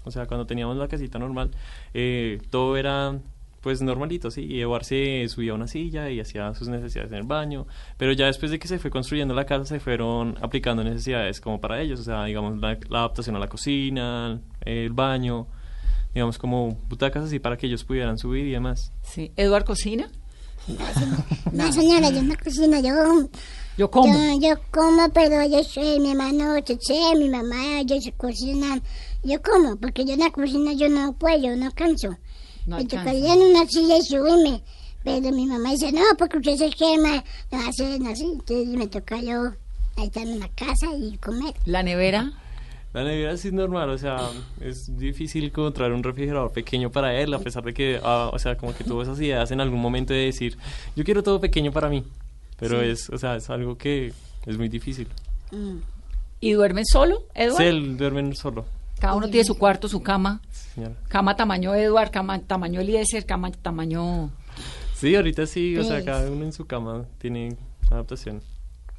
o 0.05 0.11
sea, 0.12 0.27
cuando 0.27 0.47
teníamos 0.47 0.77
la 0.77 0.87
casita 0.87 1.18
normal, 1.18 1.51
eh, 1.92 2.38
todo 2.51 2.77
era 2.77 3.18
pues 3.62 3.81
normalito, 3.81 4.31
sí, 4.31 4.44
y 4.44 4.61
Eduard 4.61 4.85
se 4.85 5.27
subía 5.29 5.53
a 5.53 5.55
una 5.55 5.68
silla 5.68 6.11
y 6.11 6.20
hacía 6.20 6.53
sus 6.55 6.68
necesidades 6.68 7.12
en 7.12 7.18
el 7.18 7.27
baño, 7.27 7.66
pero 7.96 8.12
ya 8.12 8.27
después 8.27 8.51
de 8.51 8.59
que 8.59 8.66
se 8.66 8.79
fue 8.81 8.90
construyendo 8.90 9.35
la 9.35 9.46
casa 9.46 9.64
se 9.64 9.81
fueron 9.81 10.37
aplicando 10.42 10.83
necesidades 10.83 11.40
como 11.40 11.61
para 11.61 11.81
ellos, 11.81 12.01
o 12.01 12.03
sea, 12.03 12.25
digamos 12.25 12.59
la, 12.59 12.77
la 12.90 12.98
adaptación 12.98 13.37
a 13.37 13.38
la 13.38 13.48
cocina, 13.48 14.40
el 14.62 14.90
baño, 14.90 15.46
digamos 16.12 16.38
como 16.38 16.77
butacas 16.88 17.25
así 17.25 17.38
para 17.38 17.57
que 17.57 17.66
ellos 17.68 17.85
pudieran 17.85 18.18
subir 18.18 18.46
y 18.46 18.51
demás. 18.51 18.92
Sí. 19.03 19.33
¿Eduard 19.37 19.64
cocina? 19.64 20.11
No, 21.53 21.70
señora, 21.72 22.11
yo 22.11 22.22
no 22.22 22.35
cocino, 22.42 22.81
yo... 22.81 23.29
Yo 23.77 23.90
como. 23.90 24.12
Yo, 24.38 24.48
yo 24.48 24.61
como, 24.70 25.09
pero 25.11 25.46
yo 25.46 25.64
soy 25.64 25.98
mi 25.98 26.11
hermano 26.11 26.61
Cheche, 26.61 27.14
mi 27.16 27.29
mamá, 27.29 27.81
ellos 27.81 28.05
cocinan. 28.16 28.83
Yo 29.25 29.40
como, 29.40 29.77
porque 29.77 30.05
yo 30.05 30.14
en 30.14 30.20
la 30.20 30.31
cocina 30.31 30.72
yo 30.72 30.88
no 30.88 31.14
puedo, 31.14 31.38
yo 31.38 31.57
no 31.57 31.70
canso. 31.72 32.16
No 32.66 32.77
me 32.77 32.85
tocaría 32.85 33.35
en 33.35 33.40
una 33.40 33.67
silla 33.67 33.98
y 33.98 34.02
subirme. 34.02 34.63
Pero 35.04 35.33
mi 35.33 35.46
mamá 35.46 35.73
dice, 35.73 35.90
no, 35.90 36.02
porque 36.17 36.38
usted 36.38 36.56
se 36.56 36.71
quema, 36.71 37.25
no 37.50 37.69
hacen 37.69 38.06
así. 38.06 38.25
Entonces 38.25 38.69
me 38.69 38.87
toca 38.87 39.21
yo 39.21 39.52
estar 39.96 40.23
en 40.23 40.38
la 40.38 40.48
casa 40.48 40.87
y 40.96 41.17
comer. 41.19 41.54
¿La 41.65 41.83
nevera? 41.83 42.33
La 42.92 43.02
nevera 43.04 43.37
sí 43.38 43.48
es 43.48 43.54
normal, 43.54 43.88
o 43.88 43.96
sea, 43.98 44.19
es 44.60 44.96
difícil 44.98 45.44
encontrar 45.44 45.92
un 45.92 46.02
refrigerador 46.02 46.52
pequeño 46.52 46.90
para 46.90 47.19
él, 47.19 47.33
a 47.33 47.38
pesar 47.38 47.65
de 47.65 47.73
que, 47.73 47.98
ah, 48.04 48.29
o 48.33 48.38
sea, 48.38 48.56
como 48.58 48.75
que 48.75 48.85
tuvo 48.85 49.02
esas 49.02 49.19
ideas 49.19 49.50
en 49.50 49.63
algún 49.63 49.81
momento 49.81 50.13
de 50.13 50.27
decir, 50.27 50.58
yo 50.94 51.02
quiero 51.02 51.23
todo 51.23 51.40
pequeño 51.40 51.73
para 51.73 51.88
mí, 51.88 52.04
pero 52.58 52.81
Sí. 52.83 52.88
es, 52.90 53.08
o 53.08 53.17
sea, 53.17 53.37
es 53.37 53.48
algo 53.48 53.79
que 53.79 54.13
es 54.46 54.58
muy 54.58 54.69
difícil. 54.69 55.08
¿Y 56.40 56.52
duermen 56.52 56.85
solo, 56.85 57.23
Edward? 57.35 57.56
Sí, 57.56 57.65
él 57.65 57.96
duerme 57.96 58.35
solo, 58.35 58.67
Cada 59.00 59.15
uno 59.15 59.27
tiene 59.29 59.44
su 59.44 59.56
cuarto, 59.56 59.88
su 59.88 60.02
cama. 60.02 60.40
Señora. 60.75 60.94
Cama 61.08 61.37
tamaño 61.37 61.75
Edward, 61.75 62.10
cama 62.10 62.38
tamaño 62.40 62.81
Eliezer, 62.81 63.25
cama 63.27 63.50
tamaño... 63.50 64.31
Sí, 64.94 65.14
ahorita 65.16 65.46
sí, 65.46 65.77
o 65.77 65.83
sea, 65.83 65.94
Pues. 65.94 66.04
cada 66.04 66.31
uno 66.31 66.44
en 66.44 66.52
su 66.52 66.64
cama 66.66 67.04
tiene 67.18 67.56
adaptación 67.90 68.40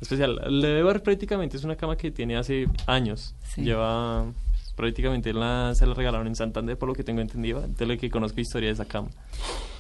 especial. 0.02 0.40
Edward 0.64 1.02
prácticamente 1.02 1.56
es 1.58 1.64
una 1.64 1.76
cama 1.78 1.96
que 1.96 2.12
tiene 2.12 2.36
hace 2.36 2.68
años, 2.88 3.36
Sí. 3.54 3.62
lleva 3.64 4.26
prácticamente 4.76 5.32
la, 5.34 5.74
se 5.76 5.86
la 5.86 5.94
regalaron 5.94 6.28
en 6.28 6.36
Santander, 6.36 6.78
por 6.78 6.90
lo 6.90 6.96
que 6.96 7.04
tengo 7.04 7.22
entendido, 7.22 7.62
de 7.66 7.86
lo 7.86 7.96
que 7.98 8.10
conozco 8.10 8.42
historia 8.42 8.68
de 8.70 8.74
esa 8.74 8.86
cama. 8.86 9.10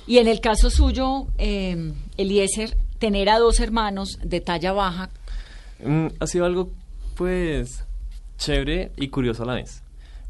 Y 0.07 0.19
en 0.19 0.27
el 0.27 0.39
caso 0.39 0.69
suyo, 0.69 1.27
eh, 1.37 1.91
Eliezer, 2.17 2.77
tener 2.99 3.27
a 3.29 3.39
dos 3.39 3.59
hermanos 3.59 4.17
de 4.23 4.39
talla 4.41 4.71
baja, 4.73 5.09
Mm, 5.85 6.07
ha 6.19 6.27
sido 6.27 6.45
algo, 6.45 6.71
pues, 7.15 7.83
chévere 8.37 8.93
y 8.95 9.09
curioso 9.09 9.43
a 9.43 9.47
la 9.47 9.55
vez. 9.55 9.82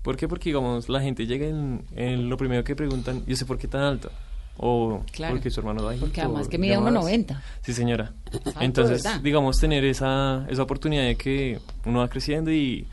¿Por 0.04 0.16
qué? 0.18 0.28
Porque, 0.28 0.50
digamos, 0.50 0.88
la 0.90 1.02
gente 1.02 1.26
llega 1.26 1.48
en, 1.48 1.84
en 1.96 2.30
lo 2.30 2.38
primero 2.38 2.64
que 2.64 2.76
preguntan, 2.76 3.24
yo 3.26 3.36
sé 3.36 3.46
por 3.46 3.58
qué 3.58 3.68
tan 3.68 3.82
alto. 3.82 4.12
O 4.58 5.04
Claro. 5.12 5.34
porque 5.34 5.50
su 5.50 5.62
hermano 5.62 5.80
es 5.80 5.86
bajito. 5.86 6.06
Porque 6.06 6.22
además 6.22 6.48
que 6.48 6.60
mide 6.60 6.74
demás. 6.76 6.94
1,90. 6.94 7.42
Sí, 7.64 7.74
señora. 7.74 8.14
Entonces, 8.60 9.02
¿verdad? 9.04 9.20
digamos, 9.22 9.58
tener 9.58 9.84
esa, 9.86 10.46
esa 10.50 10.62
oportunidad 10.62 11.04
de 11.06 11.16
que 11.16 11.60
uno 11.86 12.00
va 12.00 12.08
creciendo 12.10 12.52
y, 12.52 12.86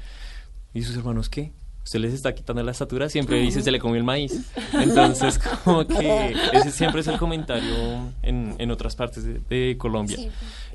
y 0.72 0.82
sus 0.82 0.96
hermanos, 0.96 1.28
¿qué? 1.28 1.52
Usted 1.90 2.02
les 2.02 2.14
está 2.14 2.32
quitando 2.32 2.62
la 2.62 2.70
estatura, 2.70 3.08
siempre 3.08 3.40
dice 3.40 3.62
se 3.62 3.72
le 3.72 3.80
comió 3.80 3.96
el 3.96 4.04
maíz. 4.04 4.48
Entonces, 4.74 5.40
como 5.64 5.84
que 5.84 6.36
ese 6.52 6.70
siempre 6.70 7.00
es 7.00 7.08
el 7.08 7.18
comentario 7.18 7.74
en, 8.22 8.54
en 8.58 8.70
otras 8.70 8.94
partes 8.94 9.24
de, 9.24 9.40
de 9.48 9.76
Colombia. 9.76 10.16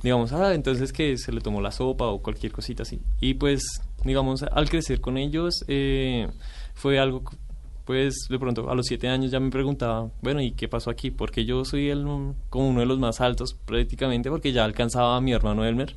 Digamos, 0.03 0.33
ah, 0.33 0.53
entonces 0.53 0.91
que 0.91 1.17
se 1.17 1.31
le 1.31 1.39
tomó 1.39 1.61
la 1.61 1.71
sopa 1.71 2.07
o 2.07 2.21
cualquier 2.21 2.51
cosita 2.51 2.83
así. 2.83 2.99
Y 3.21 3.35
pues, 3.35 3.63
digamos, 4.03 4.43
al 4.43 4.69
crecer 4.69 4.99
con 4.99 5.17
ellos, 5.17 5.63
eh, 5.69 6.27
fue 6.73 6.99
algo, 6.99 7.23
pues 7.85 8.27
de 8.29 8.37
pronto 8.37 8.69
a 8.69 8.75
los 8.75 8.85
siete 8.85 9.07
años 9.07 9.31
ya 9.31 9.39
me 9.39 9.51
preguntaba, 9.51 10.09
bueno, 10.21 10.41
¿y 10.41 10.51
qué 10.51 10.67
pasó 10.67 10.89
aquí? 10.89 11.11
Porque 11.11 11.45
yo 11.45 11.63
soy 11.63 11.91
el, 11.91 12.03
como 12.49 12.67
uno 12.67 12.81
de 12.81 12.87
los 12.87 12.99
más 12.99 13.21
altos 13.21 13.53
prácticamente, 13.53 14.29
porque 14.29 14.51
ya 14.51 14.65
alcanzaba 14.65 15.15
a 15.15 15.21
mi 15.21 15.31
hermano 15.31 15.63
Elmer 15.63 15.95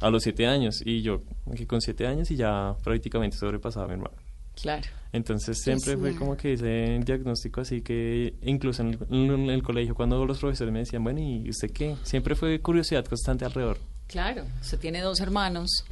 a 0.00 0.08
los 0.08 0.22
siete 0.22 0.46
años. 0.46 0.86
Y 0.86 1.02
yo, 1.02 1.18
que 1.56 1.66
con 1.66 1.80
siete 1.80 2.06
años 2.06 2.30
y 2.30 2.36
ya 2.36 2.76
prácticamente 2.84 3.36
sobrepasaba 3.36 3.86
a 3.86 3.88
mi 3.88 3.94
hermano. 3.94 4.21
Claro. 4.60 4.88
Entonces 5.12 5.58
siempre 5.62 5.96
fue 5.96 6.14
como 6.14 6.36
que 6.36 6.54
ese 6.54 6.98
diagnóstico 7.04 7.60
así 7.60 7.82
que 7.82 8.34
incluso 8.42 8.82
en 8.82 8.98
el, 9.10 9.30
en 9.30 9.50
el 9.50 9.62
colegio 9.62 9.94
cuando 9.94 10.24
los 10.24 10.38
profesores 10.38 10.72
me 10.72 10.80
decían, 10.80 11.04
bueno, 11.04 11.20
¿y 11.20 11.50
usted 11.50 11.70
qué? 11.70 11.96
Siempre 12.02 12.34
fue 12.34 12.60
curiosidad 12.60 13.04
constante 13.04 13.44
alrededor. 13.44 13.78
Claro, 14.06 14.44
usted 14.60 14.78
tiene 14.78 15.00
dos 15.00 15.20
hermanos 15.20 15.84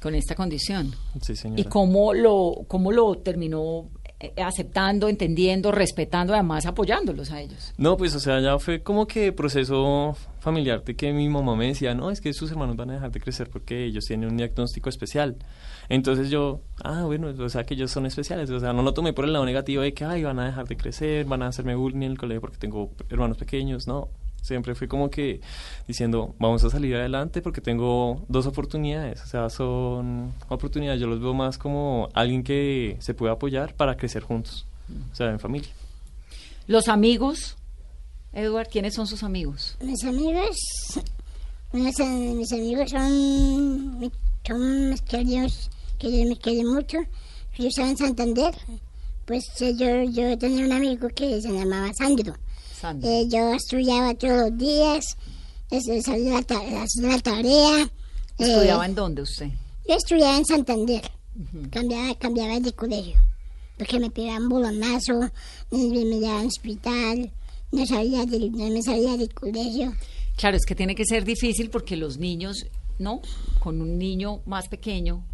con 0.00 0.14
esta 0.14 0.34
condición. 0.34 0.94
Sí, 1.22 1.36
señora. 1.36 1.60
¿Y 1.60 1.64
cómo 1.64 2.12
lo, 2.12 2.64
cómo 2.66 2.92
lo 2.92 3.16
terminó 3.18 3.88
aceptando, 4.36 5.08
entendiendo, 5.08 5.72
respetando, 5.72 6.32
además 6.34 6.66
apoyándolos 6.66 7.30
a 7.30 7.40
ellos? 7.40 7.72
No, 7.76 7.96
pues 7.96 8.14
o 8.14 8.20
sea, 8.20 8.40
ya 8.40 8.58
fue 8.58 8.82
como 8.82 9.06
que 9.06 9.32
proceso 9.32 10.16
familiar 10.40 10.84
de 10.84 10.94
que 10.94 11.12
mi 11.12 11.28
mamá 11.28 11.56
me 11.56 11.66
decía, 11.68 11.94
no, 11.94 12.10
es 12.10 12.20
que 12.20 12.32
sus 12.32 12.50
hermanos 12.50 12.76
van 12.76 12.90
a 12.90 12.94
dejar 12.94 13.10
de 13.10 13.20
crecer 13.20 13.48
porque 13.48 13.84
ellos 13.84 14.04
tienen 14.04 14.30
un 14.30 14.36
diagnóstico 14.36 14.88
especial. 14.88 15.36
Entonces 15.88 16.30
yo, 16.30 16.60
ah, 16.82 17.04
bueno, 17.04 17.32
o 17.38 17.48
sea, 17.48 17.64
que 17.64 17.74
ellos 17.74 17.90
son 17.90 18.06
especiales. 18.06 18.50
O 18.50 18.60
sea, 18.60 18.72
no 18.72 18.82
lo 18.82 18.94
tomé 18.94 19.12
por 19.12 19.24
el 19.24 19.32
lado 19.32 19.44
negativo 19.44 19.82
de 19.82 19.94
que, 19.94 20.04
ay, 20.04 20.22
van 20.22 20.38
a 20.38 20.46
dejar 20.46 20.66
de 20.66 20.76
crecer, 20.76 21.24
van 21.24 21.42
a 21.42 21.48
hacerme 21.48 21.74
bullying 21.74 22.02
en 22.02 22.12
el 22.12 22.18
colegio 22.18 22.40
porque 22.40 22.58
tengo 22.58 22.90
hermanos 23.08 23.38
pequeños. 23.38 23.86
No, 23.86 24.08
siempre 24.44 24.74
fui 24.74 24.86
como 24.86 25.10
que 25.10 25.40
diciendo, 25.88 26.34
vamos 26.38 26.62
a 26.64 26.70
salir 26.70 26.94
adelante 26.94 27.40
porque 27.40 27.60
tengo 27.62 28.22
dos 28.28 28.46
oportunidades. 28.46 29.22
O 29.22 29.26
sea, 29.26 29.48
son 29.48 30.34
oportunidades, 30.48 31.00
yo 31.00 31.06
los 31.06 31.20
veo 31.20 31.32
más 31.32 31.56
como 31.56 32.08
alguien 32.12 32.44
que 32.44 32.96
se 33.00 33.14
puede 33.14 33.32
apoyar 33.32 33.74
para 33.74 33.96
crecer 33.96 34.22
juntos. 34.22 34.66
O 35.12 35.14
sea, 35.14 35.30
en 35.30 35.40
familia. 35.40 35.70
Los 36.66 36.88
amigos, 36.88 37.56
Edward, 38.32 38.68
¿quiénes 38.68 38.94
son 38.94 39.06
sus 39.06 39.22
amigos? 39.22 39.76
Mis 39.80 40.04
amigos, 40.04 40.56
mis, 41.72 41.98
mis 41.98 42.52
amigos 42.52 42.90
son, 42.90 44.12
son 44.46 44.90
mis 44.90 45.02
queridos, 45.02 45.70
que 45.98 46.08
ellos 46.08 46.28
me 46.28 46.36
quieren 46.36 46.66
mucho. 46.66 46.98
Yo 47.56 47.68
estaba 47.68 47.88
en 47.88 47.96
Santander, 47.96 48.54
pues 49.24 49.44
yo, 49.58 50.02
yo 50.10 50.36
tenía 50.36 50.66
un 50.66 50.72
amigo 50.72 51.08
que 51.08 51.40
se 51.40 51.50
llamaba 51.50 51.90
Sandro. 51.96 52.34
Eh, 53.02 53.26
yo 53.28 53.54
estudiaba 53.54 54.14
todos 54.14 54.50
los 54.50 54.58
días, 54.58 55.04
este, 55.70 56.02
salía 56.02 56.42
ta- 56.42 56.60
hacía 56.82 57.08
la 57.08 57.18
tarea. 57.20 57.82
eh, 57.82 57.88
¿Estudiaba 58.38 58.84
en 58.86 58.94
dónde 58.94 59.22
usted? 59.22 59.48
Yo 59.88 59.94
estudiaba 59.94 60.36
en 60.36 60.44
Santander, 60.44 61.02
cambiaba, 61.70 62.14
cambiaba 62.16 62.60
de 62.60 62.72
colegio, 62.72 63.16
porque 63.78 63.98
me 64.00 64.10
pegaban 64.10 64.48
bolonazo, 64.48 65.20
me, 65.70 65.78
me 65.78 66.04
llevaban 66.04 66.40
al 66.42 66.46
hospital, 66.46 67.32
no, 67.72 67.86
salía 67.86 68.24
del- 68.26 68.52
no 68.52 68.66
me 68.68 68.82
salía 68.82 69.16
del 69.16 69.32
colegio. 69.32 69.94
Claro, 70.36 70.56
es 70.56 70.64
que 70.66 70.74
tiene 70.74 70.94
que 70.94 71.04
ser 71.04 71.24
difícil 71.24 71.70
porque 71.70 71.96
los 71.96 72.18
niños, 72.18 72.66
¿no? 72.98 73.20
Con 73.60 73.80
un 73.80 73.98
niño 73.98 74.40
más 74.46 74.68
pequeño, 74.68 75.24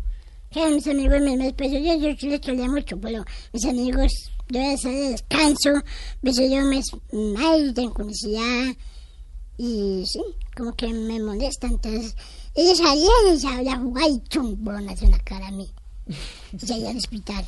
Mis 0.55 0.87
amigos 0.89 1.21
me, 1.21 1.53
pues, 1.53 1.71
yo, 1.71 1.79
yo 1.79 2.09
les 2.29 2.41
quería 2.41 2.69
mucho, 2.69 2.99
pero 3.01 3.25
mis 3.53 3.65
amigos, 3.67 4.13
yo 4.49 4.61
ya 4.61 4.91
de 4.91 5.11
descanso, 5.11 5.71
pues 6.21 6.37
yo 6.37 6.65
me, 6.65 6.81
ay, 7.39 7.73
tengo 7.73 7.95
curiosidad, 7.95 8.75
y 9.59 10.03
sí, 10.07 10.21
como 10.57 10.73
que 10.73 10.89
me 10.93 11.21
molesta, 11.21 11.69
entonces, 11.69 12.17
ellos 12.55 12.79
salían 12.79 13.35
y 13.37 13.39
salían 13.39 13.79
a 13.79 13.83
jugar 13.83 14.11
y 14.11 14.21
chum, 14.29 14.57
bolonazo 14.59 15.05
en 15.05 15.13
la 15.13 15.19
cara 15.21 15.47
a 15.49 15.53
mí, 15.53 15.71
y 16.53 16.59
salía 16.67 16.91
al 16.91 16.97
hospital. 16.97 17.47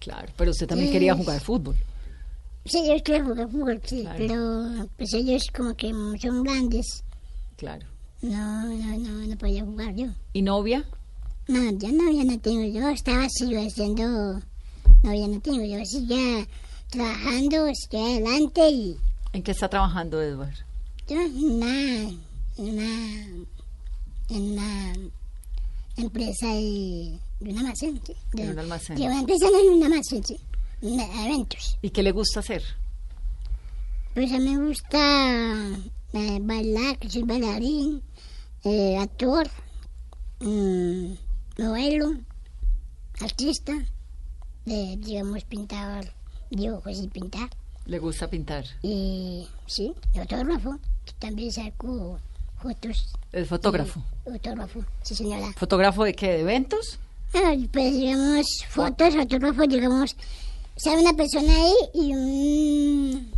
claro, 0.00 0.32
pero 0.38 0.52
usted 0.52 0.66
también 0.66 0.90
quería 0.90 1.14
jugar 1.14 1.38
fútbol. 1.40 1.76
Sí, 2.64 2.82
yo 2.88 2.94
quiero 3.04 3.26
jugar 3.26 3.50
fútbol, 3.50 3.80
sí, 3.84 4.00
Claro. 4.00 4.16
pero 4.18 4.88
pues 4.96 5.12
ellos 5.12 5.42
como 5.54 5.74
que 5.76 5.90
son 6.18 6.42
grandes. 6.44 7.04
Claro. 7.58 7.86
No, 8.22 8.64
no, 8.68 8.96
no, 8.98 9.26
no 9.26 9.36
podía 9.36 9.62
jugar 9.62 9.94
yo. 9.94 10.06
¿Y 10.32 10.40
novia? 10.40 10.82
No, 11.46 11.70
ya 11.72 11.92
no, 11.92 12.10
ya 12.10 12.24
no 12.24 12.38
tengo 12.40 12.64
yo. 12.64 12.88
Estaba 12.88 13.24
así 13.24 13.48
yo 13.48 13.60
haciendo... 13.60 14.40
No, 15.02 15.14
ya 15.14 15.28
no 15.28 15.40
tengo 15.40 15.62
yo. 15.64 15.78
Ya 16.06 16.46
trabajando, 16.90 17.66
estoy 17.66 18.00
adelante 18.00 18.68
y 18.70 18.96
¿En 19.32 19.42
qué 19.42 19.50
está 19.50 19.68
trabajando 19.68 20.22
Edward? 20.22 20.54
yo 21.08 21.20
en 21.20 21.44
una... 21.44 22.02
En 22.56 22.78
una... 22.78 23.26
En 24.30 24.52
una 24.52 24.94
empresa 25.96 26.46
de, 26.46 27.18
de 27.40 27.50
un 27.50 27.58
almacén, 27.58 28.00
sí. 28.06 28.14
De, 28.32 28.44
En 28.44 28.50
un 28.50 28.58
almacén. 28.60 29.00
Empresa 29.02 29.46
no, 29.50 29.60
en 29.60 29.76
un 29.76 29.82
almacén, 29.84 30.24
sí. 30.24 30.38
De 30.80 31.02
eventos. 31.26 31.78
¿Y 31.82 31.90
qué 31.90 32.02
le 32.02 32.12
gusta 32.12 32.40
hacer? 32.40 32.62
Pues 34.14 34.32
a 34.32 34.38
mí 34.38 34.56
me 34.56 34.68
gusta 34.68 35.68
eh, 36.14 36.38
bailar, 36.40 36.98
que 36.98 37.10
soy 37.10 37.22
bailarín, 37.22 38.02
eh, 38.64 38.96
actor, 38.98 39.48
mm, 40.40 41.12
modelo, 41.58 42.14
artista, 43.20 43.72
eh, 44.66 44.96
digamos 44.98 45.44
pintador, 45.44 46.06
dibujos 46.50 46.98
y 46.98 47.08
pintar. 47.08 47.50
¿Le 47.86 47.98
gusta 47.98 48.28
pintar? 48.28 48.64
Y 48.82 49.46
sí, 49.66 49.94
y 50.14 50.18
fotógrafo, 50.18 50.78
que 51.04 51.12
también 51.18 51.52
saco 51.52 52.18
fotos. 52.62 53.12
¿Es 53.32 53.48
fotógrafo? 53.48 54.00
Sí, 54.24 54.32
fotógrafo, 54.32 54.84
sí 55.02 55.14
señora. 55.14 55.52
¿Fotógrafo 55.56 56.04
de 56.04 56.14
qué? 56.14 56.28
¿De 56.28 56.40
eventos? 56.40 56.98
Ah, 57.34 57.54
pues 57.72 57.92
digamos, 57.92 58.46
fotos, 58.68 59.14
fotógrafo, 59.14 59.66
digamos, 59.66 60.16
sale 60.76 61.02
una 61.02 61.12
persona 61.14 61.52
ahí 61.54 61.74
y 61.94 62.14
un, 62.14 63.30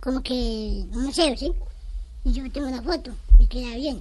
como 0.00 0.22
que 0.22 0.34
un 0.34 1.04
museo, 1.04 1.36
¿sí? 1.36 1.52
Y 2.24 2.32
yo 2.32 2.50
tengo 2.50 2.68
una 2.68 2.82
foto, 2.82 3.12
me 3.38 3.46
queda 3.46 3.76
bien. 3.76 4.00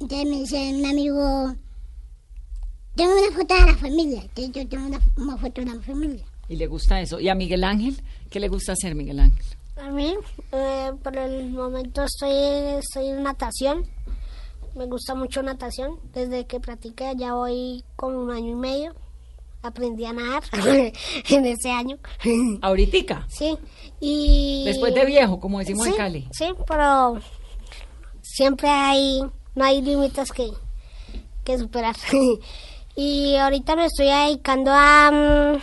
Entonces 0.00 0.28
me 0.28 0.40
dice 0.40 0.74
un 0.74 0.84
amigo, 0.84 1.54
tengo 2.96 3.12
una 3.12 3.36
foto 3.36 3.54
de 3.54 3.60
la 3.60 3.76
familia, 3.76 4.22
yo 4.34 4.68
tengo 4.68 4.86
una, 4.86 5.00
una 5.16 5.36
foto 5.36 5.60
de 5.60 5.66
la 5.66 5.80
familia. 5.80 6.24
¿Y 6.48 6.56
le 6.56 6.66
gusta 6.66 7.00
eso? 7.00 7.20
¿Y 7.20 7.28
a 7.28 7.34
Miguel 7.34 7.64
Ángel? 7.64 8.00
¿Qué 8.30 8.40
le 8.40 8.48
gusta 8.48 8.72
hacer, 8.72 8.94
Miguel 8.94 9.20
Ángel? 9.20 9.44
A 9.76 9.90
mí, 9.90 10.14
eh, 10.52 10.92
por 11.02 11.16
el 11.16 11.50
momento 11.50 12.04
estoy, 12.04 12.32
estoy 12.78 13.08
en 13.08 13.22
natación. 13.22 13.84
Me 14.74 14.86
gusta 14.86 15.14
mucho 15.14 15.42
natación. 15.42 15.98
Desde 16.12 16.46
que 16.46 16.60
practiqué 16.60 17.12
ya 17.16 17.34
voy 17.34 17.84
con 17.96 18.14
un 18.16 18.30
año 18.30 18.52
y 18.52 18.54
medio. 18.54 18.94
Aprendí 19.62 20.04
a 20.04 20.12
nadar 20.12 20.44
en 21.28 21.46
ese 21.46 21.70
año. 21.70 21.98
¿Ahoritica? 22.62 23.26
Sí. 23.28 23.58
Y... 24.00 24.62
Después 24.64 24.94
de 24.94 25.04
viejo, 25.04 25.40
como 25.40 25.58
decimos 25.58 25.84
sí, 25.84 25.90
en 25.90 25.96
Cali. 25.96 26.28
Sí, 26.30 26.46
pero 26.66 27.18
siempre 28.22 28.68
hay, 28.68 29.22
no 29.54 29.64
hay 29.64 29.82
límites 29.82 30.30
que, 30.30 30.50
que 31.44 31.58
superar. 31.58 31.96
y 32.96 33.36
ahorita 33.36 33.76
me 33.76 33.84
estoy 33.86 34.06
dedicando 34.06 34.70
a, 34.74 35.10
mm, 35.12 35.58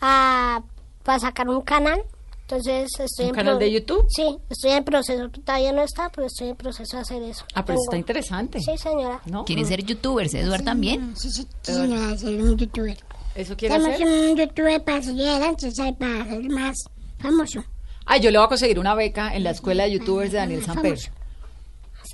a 0.00 0.62
para 1.02 1.18
sacar 1.18 1.48
un 1.48 1.62
canal. 1.62 2.02
Entonces 2.42 2.90
estoy 3.00 3.24
¿Un 3.26 3.30
en 3.30 3.34
canal 3.34 3.58
de 3.58 3.72
YouTube? 3.72 4.04
Sí, 4.10 4.36
estoy 4.50 4.72
en 4.72 4.84
proceso. 4.84 5.28
Todavía 5.30 5.72
no 5.72 5.82
está, 5.82 6.10
pero 6.10 6.26
estoy 6.26 6.50
en 6.50 6.56
proceso 6.56 6.96
de 6.98 7.02
hacer 7.02 7.22
eso. 7.22 7.44
Ah, 7.54 7.64
pero 7.64 7.76
Tengo- 7.78 7.84
está 7.84 7.96
interesante. 7.96 8.60
Sí, 8.60 8.76
señora. 8.76 9.20
¿No? 9.24 9.44
¿Quiere 9.46 9.64
ser 9.64 9.82
youtuber, 9.82 10.26
Edward 10.34 10.62
también? 10.62 11.16
Sí, 11.16 11.30
sí, 11.30 11.46
sí, 11.62 11.72
señora, 11.72 12.16
ser 12.18 12.40
un 12.42 12.56
youtuber. 12.58 12.98
¿Eso 13.34 13.56
quiere 13.56 13.74
Estamos 13.76 13.94
hacer? 13.94 14.06
un 14.06 14.36
youtuber 14.36 14.84
para 14.84 15.02
seguir 15.02 15.26
adelante. 15.28 15.70
Para 15.98 16.24
ser 16.26 16.42
más 16.50 16.76
famoso. 17.18 17.64
Ah, 18.06 18.18
yo 18.18 18.30
le 18.30 18.36
voy 18.38 18.44
a 18.44 18.48
conseguir 18.48 18.78
una 18.78 18.94
beca 18.94 19.34
en 19.34 19.42
la 19.42 19.50
escuela 19.50 19.84
de 19.84 19.92
youtubers 19.92 20.30
de 20.30 20.36
Daniel 20.38 20.62
Samper. 20.64 20.98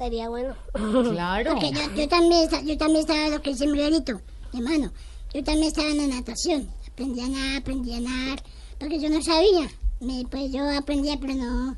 Sería 0.01 0.31
bueno. 0.31 0.55
Claro. 0.73 1.53
Porque 1.53 1.73
yo, 1.73 1.95
yo 1.95 2.09
también 2.09 2.49
yo 2.65 2.79
también 2.79 3.01
estaba 3.01 3.29
lo 3.29 3.43
que 3.43 3.51
dice 3.51 3.67
Miguelito, 3.67 4.19
mi 4.53 4.61
hermano. 4.61 4.91
yo 5.35 5.45
también 5.45 5.69
estaba 5.69 5.89
en 5.91 5.99
la 5.99 6.07
natación. 6.17 6.71
Aprendí 6.89 7.21
a 7.21 7.29
nadar, 7.29 7.59
aprendí 7.61 7.93
a 7.95 8.01
nadar, 8.01 8.43
porque 8.79 8.99
yo 8.99 9.11
no 9.11 9.21
sabía. 9.23 9.71
Me, 10.01 10.25
pues 10.31 10.51
yo 10.51 10.63
aprendía, 10.71 11.19
pero 11.21 11.35
no 11.35 11.77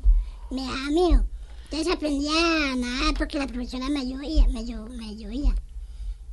me 0.51 0.61
daba 0.63 0.89
miedo. 0.91 1.25
Entonces 1.65 1.93
aprendí 1.93 2.27
a 2.29 2.75
nadar 2.77 3.13
porque 3.17 3.39
la 3.39 3.47
profesora 3.47 3.89
me 3.89 3.99
ayudaba, 3.99 4.21
me, 4.53 4.61
ayu- 4.61 4.87
me 4.89 5.05
ayudaba, 5.09 5.55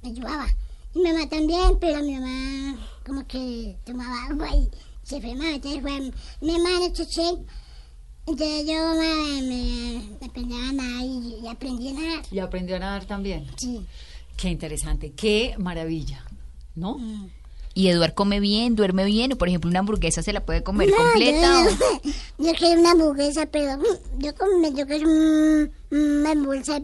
me 0.03 0.09
ayudaba. 0.11 0.47
Y 0.95 0.99
mi 1.01 1.13
mamá 1.13 1.29
también, 1.29 1.77
pero 1.81 2.03
mi 2.05 2.15
mamá 2.21 2.79
como 3.05 3.27
que 3.27 3.77
tomaba 3.85 4.27
agua 4.27 4.55
y 4.55 4.71
se 5.03 5.17
enfermaba. 5.17 5.51
Entonces 5.55 5.83
fue 5.83 6.13
mi 6.41 6.55
hermano 6.55 6.93
Cheche. 6.93 7.37
Entonces 8.31 8.67
yo 8.67 8.95
me, 8.95 9.43
me- 9.43 10.03
me 10.21 10.27
aprendí 10.27 10.55
a 10.55 10.73
nadar 10.73 11.05
y, 11.05 11.35
y 11.43 11.49
aprendí 11.49 11.89
a 11.89 11.93
nadar. 11.95 12.23
Y 12.31 12.39
aprendió 12.39 12.77
a 12.77 12.79
nadar 12.79 13.05
también. 13.07 13.47
Sí. 13.57 13.81
Qué 14.37 14.49
interesante, 14.49 15.13
qué 15.13 15.55
maravilla, 15.59 16.25
¿no? 16.75 16.99
Y 17.75 17.89
Eduard 17.89 18.15
come 18.15 18.41
bien, 18.41 18.75
duerme 18.75 19.05
bien, 19.05 19.33
o 19.33 19.37
por 19.37 19.49
ejemplo 19.49 19.69
una 19.71 19.81
hamburguesa 19.81 20.23
se 20.23 20.33
la 20.33 20.45
puede 20.45 20.63
comer 20.63 20.89
No, 20.91 20.97
completa. 20.97 21.65
Yo, 21.65 21.71
o- 21.71 22.47
yo 22.47 22.53
quiero 22.55 22.81
una 22.81 22.93
hamburguesa, 22.93 23.47
pero 23.47 23.77
mm, 23.79 24.19
yo, 24.19 24.35
como, 24.35 24.69
yo 24.77 24.87
quiero 24.87 25.09
un- 25.09 25.71
una 25.91 26.31
hamburguesa 26.33 26.81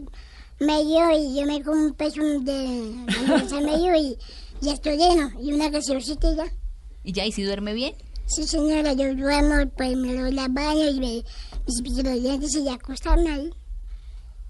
medio 0.59 1.11
y 1.17 1.35
yo 1.39 1.45
me 1.45 1.61
como 1.63 1.83
un 1.85 1.93
peso 1.93 2.21
de 2.21 2.93
hamburguesa 3.17 3.59
medio 3.61 3.95
y 3.95 4.17
ya 4.61 4.73
estoy 4.73 4.97
lleno. 4.97 5.31
Y 5.41 5.51
una 5.53 5.69
gaseosita 5.69 6.31
y 6.31 6.35
ya. 6.35 6.45
Y 7.03 7.11
ya, 7.13 7.25
¿y 7.25 7.31
si 7.31 7.43
duerme 7.43 7.73
bien? 7.73 7.93
Sí, 8.27 8.43
señora, 8.45 8.93
yo 8.93 9.15
duermo, 9.15 9.69
pues 9.75 9.95
me 9.97 10.13
doy 10.13 10.31
la 10.33 10.47
baño 10.49 10.89
y 10.89 10.99
me, 10.99 11.23
cepillo 11.73 12.03
los 12.03 12.21
dientes 12.21 12.55
y 12.55 12.63
ya 12.63 12.73
acostarme 12.73 13.29
ahí. 13.31 13.49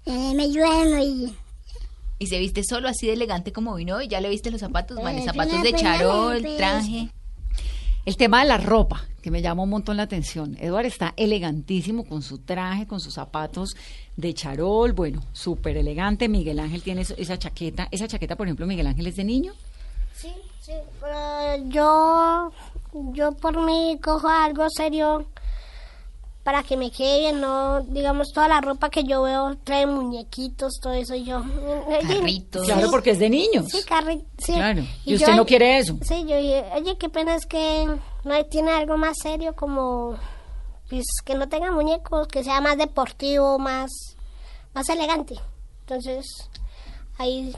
Eh, 0.06 0.32
me 0.34 0.48
duermo 0.48 0.98
y... 1.02 1.34
Y 2.20 2.26
se 2.26 2.38
viste 2.40 2.62
solo 2.64 2.88
así 2.88 3.06
de 3.06 3.12
elegante 3.12 3.52
como 3.52 3.76
vino 3.76 3.96
hoy. 3.96 4.08
Ya 4.08 4.20
le 4.20 4.28
viste 4.28 4.50
los 4.50 4.60
zapatos, 4.60 4.96
Vale, 5.00 5.20
Eh, 5.20 5.24
zapatos 5.24 5.54
no, 5.54 5.62
de 5.62 5.70
pues, 5.70 5.82
charol, 5.82 6.42
pues. 6.42 6.56
traje. 6.56 7.08
El 8.04 8.16
tema 8.16 8.40
de 8.40 8.48
la 8.48 8.56
ropa, 8.58 9.06
que 9.22 9.30
me 9.30 9.40
llama 9.42 9.62
un 9.62 9.70
montón 9.70 9.96
la 9.98 10.02
atención. 10.04 10.56
Eduard 10.58 10.86
está 10.86 11.14
elegantísimo 11.16 12.04
con 12.04 12.22
su 12.22 12.38
traje, 12.38 12.88
con 12.88 12.98
sus 13.00 13.14
zapatos 13.14 13.76
de 14.16 14.34
charol, 14.34 14.92
bueno, 14.94 15.22
súper 15.32 15.76
elegante. 15.76 16.28
Miguel 16.28 16.58
Ángel 16.58 16.82
tiene 16.82 17.02
esa 17.02 17.38
chaqueta. 17.38 17.86
Esa 17.92 18.08
chaqueta, 18.08 18.34
por 18.34 18.48
ejemplo, 18.48 18.66
Miguel 18.66 18.88
Ángel 18.88 19.06
es 19.06 19.14
de 19.14 19.24
niño. 19.24 19.52
Sí, 20.16 20.32
sí, 20.60 20.72
pero 21.00 21.68
yo, 21.68 22.50
yo 23.12 23.32
por 23.32 23.60
mí 23.64 23.98
cojo 24.02 24.28
algo 24.28 24.66
serio 24.70 25.26
para 26.42 26.62
que 26.62 26.78
me 26.78 26.90
quede 26.90 27.18
bien, 27.20 27.40
no, 27.42 27.82
digamos, 27.82 28.32
toda 28.32 28.48
la 28.48 28.60
ropa 28.62 28.88
que 28.88 29.04
yo 29.04 29.22
veo 29.22 29.54
trae 29.64 29.86
muñequitos, 29.86 30.78
todo 30.80 30.94
eso, 30.94 31.14
y 31.14 31.24
yo... 31.24 31.42
Carritos. 32.08 32.64
Claro, 32.64 32.90
porque 32.90 33.10
es 33.10 33.18
de 33.18 33.28
niños. 33.28 33.66
Sí, 33.68 33.82
carri 33.86 34.24
sí. 34.38 34.54
Claro. 34.54 34.80
Y 35.04 35.10
yo, 35.10 35.16
usted 35.16 35.34
no 35.34 35.44
quiere 35.44 35.78
eso. 35.78 35.98
Sí, 36.00 36.24
yo, 36.26 36.36
dije, 36.38 36.64
oye, 36.74 36.96
qué 36.96 37.10
pena 37.10 37.34
es 37.34 37.44
que 37.44 37.86
no 38.24 38.32
hay- 38.34 38.48
tiene 38.48 38.70
algo 38.70 38.96
más 38.96 39.18
serio 39.22 39.54
como, 39.54 40.16
pues, 40.88 41.04
que 41.22 41.34
no 41.34 41.50
tenga 41.50 41.70
muñecos, 41.70 42.28
que 42.28 42.42
sea 42.42 42.62
más 42.62 42.78
deportivo, 42.78 43.58
más, 43.58 43.90
más 44.72 44.88
elegante. 44.88 45.34
Entonces, 45.80 46.48
ahí 47.18 47.54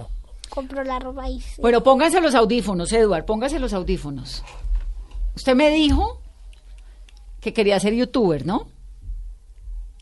compro 0.48 0.82
la 0.82 0.98
ropa 0.98 1.22
ahí. 1.24 1.40
sí. 1.40 1.62
Bueno, 1.62 1.84
pónganse 1.84 2.20
los 2.20 2.34
audífonos, 2.34 2.92
Eduard, 2.92 3.24
póngase 3.24 3.60
los 3.60 3.72
audífonos. 3.72 4.42
Usted 5.34 5.54
me 5.54 5.70
dijo 5.70 6.20
que 7.40 7.52
quería 7.52 7.80
ser 7.80 7.94
youtuber, 7.94 8.46
¿no? 8.46 8.68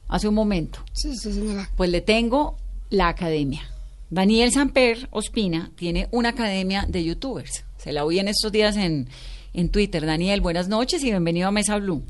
Hace 0.09 0.29
un 0.29 0.35
momento. 0.35 0.81
Sí, 0.93 1.14
sí, 1.16 1.33
señora. 1.33 1.68
Pues 1.76 1.91
le 1.91 2.01
tengo 2.01 2.57
la 2.91 3.09
academia. 3.09 3.62
Daniel 4.11 4.51
Samper 4.51 5.09
Ospina 5.11 5.70
tiene 5.76 6.09
una 6.11 6.31
academia 6.31 6.87
de 6.89 7.05
youtubers. 7.05 7.64
Se 7.76 7.93
la 7.93 8.05
oí 8.05 8.18
en 8.18 8.29
estos 8.29 8.51
días 8.51 8.76
en, 8.76 9.09
en 9.53 9.70
Twitter. 9.70 10.07
Daniel, 10.07 10.41
buenas 10.41 10.68
noches 10.68 11.05
y 11.05 11.11
bienvenido 11.11 11.49
a 11.49 11.53
Mesa 11.53 11.76
Blue. 11.79 12.03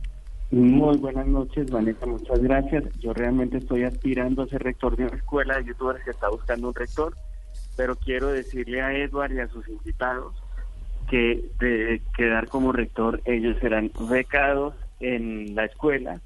Muy 0.50 0.96
buenas 0.96 1.26
noches, 1.26 1.70
Vanessa, 1.70 2.06
muchas 2.06 2.40
gracias. 2.40 2.84
Yo 3.00 3.12
realmente 3.12 3.58
estoy 3.58 3.84
aspirando 3.84 4.42
a 4.42 4.46
ser 4.46 4.62
rector 4.62 4.96
de 4.96 5.04
una 5.04 5.16
escuela 5.16 5.58
de 5.58 5.66
youtubers 5.66 6.02
que 6.04 6.10
está 6.10 6.30
buscando 6.30 6.68
un 6.68 6.74
rector, 6.74 7.14
pero 7.76 7.96
quiero 7.96 8.28
decirle 8.28 8.80
a 8.80 8.96
Edward 8.96 9.34
y 9.34 9.40
a 9.40 9.48
sus 9.48 9.68
invitados 9.68 10.34
que 11.10 11.44
de 11.58 12.00
quedar 12.16 12.48
como 12.48 12.72
rector 12.72 13.20
ellos 13.24 13.56
serán 13.60 13.90
becados 14.08 14.74
en 15.00 15.54
la 15.54 15.64
escuela 15.64 16.20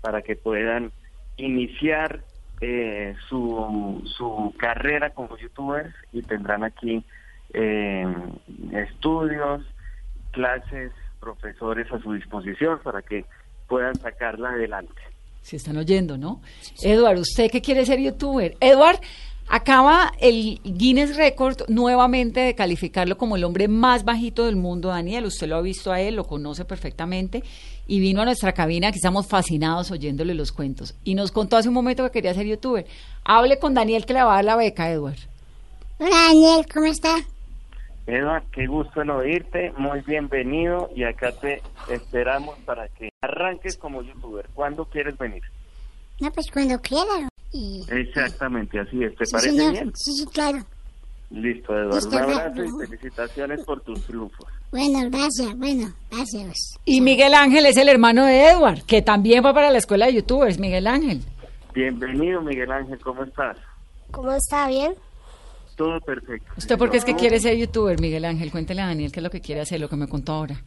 para 0.00 0.22
que 0.22 0.36
puedan 0.36 0.92
iniciar 1.36 2.20
eh, 2.60 3.14
su, 3.28 4.02
su 4.16 4.54
carrera 4.58 5.10
como 5.10 5.36
youtubers 5.36 5.94
y 6.12 6.22
tendrán 6.22 6.64
aquí 6.64 7.04
eh, 7.54 8.06
estudios, 8.72 9.62
clases, 10.32 10.92
profesores 11.20 11.90
a 11.92 12.00
su 12.00 12.12
disposición 12.12 12.80
para 12.82 13.02
que 13.02 13.24
puedan 13.68 13.94
sacarla 13.96 14.50
adelante. 14.50 15.00
Si 15.42 15.56
están 15.56 15.76
oyendo, 15.76 16.18
¿no? 16.18 16.42
Eduard, 16.82 17.18
¿usted 17.18 17.50
qué 17.50 17.62
quiere 17.62 17.86
ser 17.86 18.00
youtuber? 18.00 18.56
Eduard, 18.60 19.00
acaba 19.48 20.12
el 20.20 20.60
Guinness 20.62 21.16
Record 21.16 21.68
nuevamente 21.68 22.40
de 22.40 22.54
calificarlo 22.54 23.16
como 23.16 23.36
el 23.36 23.44
hombre 23.44 23.68
más 23.68 24.04
bajito 24.04 24.46
del 24.46 24.56
mundo, 24.56 24.88
Daniel. 24.88 25.26
Usted 25.26 25.48
lo 25.48 25.56
ha 25.56 25.62
visto 25.62 25.92
a 25.92 26.00
él, 26.00 26.16
lo 26.16 26.24
conoce 26.24 26.64
perfectamente 26.64 27.42
y 27.86 28.00
vino 28.00 28.20
a 28.22 28.24
nuestra 28.24 28.52
cabina, 28.52 28.90
que 28.90 28.96
estamos 28.96 29.26
fascinados 29.26 29.90
oyéndole 29.90 30.34
los 30.34 30.52
cuentos. 30.52 30.94
Y 31.04 31.14
nos 31.14 31.32
contó 31.32 31.56
hace 31.56 31.68
un 31.68 31.74
momento 31.74 32.04
que 32.04 32.10
quería 32.10 32.34
ser 32.34 32.46
youtuber. 32.46 32.86
Hable 33.24 33.58
con 33.58 33.74
Daniel 33.74 34.04
que 34.04 34.12
le 34.12 34.22
va 34.22 34.32
a 34.32 34.36
dar 34.36 34.44
la 34.44 34.56
beca, 34.56 34.90
Eduard. 34.90 35.18
Hola, 35.98 36.10
Daniel, 36.28 36.66
¿cómo 36.72 36.86
está? 36.86 37.16
Edward, 38.06 38.44
qué 38.52 38.66
gusto 38.66 39.02
en 39.02 39.10
oírte, 39.10 39.72
muy 39.76 40.00
bienvenido 40.00 40.88
y 40.96 41.04
acá 41.04 41.30
te 41.32 41.60
esperamos 41.90 42.58
para 42.60 42.88
que 42.88 43.10
arranques 43.20 43.76
como 43.76 44.02
youtuber. 44.02 44.48
¿Cuándo 44.54 44.86
quieres 44.86 45.18
venir? 45.18 45.42
No, 46.18 46.30
pues 46.30 46.50
cuando 46.50 46.80
quiera. 46.80 47.28
Y... 47.52 47.84
Exactamente, 47.88 48.78
así 48.80 49.02
es. 49.04 49.14
¿Te 49.16 49.24
Sí, 49.26 49.32
parece 49.32 49.50
señor. 49.50 49.72
bien? 49.72 49.92
Sí, 49.94 50.12
sí, 50.12 50.26
claro. 50.26 50.58
Listo, 51.30 51.72
Eduardo. 51.74 51.94
Listo, 51.96 52.16
Un 52.16 52.22
abrazo 52.22 52.64
y 52.64 52.86
felicitaciones 52.86 53.64
por 53.64 53.80
tus 53.82 54.02
triunfos. 54.06 54.46
Bueno, 54.70 54.98
gracias, 55.10 55.56
bueno, 55.56 55.92
gracias. 56.10 56.78
Y 56.84 57.00
Miguel 57.00 57.34
Ángel 57.34 57.66
es 57.66 57.76
el 57.76 57.88
hermano 57.88 58.24
de 58.26 58.48
Eduard, 58.50 58.82
que 58.82 59.02
también 59.02 59.44
va 59.44 59.52
para 59.54 59.70
la 59.70 59.78
escuela 59.78 60.06
de 60.06 60.14
youtubers, 60.14 60.58
Miguel 60.58 60.86
Ángel. 60.86 61.22
Bienvenido, 61.74 62.40
Miguel 62.42 62.70
Ángel, 62.72 62.98
¿cómo 63.00 63.24
estás? 63.24 63.56
¿Cómo 64.10 64.32
está? 64.32 64.68
¿Bien? 64.68 64.94
Todo 65.76 66.00
perfecto. 66.00 66.50
¿Usted 66.56 66.76
por 66.78 66.90
qué 66.90 66.96
es 66.96 67.04
que 67.04 67.14
quiere 67.14 67.38
ser 67.40 67.56
youtuber, 67.56 68.00
Miguel 68.00 68.24
Ángel? 68.24 68.50
Cuéntele 68.50 68.82
a 68.82 68.86
Daniel 68.86 69.12
qué 69.12 69.20
es 69.20 69.24
lo 69.24 69.30
que 69.30 69.40
quiere 69.40 69.60
hacer, 69.60 69.80
lo 69.80 69.88
que 69.88 69.96
me 69.96 70.08
contó 70.08 70.32
ahora. 70.32 70.60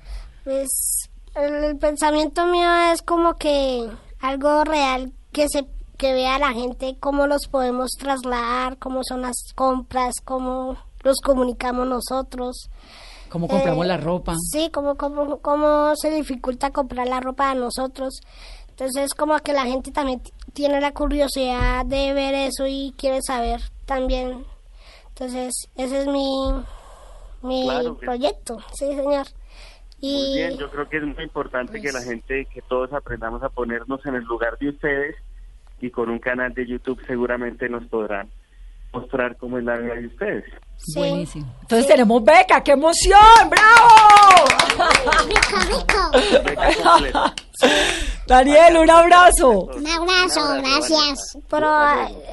Pues 0.43 1.09
el, 1.36 1.63
el 1.65 1.77
pensamiento 1.77 2.45
mío 2.45 2.69
es 2.93 3.01
como 3.01 3.36
que 3.36 3.88
algo 4.19 4.63
real 4.63 5.11
que 5.34 5.47
se 5.49 5.65
que 6.02 6.14
vea 6.14 6.39
la 6.39 6.52
gente 6.52 6.95
cómo 6.99 7.28
los 7.28 7.47
podemos 7.47 7.91
trasladar, 7.91 8.80
cómo 8.80 9.04
son 9.04 9.22
las 9.22 9.54
compras, 9.54 10.16
cómo 10.26 10.76
los 11.04 11.18
comunicamos 11.24 11.88
nosotros. 11.88 12.72
¿Cómo 13.30 13.47
compramos 13.47 13.86
Eh, 13.86 13.88
la 13.88 13.97
ropa? 13.97 14.34
Sí, 14.52 14.72
cómo, 14.74 14.95
cómo, 14.95 15.38
cómo 15.41 15.95
se 15.95 16.10
dificulta 16.10 16.72
comprar 16.72 17.08
la 17.08 17.20
ropa 17.20 17.52
a 17.52 17.54
nosotros. 17.54 18.20
Entonces, 18.70 19.14
como 19.14 19.38
que 19.41 19.54
la 19.54 19.66
gente 19.66 19.91
también 19.91 20.24
tiene 20.54 20.82
la 20.82 20.91
curiosidad 20.91 21.86
de 21.86 22.14
ver 22.14 22.34
eso 22.34 22.66
y 22.66 22.95
quiere 22.97 23.20
saber 23.22 23.62
también. 23.86 24.43
Entonces, 25.10 25.54
ese 25.76 25.99
es 25.99 26.08
mi, 26.08 26.52
mi 27.43 27.66
Claro 27.66 27.95
proyecto, 27.95 28.58
sí, 28.74 28.88
señor. 28.88 29.28
Y 29.99 30.16
Muy 30.16 30.34
bien, 30.34 30.58
yo 30.58 30.72
creo 30.72 30.89
que 30.89 30.97
es 30.97 31.04
muy 31.04 31.24
importante 31.24 31.80
que 31.80 31.91
la 31.91 32.02
gente, 32.02 32.47
que 32.52 32.64
todos 32.64 32.91
aprendamos 32.91 33.43
a 33.43 33.49
ponernos 33.49 34.04
en 34.08 34.16
el 34.16 34.24
lugar 34.24 34.58
de 34.58 34.70
ustedes 34.70 35.16
y 35.82 35.89
con 35.89 36.09
un 36.09 36.19
canal 36.19 36.53
de 36.53 36.65
YouTube 36.67 37.01
seguramente 37.07 37.67
nos 37.67 37.84
podrán 37.86 38.29
mostrar 38.93 39.38
cómo 39.38 39.57
es 39.57 39.63
la 39.63 39.77
vida 39.77 39.95
de 39.95 40.07
ustedes. 40.07 40.43
Buenísimo. 40.95 41.45
Entonces 41.61 41.88
tenemos 41.88 42.23
beca, 42.23 42.61
¡qué 42.63 42.71
emoción! 42.71 43.19
¡Bravo! 43.49 44.45
Rico, 45.27 45.57
rico. 47.01 47.34
Daniel, 48.27 48.77
un 48.77 48.89
abrazo. 48.89 49.49
Un 49.75 49.88
abrazo, 49.88 50.41
gracias. 50.61 51.38
pero 51.49 51.67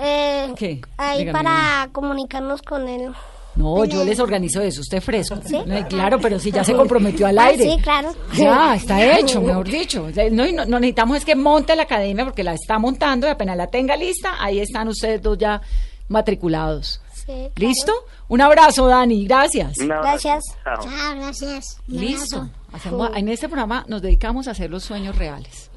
eh, 0.01 0.53
¿Qué? 0.57 0.80
ahí 0.96 1.18
Dígame, 1.18 1.38
para 1.38 1.88
comunicarnos 1.92 2.62
con 2.62 2.88
él. 2.88 3.12
No, 3.59 3.84
yo 3.84 4.04
les 4.04 4.20
organizo 4.20 4.61
eso, 4.62 4.80
usted 4.80 5.00
fresco. 5.02 5.36
No, 5.66 5.88
claro, 5.88 6.18
pero 6.20 6.38
si 6.38 6.50
ya 6.52 6.62
se 6.62 6.74
comprometió 6.74 7.26
al 7.26 7.38
Ah, 7.38 7.46
aire. 7.46 7.64
sí, 7.64 7.82
claro. 7.82 8.14
Ya, 8.34 8.74
está 8.76 9.18
hecho, 9.18 9.42
mejor 9.42 9.68
dicho. 9.68 10.09
No, 10.30 10.46
no, 10.52 10.64
no 10.64 10.78
necesitamos 10.80 11.16
es 11.18 11.24
que 11.24 11.34
monte 11.34 11.74
la 11.74 11.82
academia 11.82 12.24
porque 12.24 12.44
la 12.44 12.54
está 12.54 12.78
montando 12.78 13.26
y 13.26 13.30
apenas 13.30 13.56
la 13.56 13.66
tenga 13.66 13.96
lista, 13.96 14.36
ahí 14.38 14.61
están 14.61 14.86
ustedes 14.88 15.20
dos 15.20 15.36
ya 15.36 15.61
matriculados. 16.09 17.00
Sí, 17.14 17.24
claro. 17.26 17.50
¿Listo? 17.56 17.92
Un 18.28 18.40
abrazo, 18.40 18.86
Dani, 18.86 19.26
gracias. 19.26 19.76
Gracias. 19.78 20.44
Chao. 20.64 20.78
Gracias. 21.16 21.78
Listo. 21.86 22.48
Hacemos, 22.72 23.11
en 23.16 23.28
este 23.28 23.48
programa 23.48 23.84
nos 23.88 24.02
dedicamos 24.02 24.46
a 24.48 24.52
hacer 24.52 24.70
los 24.70 24.84
sueños 24.84 25.16
reales. 25.16 25.68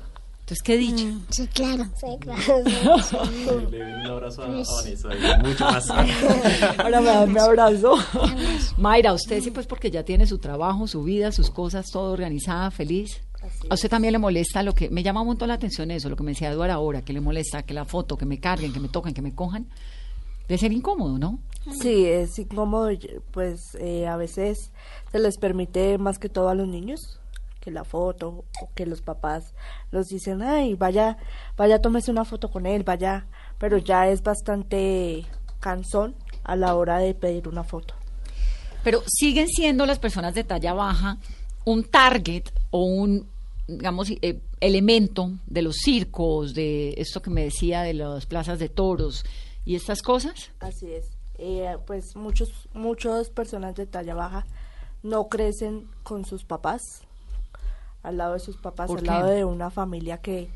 Entonces, 0.52 0.64
¿qué 0.64 0.76
dicho? 0.78 1.06
Mm, 1.06 1.26
Sí, 1.30 1.47
claro. 1.47 1.86
Sí, 1.95 2.08
claro. 2.20 3.70
Le 3.70 3.78
doy 3.80 3.91
un 3.93 4.06
abrazo 4.06 4.41
a, 4.41 4.45
a 4.47 4.49
Vanessa 4.49 5.10
mucho 5.41 5.64
más. 5.64 5.89
Ahora 6.78 6.99
me 6.99 7.08
da 7.08 7.24
un 7.24 7.38
abrazo. 7.39 7.93
Mayra, 8.78 9.14
usted 9.14 9.41
sí, 9.41 9.52
pues 9.52 9.66
porque 9.66 9.89
ya 9.89 10.04
tiene 10.04 10.28
su 10.28 10.39
trabajo, 10.39 10.88
su 10.88 11.04
vida, 11.04 11.32
sus 11.32 11.49
cosas, 11.49 11.86
todo 11.89 12.12
organizada, 12.12 12.70
feliz. 12.70 13.22
¿A 13.70 13.76
usted 13.76 13.89
también 13.89 14.12
le 14.12 14.20
molesta 14.20 14.62
lo 14.62 14.74
que 14.74 14.89
me 14.89 15.04
llama 15.04 15.22
un 15.22 15.28
montón 15.28 15.47
la 15.47 15.54
atención 15.54 15.89
eso, 15.89 16.10
lo 16.10 16.18
que 16.18 16.24
me 16.24 16.32
decía 16.32 16.52
Eduardo 16.52 16.74
ahora, 16.74 17.02
que 17.02 17.14
le 17.14 17.22
molesta 17.22 17.64
que 17.64 17.74
la 17.74 17.86
foto, 17.86 18.18
que 18.18 18.26
me 18.26 18.41
carguen, 18.41 18.74
que 18.74 18.82
me 18.82 18.89
toquen, 18.89 19.14
que 19.14 19.22
me 19.22 19.34
cojan? 19.34 19.68
De 20.49 20.58
ser 20.58 20.74
incómodo, 20.74 21.18
¿no? 21.18 21.39
Sí, 21.82 22.04
es 22.08 22.38
incómodo, 22.38 22.89
pues 23.32 23.76
eh, 23.80 24.06
a 24.06 24.18
veces 24.18 24.74
se 25.14 25.20
les 25.20 25.38
permite 25.38 25.97
más 25.97 26.20
que 26.20 26.28
todo 26.28 26.49
a 26.49 26.56
los 26.56 26.68
niños 26.68 27.20
que 27.62 27.72
la 27.72 27.86
foto 27.86 28.43
o 28.62 28.70
que 28.76 28.86
los 28.86 29.01
papás 29.01 29.53
los 29.91 30.07
dicen, 30.07 30.41
ay, 30.41 30.74
vaya, 30.74 31.18
vaya, 31.55 31.80
tómese 31.80 32.12
una 32.12 32.26
foto 32.26 32.49
con 32.49 32.66
él, 32.66 32.84
vaya, 32.84 33.28
pero 33.57 33.78
ya 33.78 34.09
es 34.09 34.22
bastante 34.24 35.26
cansón 35.59 36.16
a 36.43 36.55
la 36.55 36.76
hora 36.76 36.97
de 36.97 37.14
pedir 37.14 37.47
una 37.47 37.64
foto. 37.64 37.93
Pero 38.84 39.03
siguen 39.07 39.47
siendo 39.47 39.86
las 39.86 39.99
personas 39.99 40.34
de 40.34 40.43
talla 40.43 40.74
baja 40.74 41.18
un 41.66 41.84
target 41.84 42.45
o 42.72 42.84
un, 42.84 43.28
digamos, 43.68 44.09
eh, 44.09 44.41
elemento 44.59 45.32
de 45.45 45.62
los 45.62 45.78
circos, 45.78 46.53
de 46.53 46.95
esto 46.97 47.22
que 47.22 47.30
me 47.30 47.43
decía 47.43 47.84
de 47.84 47.93
las 47.93 48.26
plazas 48.26 48.59
de 48.59 48.70
toros 48.70 49.24
y 49.66 49.76
estas 49.76 50.01
cosas. 50.01 50.51
Así 50.59 50.91
es. 50.91 51.05
Eh, 51.38 51.78
pues 51.86 52.16
muchos, 52.16 52.70
muchas 52.74 53.30
personas 53.30 53.76
de 53.76 53.86
talla 53.86 54.14
baja 54.14 54.45
no 55.03 55.28
crecen 55.30 55.88
con 56.03 56.26
sus 56.26 56.43
papás, 56.43 56.82
al 58.04 58.18
lado 58.18 58.34
de 58.34 58.39
sus 58.39 58.58
papás, 58.58 58.88
¿Por 58.88 58.99
al 58.99 59.04
qué? 59.04 59.10
lado 59.12 59.28
de 59.28 59.45
una 59.45 59.70
familia 59.70 60.18
que, 60.20 60.49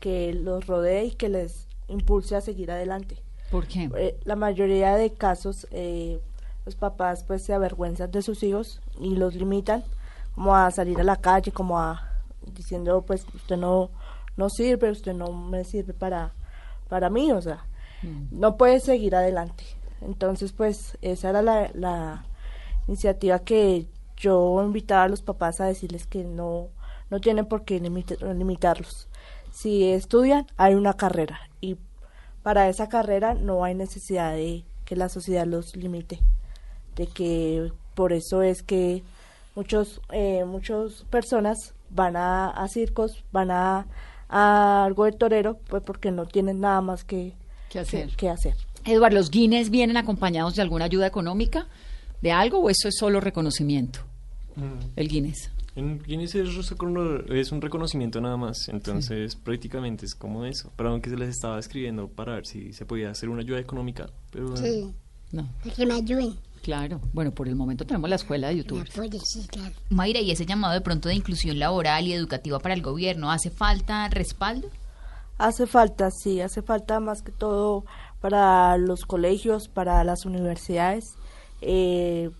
que 0.00 0.32
los 0.34 0.66
rodee 0.66 1.06
y 1.06 1.10
que 1.12 1.28
les 1.28 1.66
impulse 1.88 2.36
a 2.36 2.40
seguir 2.40 2.70
adelante. 2.70 3.18
¿Por 3.50 3.66
qué? 3.66 3.90
Eh, 3.96 4.18
la 4.24 4.36
mayoría 4.36 4.96
de 4.96 5.12
casos 5.12 5.66
eh, 5.70 6.20
los 6.64 6.76
papás 6.76 7.24
pues 7.24 7.44
se 7.44 7.52
avergüenzan 7.52 8.10
de 8.10 8.22
sus 8.22 8.42
hijos 8.42 8.80
y 9.00 9.16
los 9.16 9.34
limitan 9.34 9.84
como 10.34 10.56
a 10.56 10.70
salir 10.70 11.00
a 11.00 11.04
la 11.04 11.16
calle 11.16 11.52
como 11.52 11.78
a 11.78 12.10
diciendo 12.54 13.02
pues 13.02 13.26
usted 13.34 13.56
no 13.56 13.90
no 14.36 14.48
sirve 14.48 14.90
usted 14.90 15.14
no 15.14 15.30
me 15.32 15.64
sirve 15.64 15.92
para 15.92 16.32
para 16.88 17.10
mí 17.10 17.32
o 17.32 17.40
sea 17.40 17.64
no 18.30 18.56
puede 18.56 18.80
seguir 18.80 19.14
adelante 19.14 19.64
entonces 20.02 20.52
pues 20.52 20.98
esa 21.00 21.30
era 21.30 21.42
la, 21.42 21.70
la 21.74 22.24
iniciativa 22.88 23.38
que 23.38 23.86
yo 24.16 24.62
invitaba 24.62 25.04
a 25.04 25.08
los 25.08 25.22
papás 25.22 25.60
a 25.60 25.66
decirles 25.66 26.06
que 26.06 26.24
no 26.24 26.68
no 27.10 27.20
tienen 27.20 27.46
por 27.46 27.64
qué 27.64 27.80
limit- 27.80 28.20
limitarlos 28.36 29.08
si 29.52 29.84
estudian 29.90 30.46
hay 30.56 30.74
una 30.74 30.94
carrera 30.94 31.38
y 31.60 31.76
para 32.42 32.68
esa 32.68 32.88
carrera 32.88 33.34
no 33.34 33.64
hay 33.64 33.74
necesidad 33.74 34.32
de 34.34 34.64
que 34.84 34.96
la 34.96 35.08
sociedad 35.08 35.46
los 35.46 35.76
limite 35.76 36.20
de 36.96 37.06
que 37.06 37.72
por 37.94 38.12
eso 38.12 38.42
es 38.42 38.62
que 38.62 39.02
muchos 39.54 40.00
eh, 40.10 40.44
muchas 40.44 41.04
personas 41.10 41.74
van 41.90 42.16
a, 42.16 42.50
a 42.50 42.68
circos 42.68 43.24
van 43.32 43.50
a, 43.50 43.86
a 44.28 44.84
algo 44.84 45.04
de 45.04 45.12
torero 45.12 45.58
pues 45.68 45.82
porque 45.84 46.10
no 46.10 46.26
tienen 46.26 46.60
nada 46.60 46.80
más 46.80 47.04
que, 47.04 47.34
¿Qué 47.70 47.78
hacer? 47.80 48.08
que, 48.10 48.16
que 48.16 48.28
hacer 48.30 48.54
Eduardo, 48.84 49.16
¿los 49.16 49.30
Guinness 49.30 49.70
vienen 49.70 49.96
acompañados 49.96 50.56
de 50.56 50.62
alguna 50.62 50.84
ayuda 50.84 51.06
económica? 51.06 51.66
¿De 52.20 52.32
algo 52.32 52.58
o 52.58 52.68
eso 52.68 52.88
es 52.88 52.96
solo 52.98 53.18
reconocimiento? 53.20 54.00
El 54.96 55.08
Guinness. 55.08 55.50
En 55.76 56.00
Guinness 56.00 56.36
es, 56.36 57.52
un 57.52 57.60
reconocimiento 57.60 58.20
nada 58.20 58.36
más, 58.36 58.68
entonces 58.68 59.34
prácticamente 59.34 60.06
es 60.06 60.14
como 60.14 60.44
eso. 60.44 60.70
Pero 60.76 60.90
aunque 60.90 61.10
se 61.10 61.16
les 61.16 61.30
estaba 61.30 61.58
escribiendo 61.58 62.08
para 62.08 62.34
ver 62.34 62.46
si 62.46 62.72
se 62.72 62.86
podía 62.86 63.10
hacer 63.10 63.28
una 63.28 63.40
ayuda 63.42 63.58
económica, 63.58 64.08
pero 64.30 64.56
Sí, 64.56 64.92
No, 65.32 65.48
para 65.62 65.74
que 65.74 65.84
me 65.86 65.94
ayuden. 65.94 66.36
claro. 66.62 67.00
Bueno, 67.12 67.32
por 67.32 67.48
el 67.48 67.56
momento 67.56 67.84
tenemos 67.84 68.08
la 68.08 68.16
escuela 68.16 68.48
de 68.48 68.54
Me 68.54 68.60
YouTube. 68.62 68.86
apoyen, 68.88 69.20
sí, 69.20 69.46
claro. 69.48 69.74
Mayra, 69.90 70.20
y 70.20 70.30
ese 70.30 70.46
llamado 70.46 70.74
de 70.74 70.80
pronto 70.80 71.08
de 71.08 71.16
inclusión 71.16 71.58
laboral 71.58 72.06
y 72.06 72.12
educativa 72.12 72.60
para 72.60 72.74
el 72.74 72.82
gobierno, 72.82 73.32
¿hace 73.32 73.50
falta 73.50 74.08
respaldo? 74.08 74.68
hace 75.36 75.66
falta 75.66 76.12
sí 76.12 76.40
hace 76.40 76.62
falta 76.62 77.00
más 77.00 77.22
que 77.22 77.32
todo 77.32 77.84
para 78.20 78.78
los 78.78 79.04
colegios 79.04 79.66
para 79.66 80.04
las 80.04 80.26
universidades 80.26 81.16
eh, 81.60 82.30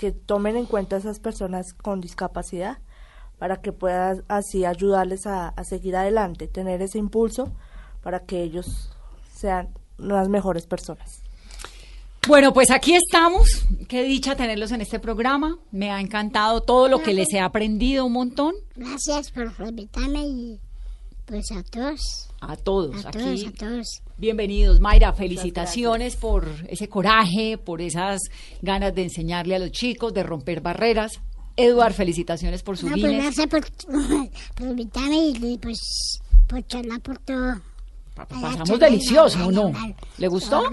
que 0.00 0.12
tomen 0.12 0.56
en 0.56 0.64
cuenta 0.64 0.96
a 0.96 0.98
esas 0.98 1.20
personas 1.20 1.74
con 1.74 2.00
discapacidad 2.00 2.78
para 3.38 3.60
que 3.60 3.70
puedan 3.70 4.24
así 4.28 4.64
ayudarles 4.64 5.26
a, 5.26 5.48
a 5.48 5.62
seguir 5.64 5.94
adelante, 5.94 6.48
tener 6.48 6.80
ese 6.80 6.96
impulso 6.96 7.52
para 8.02 8.20
que 8.20 8.42
ellos 8.42 8.90
sean 9.30 9.68
las 9.98 10.30
mejores 10.30 10.66
personas. 10.66 11.20
Bueno, 12.26 12.54
pues 12.54 12.70
aquí 12.70 12.94
estamos. 12.94 13.66
Qué 13.88 14.02
dicha 14.04 14.36
tenerlos 14.36 14.72
en 14.72 14.80
este 14.80 14.98
programa. 15.00 15.58
Me 15.70 15.90
ha 15.90 16.00
encantado 16.00 16.62
todo 16.62 16.88
lo 16.88 17.02
que 17.02 17.12
les 17.12 17.30
he 17.34 17.40
aprendido 17.40 18.06
un 18.06 18.12
montón. 18.14 18.54
Gracias 18.76 19.30
por 19.30 19.52
invitarme 19.68 20.26
y 20.26 20.60
pues 21.30 21.52
a 21.52 21.62
todos. 21.62 22.28
A 22.40 22.56
todos 22.56 23.04
A 23.04 23.08
aquí. 23.10 23.18
todos, 23.18 23.46
a 23.46 23.52
todos. 23.52 24.02
Bienvenidos, 24.16 24.80
Mayra. 24.80 25.12
Felicitaciones 25.12 26.16
por 26.16 26.48
ese 26.68 26.88
coraje, 26.88 27.56
por 27.56 27.80
esas 27.80 28.20
ganas 28.60 28.92
de 28.96 29.04
enseñarle 29.04 29.54
a 29.54 29.60
los 29.60 29.70
chicos, 29.70 30.12
de 30.12 30.24
romper 30.24 30.60
barreras. 30.60 31.20
Eduard, 31.56 31.92
felicitaciones 31.92 32.64
por 32.64 32.76
su 32.76 32.88
No, 32.88 32.96
pues 32.96 33.12
gracias 33.12 33.46
por, 33.46 33.60
por 34.56 34.66
invitarme 34.66 35.28
y 35.28 35.58
pues 35.58 35.78
por 36.48 36.66
charlar 36.66 37.00
por 37.00 37.18
todo. 37.18 37.60
Pasamos 38.16 38.80
delicioso, 38.80 39.46
¿o 39.46 39.52
no? 39.52 39.72
¿Le 40.18 40.26
gustó? 40.26 40.64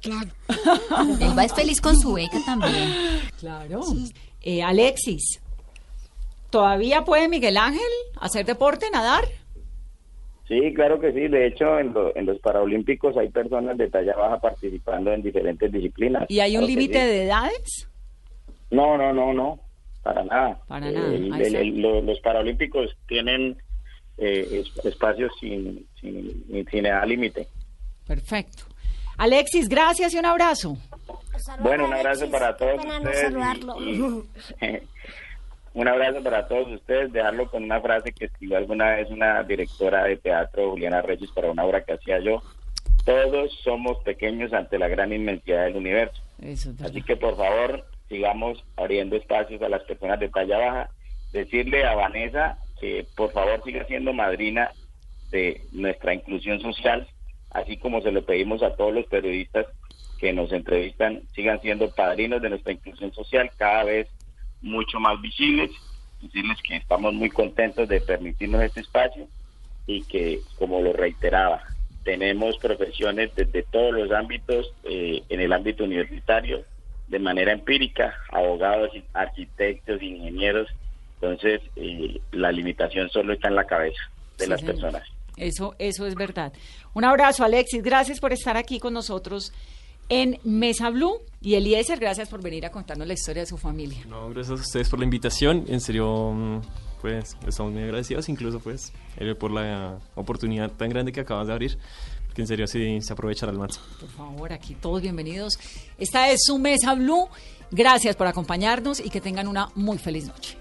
Claro. 0.00 0.30
Elba 1.20 1.44
es 1.44 1.52
feliz 1.52 1.80
con 1.80 1.98
su 1.98 2.12
beca 2.12 2.38
también. 2.46 2.94
Claro. 3.40 3.80
Eh, 4.40 4.62
Alexis, 4.62 5.40
¿todavía 6.48 7.04
puede 7.04 7.28
Miguel 7.28 7.56
Ángel 7.56 7.82
hacer 8.20 8.46
deporte, 8.46 8.88
nadar? 8.90 9.24
Sí, 10.50 10.74
claro 10.74 10.98
que 11.00 11.12
sí. 11.12 11.28
De 11.28 11.46
hecho, 11.46 11.78
en, 11.78 11.92
lo- 11.94 12.14
en 12.16 12.26
los 12.26 12.38
Paralímpicos 12.40 13.16
hay 13.16 13.28
personas 13.28 13.78
de 13.78 13.88
talla 13.88 14.16
baja 14.16 14.40
participando 14.40 15.12
en 15.12 15.22
diferentes 15.22 15.70
disciplinas. 15.70 16.24
¿Y 16.28 16.40
hay 16.40 16.56
un 16.56 16.62
Claro 16.64 16.66
límite 16.74 17.00
sí. 17.00 17.06
de 17.06 17.24
edades? 17.24 17.88
No, 18.72 18.98
no, 18.98 19.12
no, 19.12 19.32
no. 19.32 19.60
Para 20.02 20.24
nada. 20.24 20.58
Para 20.66 20.88
Eh, 20.90 20.92
nada, 21.20 21.42
el- 21.44 21.54
el- 21.54 21.80
los 22.04 22.18
Paralímpicos 22.20 22.96
tienen 23.06 23.56
eh, 24.18 24.60
es- 24.64 24.84
espacios 24.84 25.30
sin, 25.40 25.86
sin, 26.00 26.44
sin 26.70 26.84
edad 26.86 27.06
límite. 27.06 27.46
Perfecto. 28.06 28.64
Alexis, 29.18 29.68
gracias 29.68 30.12
y 30.14 30.18
un 30.18 30.26
abrazo. 30.26 30.76
Bueno, 31.62 31.86
un 31.86 31.94
abrazo 31.94 32.28
para 32.30 32.56
todos 32.56 32.80
Pena 32.82 32.98
no 33.00 33.04
ustedes. 33.08 33.18
y- 33.20 33.32
saludarlo. 33.32 33.76
y- 33.80 34.24
un 35.74 35.88
abrazo 35.88 36.22
para 36.22 36.46
todos 36.48 36.68
ustedes. 36.72 37.12
Dejarlo 37.12 37.50
con 37.50 37.64
una 37.64 37.80
frase 37.80 38.12
que 38.12 38.26
escribió 38.26 38.56
alguna 38.56 38.96
vez 38.96 39.10
una 39.10 39.42
directora 39.42 40.04
de 40.04 40.16
teatro, 40.16 40.70
Juliana 40.70 41.02
Reyes, 41.02 41.30
para 41.32 41.50
una 41.50 41.64
obra 41.64 41.84
que 41.84 41.92
hacía 41.92 42.18
yo. 42.20 42.42
Todos 43.04 43.52
somos 43.62 43.98
pequeños 44.04 44.52
ante 44.52 44.78
la 44.78 44.88
gran 44.88 45.12
inmensidad 45.12 45.64
del 45.64 45.76
universo. 45.76 46.20
Eso. 46.42 46.72
Así 46.84 47.02
que 47.02 47.16
por 47.16 47.36
favor 47.36 47.84
sigamos 48.08 48.64
abriendo 48.76 49.16
espacios 49.16 49.62
a 49.62 49.68
las 49.68 49.82
personas 49.84 50.20
de 50.20 50.28
talla 50.28 50.58
baja. 50.58 50.90
Decirle 51.32 51.84
a 51.84 51.94
Vanessa 51.94 52.58
que 52.80 53.06
por 53.14 53.30
favor 53.32 53.62
siga 53.64 53.84
siendo 53.86 54.12
madrina 54.12 54.72
de 55.30 55.62
nuestra 55.72 56.14
inclusión 56.14 56.60
social, 56.60 57.06
así 57.50 57.76
como 57.76 58.00
se 58.02 58.10
lo 58.10 58.24
pedimos 58.24 58.62
a 58.62 58.74
todos 58.74 58.92
los 58.92 59.06
periodistas 59.06 59.66
que 60.18 60.32
nos 60.32 60.52
entrevistan, 60.52 61.22
sigan 61.34 61.60
siendo 61.60 61.90
padrinos 61.94 62.42
de 62.42 62.50
nuestra 62.50 62.72
inclusión 62.72 63.12
social 63.12 63.50
cada 63.56 63.84
vez 63.84 64.08
mucho 64.62 65.00
más 65.00 65.20
visibles. 65.20 65.70
Decirles 66.20 66.58
que 66.62 66.76
estamos 66.76 67.14
muy 67.14 67.30
contentos 67.30 67.88
de 67.88 68.00
permitirnos 68.00 68.62
este 68.62 68.80
espacio 68.80 69.26
y 69.86 70.02
que, 70.02 70.40
como 70.58 70.80
lo 70.82 70.92
reiteraba, 70.92 71.62
tenemos 72.04 72.56
profesiones 72.58 73.34
desde 73.34 73.62
todos 73.62 73.92
los 73.94 74.10
ámbitos, 74.12 74.72
eh, 74.84 75.22
en 75.28 75.40
el 75.40 75.52
ámbito 75.52 75.84
universitario, 75.84 76.62
de 77.08 77.18
manera 77.18 77.52
empírica, 77.52 78.14
abogados, 78.30 78.90
arquitectos, 79.14 80.02
ingenieros. 80.02 80.68
Entonces, 81.20 81.60
eh, 81.76 82.20
la 82.32 82.52
limitación 82.52 83.08
solo 83.10 83.32
está 83.32 83.48
en 83.48 83.56
la 83.56 83.64
cabeza 83.64 84.00
de 84.38 84.44
Sí, 84.44 84.50
las 84.50 84.60
señor. 84.60 84.74
personas. 84.74 85.02
Eso, 85.36 85.74
eso 85.78 86.06
es 86.06 86.14
verdad. 86.14 86.52
Un 86.92 87.04
abrazo, 87.04 87.44
Alexis. 87.44 87.82
Gracias 87.82 88.20
por 88.20 88.32
estar 88.32 88.56
aquí 88.56 88.78
con 88.78 88.92
nosotros 88.92 89.52
en 90.10 90.38
Mesa 90.44 90.90
Blue. 90.90 91.22
Y 91.40 91.54
Eliezer, 91.54 91.98
gracias 91.98 92.28
por 92.28 92.42
venir 92.42 92.66
a 92.66 92.70
contarnos 92.70 93.08
la 93.08 93.14
historia 93.14 93.42
de 93.42 93.46
su 93.46 93.56
familia. 93.56 94.04
No, 94.06 94.28
gracias 94.28 94.60
a 94.60 94.62
ustedes 94.62 94.90
por 94.90 94.98
la 94.98 95.06
invitación. 95.06 95.64
En 95.68 95.80
serio, 95.80 96.32
mm, 96.34 96.60
pues 97.00 97.36
estamos 97.46 97.72
muy 97.72 97.82
agradecidos, 97.82 98.28
incluso 98.28 98.60
pues 98.60 98.92
eh, 99.16 99.34
por 99.34 99.50
la 99.50 99.98
oportunidad 100.16 100.70
tan 100.72 100.90
grande 100.90 101.12
que 101.12 101.20
acabas 101.20 101.46
de 101.46 101.54
abrir. 101.54 101.78
Que 102.34 102.42
en 102.42 102.46
serio 102.46 102.66
sí 102.66 103.00
se 103.00 103.12
aprovechará 103.12 103.50
al 103.52 103.58
máximo. 103.58 103.86
Por 103.98 104.10
favor, 104.10 104.52
aquí 104.52 104.74
todos 104.74 105.00
bienvenidos. 105.00 105.54
Esta 105.98 106.30
es 106.30 106.40
su 106.44 106.58
Mesa 106.58 106.94
Blue. 106.94 107.28
Gracias 107.70 108.14
por 108.16 108.26
acompañarnos 108.26 109.00
y 109.00 109.10
que 109.10 109.20
tengan 109.20 109.48
una 109.48 109.70
muy 109.74 109.98
feliz 109.98 110.26
noche. 110.26 110.56